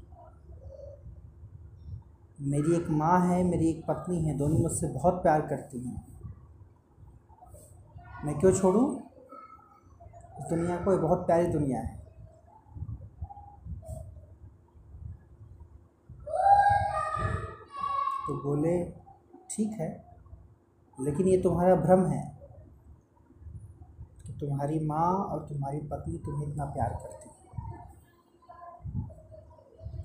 मेरी 2.40 2.76
एक 2.76 2.88
माँ 2.90 3.28
है, 3.28 3.42
मेरी 3.44 3.70
एक 3.70 3.86
पत्नी 3.86 4.24
है, 4.24 4.38
दोनों 4.38 4.58
मुझसे 4.58 4.88
बहुत 4.88 5.14
प्यार 5.14 5.40
करती 5.40 5.88
हैं। 5.88 6.06
मैं 8.24 8.38
क्यों 8.38 8.52
छोड़ूं? 8.52 8.98
इस 10.38 10.44
दुनिया 10.50 10.76
को, 10.76 10.92
ये 10.92 10.98
बहुत 10.98 11.26
प्यारी 11.26 11.46
दुनिया 11.46 11.80
है। 11.80 11.95
तो 18.26 18.34
बोले, 18.34 18.84
ठीक 19.50 19.70
है, 19.80 20.04
लेकिन 21.00 21.28
ये 21.28 21.42
तुम्हारा 21.42 21.74
भ्रम 21.74 22.06
है। 22.06 22.36
कि 24.26 24.32
तुम्हारी 24.32 24.86
माँ 24.86 25.12
और 25.14 25.40
तुम्हारी 25.40 25.80
पत्नी 25.80 26.18
तुम्हें 26.18 26.48
इतना 26.48 26.64
प्यार 26.64 26.88
करती 26.88 27.28
है। 27.28 27.34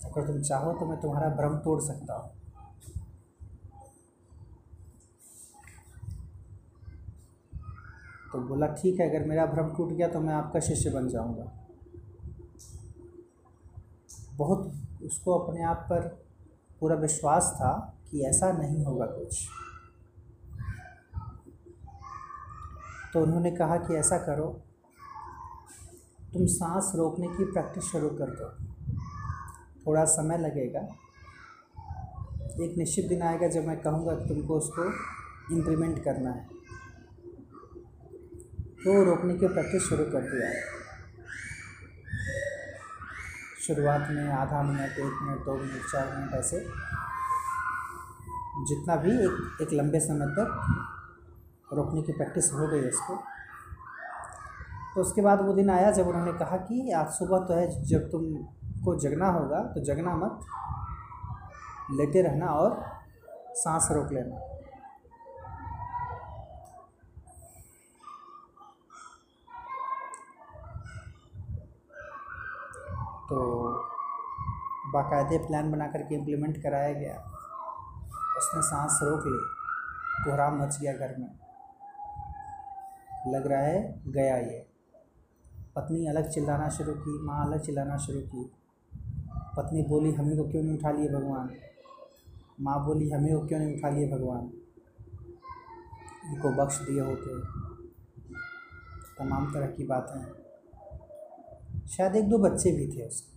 अगर 0.05 0.27
तुम 0.27 0.41
चाहो 0.41 0.73
तो 0.73 0.85
मैं 0.85 1.01
तुम्हारा 1.01 1.29
भ्रम 1.29 1.57
तोड़ 1.57 1.81
सकता 1.81 2.13
हूँ। 2.13 2.31
तो 8.31 8.39
बोला, 8.39 8.67
ठीक 8.67 8.99
है, 8.99 9.09
अगर 9.09 9.27
मेरा 9.27 9.45
भ्रम 9.45 9.75
टूट 9.75 9.89
गया 9.89 10.07
तो 10.07 10.19
मैं 10.19 10.33
आपका 10.33 10.59
शिष्य 10.59 10.89
बन 10.89 11.07
जाऊँगा। 11.07 11.51
बहुत 14.35 14.73
उसको 15.03 15.39
अपने 15.39 15.63
आप 15.63 15.77
पर 15.89 16.07
पूरा 16.79 16.95
विश्वास 16.95 17.51
था। 17.55 17.97
कि 18.11 18.25
ऐसा 18.25 18.51
नहीं 18.51 18.85
होगा 18.85 19.05
कुछ। 19.05 19.47
तो 23.13 23.21
उन्होंने 23.21 23.51
कहा 23.51 23.77
कि 23.77 23.95
ऐसा 23.95 24.17
करो, 24.17 24.61
तुम 26.33 26.45
सांस 26.45 26.91
रोकने 26.95 27.27
की 27.27 27.45
प्रैक्टिस 27.45 27.83
शुरू 27.83 28.09
कर 28.09 28.25
दो। 28.25 28.71
थोड़ा 29.87 30.05
समय 30.05 30.37
लगेगा। 30.37 30.79
एक 32.63 32.77
निश्चित 32.77 33.07
दिन 33.07 33.21
आएगा 33.21 33.47
जब 33.47 33.65
मैं 33.65 33.81
कहूँगा 33.81 34.15
तुमको 34.15 34.57
उसको 34.57 34.83
इंप्लीमेंट 35.55 36.03
करना 36.03 36.31
है। 36.31 36.47
तो 38.83 39.03
रोकने 39.03 39.33
की 39.33 39.47
प्रैक्टिस 39.47 39.81
शुरू 39.81 40.03
कर 40.03 40.21
दिया। 40.21 40.51
शुरुआत 43.67 44.07
में 44.11 44.27
आधा 44.27 44.63
मिनट, 44.63 44.91
एक 44.91 45.19
मिनट, 45.21 45.39
दो 45.39 45.57
मिनट, 45.57 45.81
चार 45.91 46.17
मिनट 46.17 46.33
ऐसे 46.33 46.67
जितना 48.67 48.95
भी 48.95 49.11
एक 49.25 49.61
एक 49.61 49.73
लंबे 49.73 49.99
समय 49.99 50.27
तक 50.37 50.49
रोकने 51.73 52.01
की 52.01 52.13
प्रैक्टिस 52.13 52.51
हो 52.53 52.67
गई 52.67 52.87
उसको। 52.87 53.15
तो 54.95 55.01
उसके 55.01 55.21
बाद 55.21 55.41
वो 55.41 55.53
दिन 55.53 55.69
आया 55.69 55.91
जब 55.91 56.07
उन्होंने 56.07 56.33
कहा 56.39 56.57
कि 56.57 56.91
आज 56.91 57.07
सुबह 57.09 57.45
तो 57.47 57.53
है, 57.53 57.67
जब 57.85 58.09
तुमको 58.11 58.95
जगना 58.99 59.27
होगा 59.31 59.59
तो 59.73 59.83
जगना 59.85 60.15
मत, 60.15 60.39
लेटे 61.91 62.21
रहना 62.21 62.47
और 62.53 62.79
सांस 63.55 63.87
रोक 63.91 64.11
लेना। 64.13 64.47
तो 73.29 73.37
बाकायदे 74.93 75.37
प्लान 75.37 75.71
बना 75.71 75.87
करके 75.87 76.15
इम्प्लीमेंट 76.15 76.57
कराया 76.63 76.93
गया। 76.93 77.15
उसने 78.51 78.61
सांस 78.61 78.99
रोक 79.03 79.23
ली। 79.27 79.39
कोहराम 80.23 80.63
मच 80.63 80.79
गया 80.81 80.93
घर 80.93 81.15
में। 81.17 81.39
लग 83.27 83.47
रहा 83.47 83.61
है 83.61 84.01
गया 84.11 84.37
ये। 84.37 84.67
पत्नी 85.75 86.07
अलग 86.07 86.29
चिल्लाना 86.29 86.69
शुरू 86.69 86.93
की, 86.93 87.21
माँ 87.21 87.45
अलग 87.45 87.59
चिल्लाना 87.59 87.97
शुरू 87.97 88.19
की। 88.19 88.51
पत्नी 89.57 89.81
बोली, 89.81 90.11
हमें 90.11 90.37
को 90.37 90.43
क्यों 90.43 90.63
नहीं 90.63 90.77
उठा 90.77 90.91
लिए 90.91 91.09
भगवान? 91.09 91.49
माँ 92.61 92.85
बोली, 92.85 93.11
हमें 93.11 93.41
को 93.41 93.47
क्यों 93.47 93.59
नहीं 93.59 93.77
उठा 93.77 93.89
लिए 93.89 94.11
भगवान? 94.11 94.41
इनको 96.25 96.49
बख्श 96.49 96.79
दिए 96.79 97.01
होते। 97.01 97.39
तमाम 99.19 99.53
तरह 99.53 99.67
की 99.67 99.83
बातें। 99.83 100.25
शायद 101.87 102.15
एक 102.15 102.29
दो 102.29 102.37
बच्चे 102.37 102.71
भी 102.71 102.97
थे 102.97 103.07
उसके। 103.07 103.30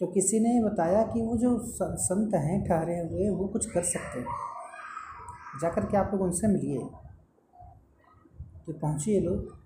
तो 0.00 0.06
किसी 0.06 0.40
ने 0.40 0.64
बताया 0.64 1.02
कि 1.02 1.22
वो 1.22 1.36
जो 1.36 1.58
संत 1.96 2.34
हैं, 2.34 2.64
ठहरे 2.64 2.98
हुए, 2.98 3.30
वो 3.30 3.48
कुछ 3.48 3.70
कर 3.70 3.82
सकते 3.82 4.18
हैं। 4.20 4.26
जाकर 5.60 5.86
के 5.86 5.96
आप 5.96 6.10
लोग 6.12 6.22
उनसे 6.22 6.46
मिलिए। 6.48 6.78
तो 8.66 8.72
पहुँचिए 8.72 9.20
लोग। 9.20 9.56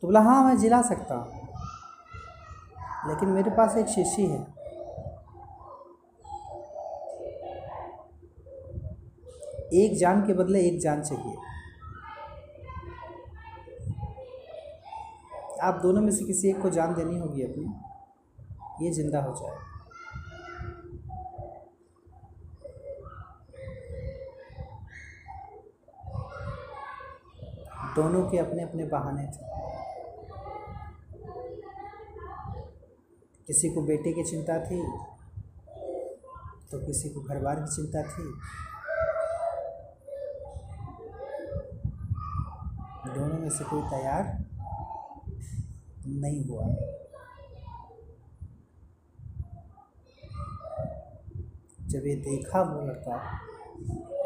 तो 0.00 0.06
बोला 0.06 0.20
हाँ 0.20 0.44
मैं 0.44 0.58
जिला 0.58 0.82
सकता 0.82 1.14
हूँ। 1.14 1.48
लेकिन 3.08 3.28
मेरे 3.28 3.50
पास 3.50 3.76
एक 3.76 3.86
शिष्य 3.86 4.22
है। 4.22 4.58
एक 9.72 9.98
जान 10.00 10.26
के 10.26 10.32
बदले 10.32 10.60
एक 10.60 10.80
जान 10.80 11.02
चाहिए। 11.02 11.47
आप 15.62 15.80
दोनों 15.82 16.00
में 16.02 16.10
से 16.12 16.24
किसी 16.24 16.48
एक 16.48 16.60
को 16.62 16.70
जान 16.70 16.94
देनी 16.94 17.18
होगी 17.18 17.42
अपनी। 17.42 18.84
ये 18.84 18.90
ज़िंदा 18.94 19.20
हो 19.22 19.34
जाए। 19.34 19.56
दोनों 27.96 28.22
के 28.30 28.38
अपने 28.38 28.62
अपने 28.62 28.84
बहाने 28.84 29.26
थे। 29.26 29.46
किसी 33.46 33.68
को 33.74 33.82
बेटे 33.82 34.12
की 34.12 34.22
चिंता 34.24 34.58
थी 34.64 34.82
तो 36.70 36.78
किसी 36.86 37.08
को 37.08 37.20
घर 37.20 37.38
बार 37.42 37.60
की 37.60 37.74
चिंता 37.74 38.02
थी। 38.02 38.24
दोनों 43.14 43.38
में 43.38 43.48
से 43.50 43.64
कोई 43.64 43.82
तैयार 43.90 44.24
नहीं 46.08 46.44
हुआ। 46.44 46.66
जब 51.86 52.06
ये 52.06 52.14
देखा 52.14 52.62
वो 52.62 52.86
लड़का, 52.86 53.40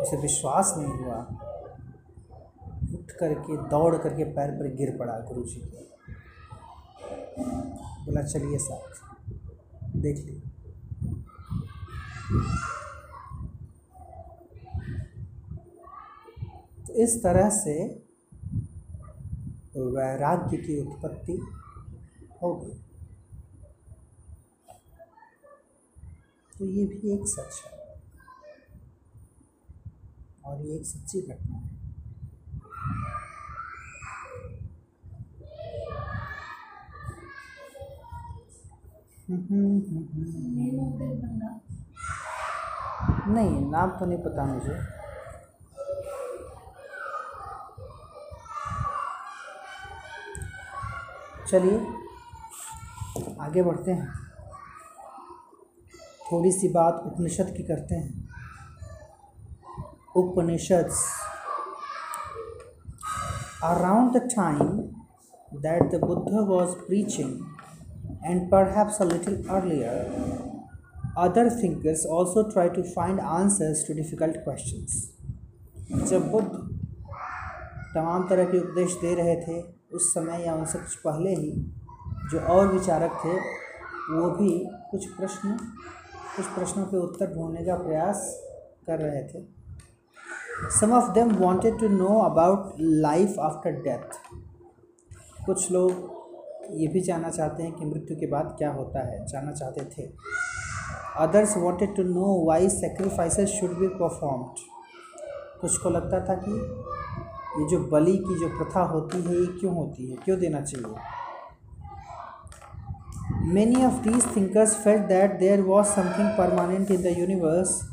उसे 0.03 0.17
विश्वास 0.17 0.75
नहीं 0.79 0.93
हुआ। 0.93 1.19
उठ 2.95 3.11
करके, 3.11 3.69
दौड़ 3.69 3.97
करके 3.97 4.25
पैर 4.25 4.51
पर 4.51 4.75
गिर 4.75 4.97
पड़ा 4.99 5.19
गुरु 5.19 5.45
जी 5.45 5.61
के। 5.61 5.93
बोला, 8.05 8.23
चलिए 8.23 8.59
साथ, 8.59 9.15
देख 9.97 10.17
ली। 10.17 10.43
तो 16.87 16.93
इस 16.93 17.23
तरह 17.23 17.51
से 17.51 18.03
वैराग्य 19.77 20.57
की 20.57 20.81
उत्पत्ति 20.81 21.47
तो 22.43 22.74
ये 26.64 26.86
भी 26.86 27.14
एक 27.14 27.27
सच 27.27 27.62
है। 27.66 27.73
और 30.44 30.60
ये 30.60 30.77
एक 30.77 30.86
सच्ची 30.86 31.23
घटना 31.23 31.56
है। 31.56 31.70
नहीं, 43.28 43.70
नाम 43.70 43.90
तो 43.90 44.06
नहीं 44.06 44.19
पता 44.19 44.44
मुझे। 44.44 44.78
चलिए। 51.51 52.02
आगे 53.40 53.62
बढ़ते 53.62 53.93
हैं। 53.93 54.09
थोड़ी 56.32 56.52
सी 56.52 56.68
बात 56.68 57.02
उपनिषद 57.06 57.55
की 57.56 57.62
करते 57.62 57.94
हैं। 57.94 58.28
Upanishad 60.16 60.90
around 63.64 64.12
the 64.12 64.20
time 64.34 64.78
that 65.62 65.82
the 65.93 66.01
Buddha 66.05 66.32
was 66.48 66.70
preaching 66.86 67.32
and 68.24 68.51
perhaps 68.68 69.01
a 69.02 69.05
little 69.05 69.36
earlier 69.48 70.01
other 71.18 71.51
thinkers 71.62 72.06
also 72.06 72.43
try 72.51 72.68
to 72.68 72.82
find 72.82 73.20
answers 73.20 73.86
to 73.89 73.94
difficult 73.94 74.36
question 74.36 76.06
जब 76.06 76.30
बुद्ध 76.30 76.48
तमाम 77.94 78.28
तरह 78.28 78.44
के 78.44 78.59
उपदेश 78.59 78.93
दे 79.01 79.14
रहे 79.14 79.36
थे, 79.36 79.60
उस 79.93 80.12
समय 80.14 80.44
या 80.47 80.55
उनसे 80.55 80.78
कुछ 80.78 80.94
पहले 80.97 81.30
ही 81.30 81.51
जो 82.33 82.41
और 82.49 82.67
विचारक 82.69 83.19
थे, 83.25 83.35
वो 84.13 84.31
भी 84.31 84.51
कुछ 84.91 85.07
प्रश्न, 85.09 85.57
कुछ 86.37 86.47
प्रश्नों 86.47 86.85
के 86.87 86.97
उत्तर 86.99 87.35
ढूँढने 87.35 87.65
का 87.65 87.77
प्रयास 87.79 88.25
कर 88.87 88.99
रहे 88.99 89.23
थे। 89.25 89.45
Some 90.71 90.93
of 90.93 91.11
them 91.13 91.31
wanted 91.37 91.79
to 91.81 91.89
know 91.89 92.19
about 92.21 92.73
life 92.81 93.39
after 93.41 93.81
death 93.83 94.19
कुछ 95.47 95.71
लोग 95.73 96.11
ये 96.73 96.87
भी 96.89 97.01
जानना 97.01 97.31
चाहते 97.31 97.63
हैं 97.63 97.73
कि 97.73 97.85
मृत्यु 97.85 98.17
के 98.17 98.27
बाद 98.27 98.55
क्या 98.59 98.71
होता 98.73 99.01
है, 99.07 99.25
जानना 99.27 99.53
चाहते 99.53 99.85
थे। 99.95 100.11
Others 101.19 101.57
wanted 101.59 101.97
to 101.97 102.03
know 102.05 102.35
why 102.47 102.69
sacrifices 102.71 103.49
should 103.51 103.79
be 103.79 103.89
performed 103.95 104.71
कुछ 105.61 105.77
को 105.79 105.91
लगता 105.91 106.21
था 106.27 106.35
कि 106.45 106.53
ये 107.61 107.69
जो 107.71 107.79
बलि 107.89 108.17
की 108.19 108.39
जो 108.41 108.49
प्रथा 108.49 108.83
होती 108.93 109.23
है, 109.23 109.35
ये 109.35 109.47
क्यों 109.59 109.75
होती 109.75 110.11
है, 110.11 110.17
क्यों 110.17 110.39
देना 110.39 110.61
चाहिए? 110.61 110.95
Many 113.31 113.85
of 113.85 114.03
these 114.05 114.24
thinkers 114.24 114.77
felt 114.77 115.09
that 115.09 115.40
there 115.40 115.62
was 115.62 115.94
something 115.94 116.35
permanent 116.36 116.90
in 116.90 117.03
the 117.03 117.12
universe 117.12 117.85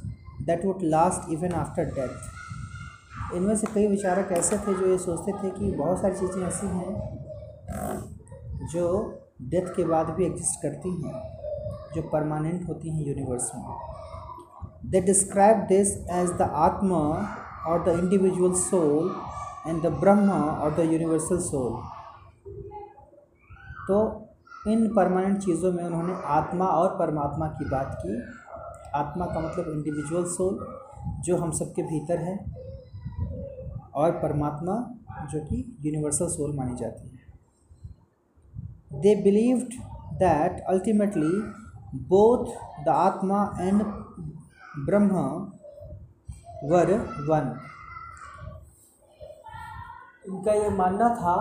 that 0.45 0.63
would 0.63 0.81
last 0.81 1.29
even 1.29 1.53
after 1.53 1.85
death. 1.85 2.29
इनमें 3.35 3.55
से 3.55 3.67
कई 3.73 3.87
विचारक 3.87 4.31
ऐसे 4.31 4.57
थे 4.57 4.73
जो 4.73 4.87
ये 4.91 4.97
सोचते 4.97 5.31
थे 5.41 5.49
कि 5.57 5.71
बहुत 5.71 6.01
सारी 6.01 6.15
चीज़ें 6.15 6.43
ऐसी 6.47 6.67
हैं 6.67 8.67
जो 8.73 8.85
डेथ 9.51 9.67
के 9.75 9.83
बाद 9.85 10.09
भी 10.17 10.25
एग्जिस्ट 10.25 10.61
करती 10.61 10.89
हैं, 11.03 11.13
जो 11.95 12.01
परमानेंट 12.13 12.67
होती 12.69 12.89
हैं 12.89 13.05
यूनिवर्स 13.07 13.51
में 13.55 13.63
they 14.91 15.01
describe 15.01 15.57
this 15.69 15.87
as 16.21 16.29
the 16.39 16.41
atma 16.67 17.01
or 17.67 17.83
the 17.85 17.99
individual 17.99 18.53
soul 18.61 19.15
and 19.67 19.81
the 19.83 19.87
Brahma 19.99 20.33
or 20.33 20.75
the 20.75 20.79
universal 20.91 21.39
soul 21.49 21.73
तो 23.87 23.99
इन 24.71 24.87
परमानेंट 24.93 25.37
चीज़ों 25.37 25.71
में 25.73 25.83
उन्होंने 25.83 26.13
आत्मा 26.25 26.65
और 26.65 26.89
परमात्मा 26.97 27.47
की 27.47 27.65
बात 27.69 27.97
की। 28.01 28.21
आत्मा 28.95 29.25
का 29.25 29.39
मतलब 29.39 29.67
इंडिविजुअल 29.67 30.23
सोल 30.25 30.65
जो 31.19 31.37
हम 31.37 31.51
सबके 31.51 31.83
भीतर 31.83 32.17
है, 32.17 32.35
और 33.95 34.11
परमात्मा, 34.11 34.75
जो 35.31 35.39
कि 35.39 35.77
यूनिवर्सल 35.81 36.27
सोल 36.27 36.55
मानी 36.55 36.75
जाती 36.75 37.09
है। 37.09 37.17
They 39.01 39.15
believed 39.15 39.73
that 40.13 40.63
ultimately 40.69 41.31
both 42.09 42.45
the 42.85 42.89
atma 42.89 43.39
and 43.61 43.83
Brahman 44.85 45.13
were 46.63 46.91
one 47.29 47.53
इनका 50.27 50.53
ये 50.53 50.69
मानना 50.69 51.09
था 51.15 51.35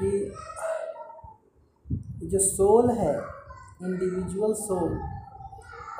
कि 0.00 0.10
जो 2.30 2.38
सोल 2.38 2.90
है 2.90 3.14
इंडिविजुअल 3.82 4.52
सोल 4.54 4.92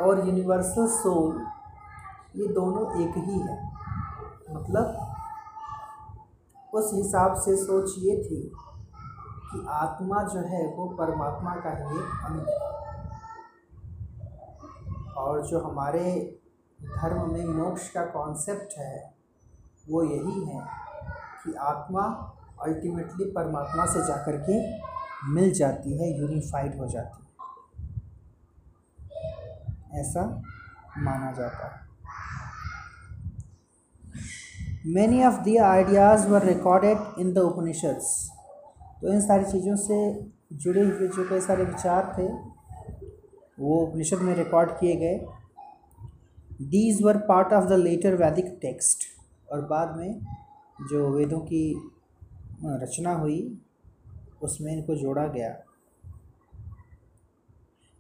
और 0.03 0.27
यूनिवर्सल 0.27 0.87
सोल 0.87 1.47
ये 2.37 2.47
दोनों 2.49 2.85
एक 3.03 3.15
ही 3.17 3.39
है। 3.39 3.57
मतलब 4.55 5.07
उस 6.75 6.91
हिसाब 6.95 7.35
से 7.35 7.57
सोच 7.57 7.95
ये 7.99 8.17
थी 8.17 8.41
कि 9.53 9.67
आत्मा 9.69 10.23
जो 10.23 10.41
है 10.41 10.67
वो 10.77 10.87
परमात्मा 10.99 11.55
का 11.55 11.71
ही 11.71 11.99
एक 11.99 12.11
अंग 12.25 12.49
है। 12.49 12.59
और 15.15 15.47
जो 15.47 15.61
हमारे 15.61 16.05
धर्म 16.81 17.33
में 17.33 17.47
मोक्ष 17.47 17.89
का 17.91 18.05
कॉन्सेप्ट 18.05 18.79
है, 18.79 19.15
वो 19.91 20.03
यही 20.03 20.45
है 20.45 20.61
कि 21.45 21.55
आत्मा 21.55 22.05
अल्टीमेटली 22.63 23.25
परमात्मा 23.25 23.87
से 23.87 24.07
जाकर 24.07 24.37
के 24.41 24.90
मिल 25.25 25.53
जाती 25.53 25.99
है 25.99 26.19
यूनिफाइड 26.19 26.79
हो 26.79 26.87
जाती 26.89 27.23
है। 27.23 27.29
ऐसा 30.01 30.23
माना 30.99 31.33
जाता 31.33 31.67
है। 31.67 31.89
Many 34.87 35.23
of 35.25 35.41
the 35.45 35.57
ideas 35.63 36.27
were 36.29 36.45
recorded 36.45 37.21
in 37.21 37.33
the 37.33 37.39
Upanishads 37.39 38.31
तो 39.03 39.13
इन 39.13 39.21
सारी 39.21 39.45
चीज़ों 39.45 39.77
से 39.77 39.97
जुड़े 40.53 40.81
हुए 40.81 41.09
जो 41.09 41.29
कई 41.29 41.41
सारे 41.41 41.65
विचार 41.65 42.15
थे, 42.19 42.27
वो 43.61 43.77
उपनिषद 43.77 44.19
में 44.19 44.35
रिकॉर्ड 44.35 44.71
किए 44.71 44.97
गए। 44.97 45.19
These 46.63 47.03
were 47.03 47.17
part 47.19 47.53
of 47.53 47.65
the 47.65 47.73
later 47.73 48.15
Vedic 48.15 48.59
text 48.63 49.05
और 49.53 49.61
बाद 49.67 49.97
में 49.97 50.21
जो 50.91 51.09
वेदों 51.11 51.41
की 51.41 51.63
रचना 52.65 53.13
हुई 53.13 53.41
उसमें 54.43 54.73
इनको 54.73 54.95
जोड़ा 54.97 55.27
गया। 55.27 55.57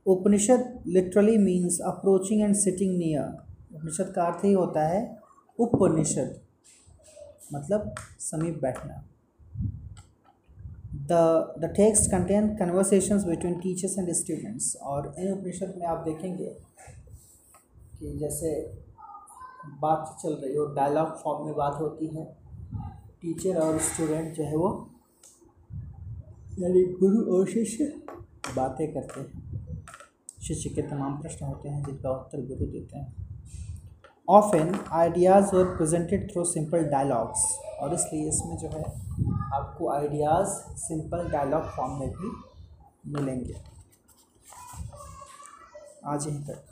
Upanishad 0.06 0.82
literally 0.86 1.36
means 1.38 1.80
approaching 1.80 2.42
and 2.42 2.54
sitting 2.54 2.96
near 2.98 3.76
Upanishad 3.76 4.12
का 4.16 4.24
अर्थ 4.24 4.44
ही 4.44 4.52
होता 4.52 4.86
है 4.88 5.00
उपनिषद 5.58 6.40
मतलब 7.54 7.94
समीप 8.20 8.60
बैठना। 8.62 9.04
The 11.06 11.12
the 11.58 11.72
text 11.76 12.10
contain 12.10 12.48
conversations 12.56 13.24
between 13.24 13.58
teachers 13.60 13.98
and 13.98 14.12
students 14.12 14.76
और 14.76 15.14
इन 15.18 15.32
उपनिषद 15.32 15.74
में 15.78 15.86
आप 15.86 16.04
देखेंगे 16.04 16.50
कि 17.98 18.16
जैसे 18.18 18.52
बात 19.80 20.16
चल 20.22 20.34
रही 20.34 20.54
हो 20.56 20.66
डायलॉग 20.74 21.16
फॉर्म 21.22 21.46
में 21.46 21.54
बात 21.54 21.80
होती 21.80 22.06
है। 22.06 22.24
टीचर 23.22 23.58
और 23.58 23.78
स्टूडेंट 23.78 24.34
जो 24.34 24.44
है 24.44 24.56
वो 24.56 24.68
यानी 26.60 26.82
गुरु 26.82 27.36
और 27.36 27.46
शिष्य 27.46 27.84
बातें 28.56 28.94
करते 28.94 29.20
हैं। 29.20 29.50
शिष्य 30.42 30.70
के 30.70 30.82
तमाम 30.82 31.20
प्रश्न 31.22 31.46
होते 31.46 31.68
हैं, 31.68 31.84
जिनका 31.84 32.10
उत्तर 32.10 32.38
गुरु 32.38 32.70
देते 32.70 32.98
हैं। 32.98 33.16
Often 34.28 34.84
ideas 34.92 35.56
were 35.56 35.64
presented 35.64 36.32
through 36.32 36.44
simple 36.44 36.84
dialogues 36.84 37.58
और 37.80 37.94
इसलिए 37.94 38.28
इसमें 38.28 38.56
जो 38.56 38.68
है, 38.68 38.82
आपको 39.54 39.92
आइडियाज़ 39.92 40.48
सिंपल 40.76 41.30
डायलॉग 41.30 41.62
फॉर्म 41.62 41.92
में 41.92 42.10
भी 42.10 42.30
मिलेंगे। 43.06 43.62
आज 46.06 46.26
यहीं 46.26 46.44
तक। 46.44 46.64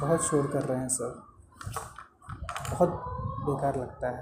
बहुत 0.00 0.22
शोर 0.22 0.46
कर 0.46 0.62
रहे 0.62 0.78
हैं, 0.78 0.88
सर। 0.88 1.22
बहुत 2.70 2.88
बेकार 3.40 3.80
लगता 3.80 4.10
है। 4.10 4.20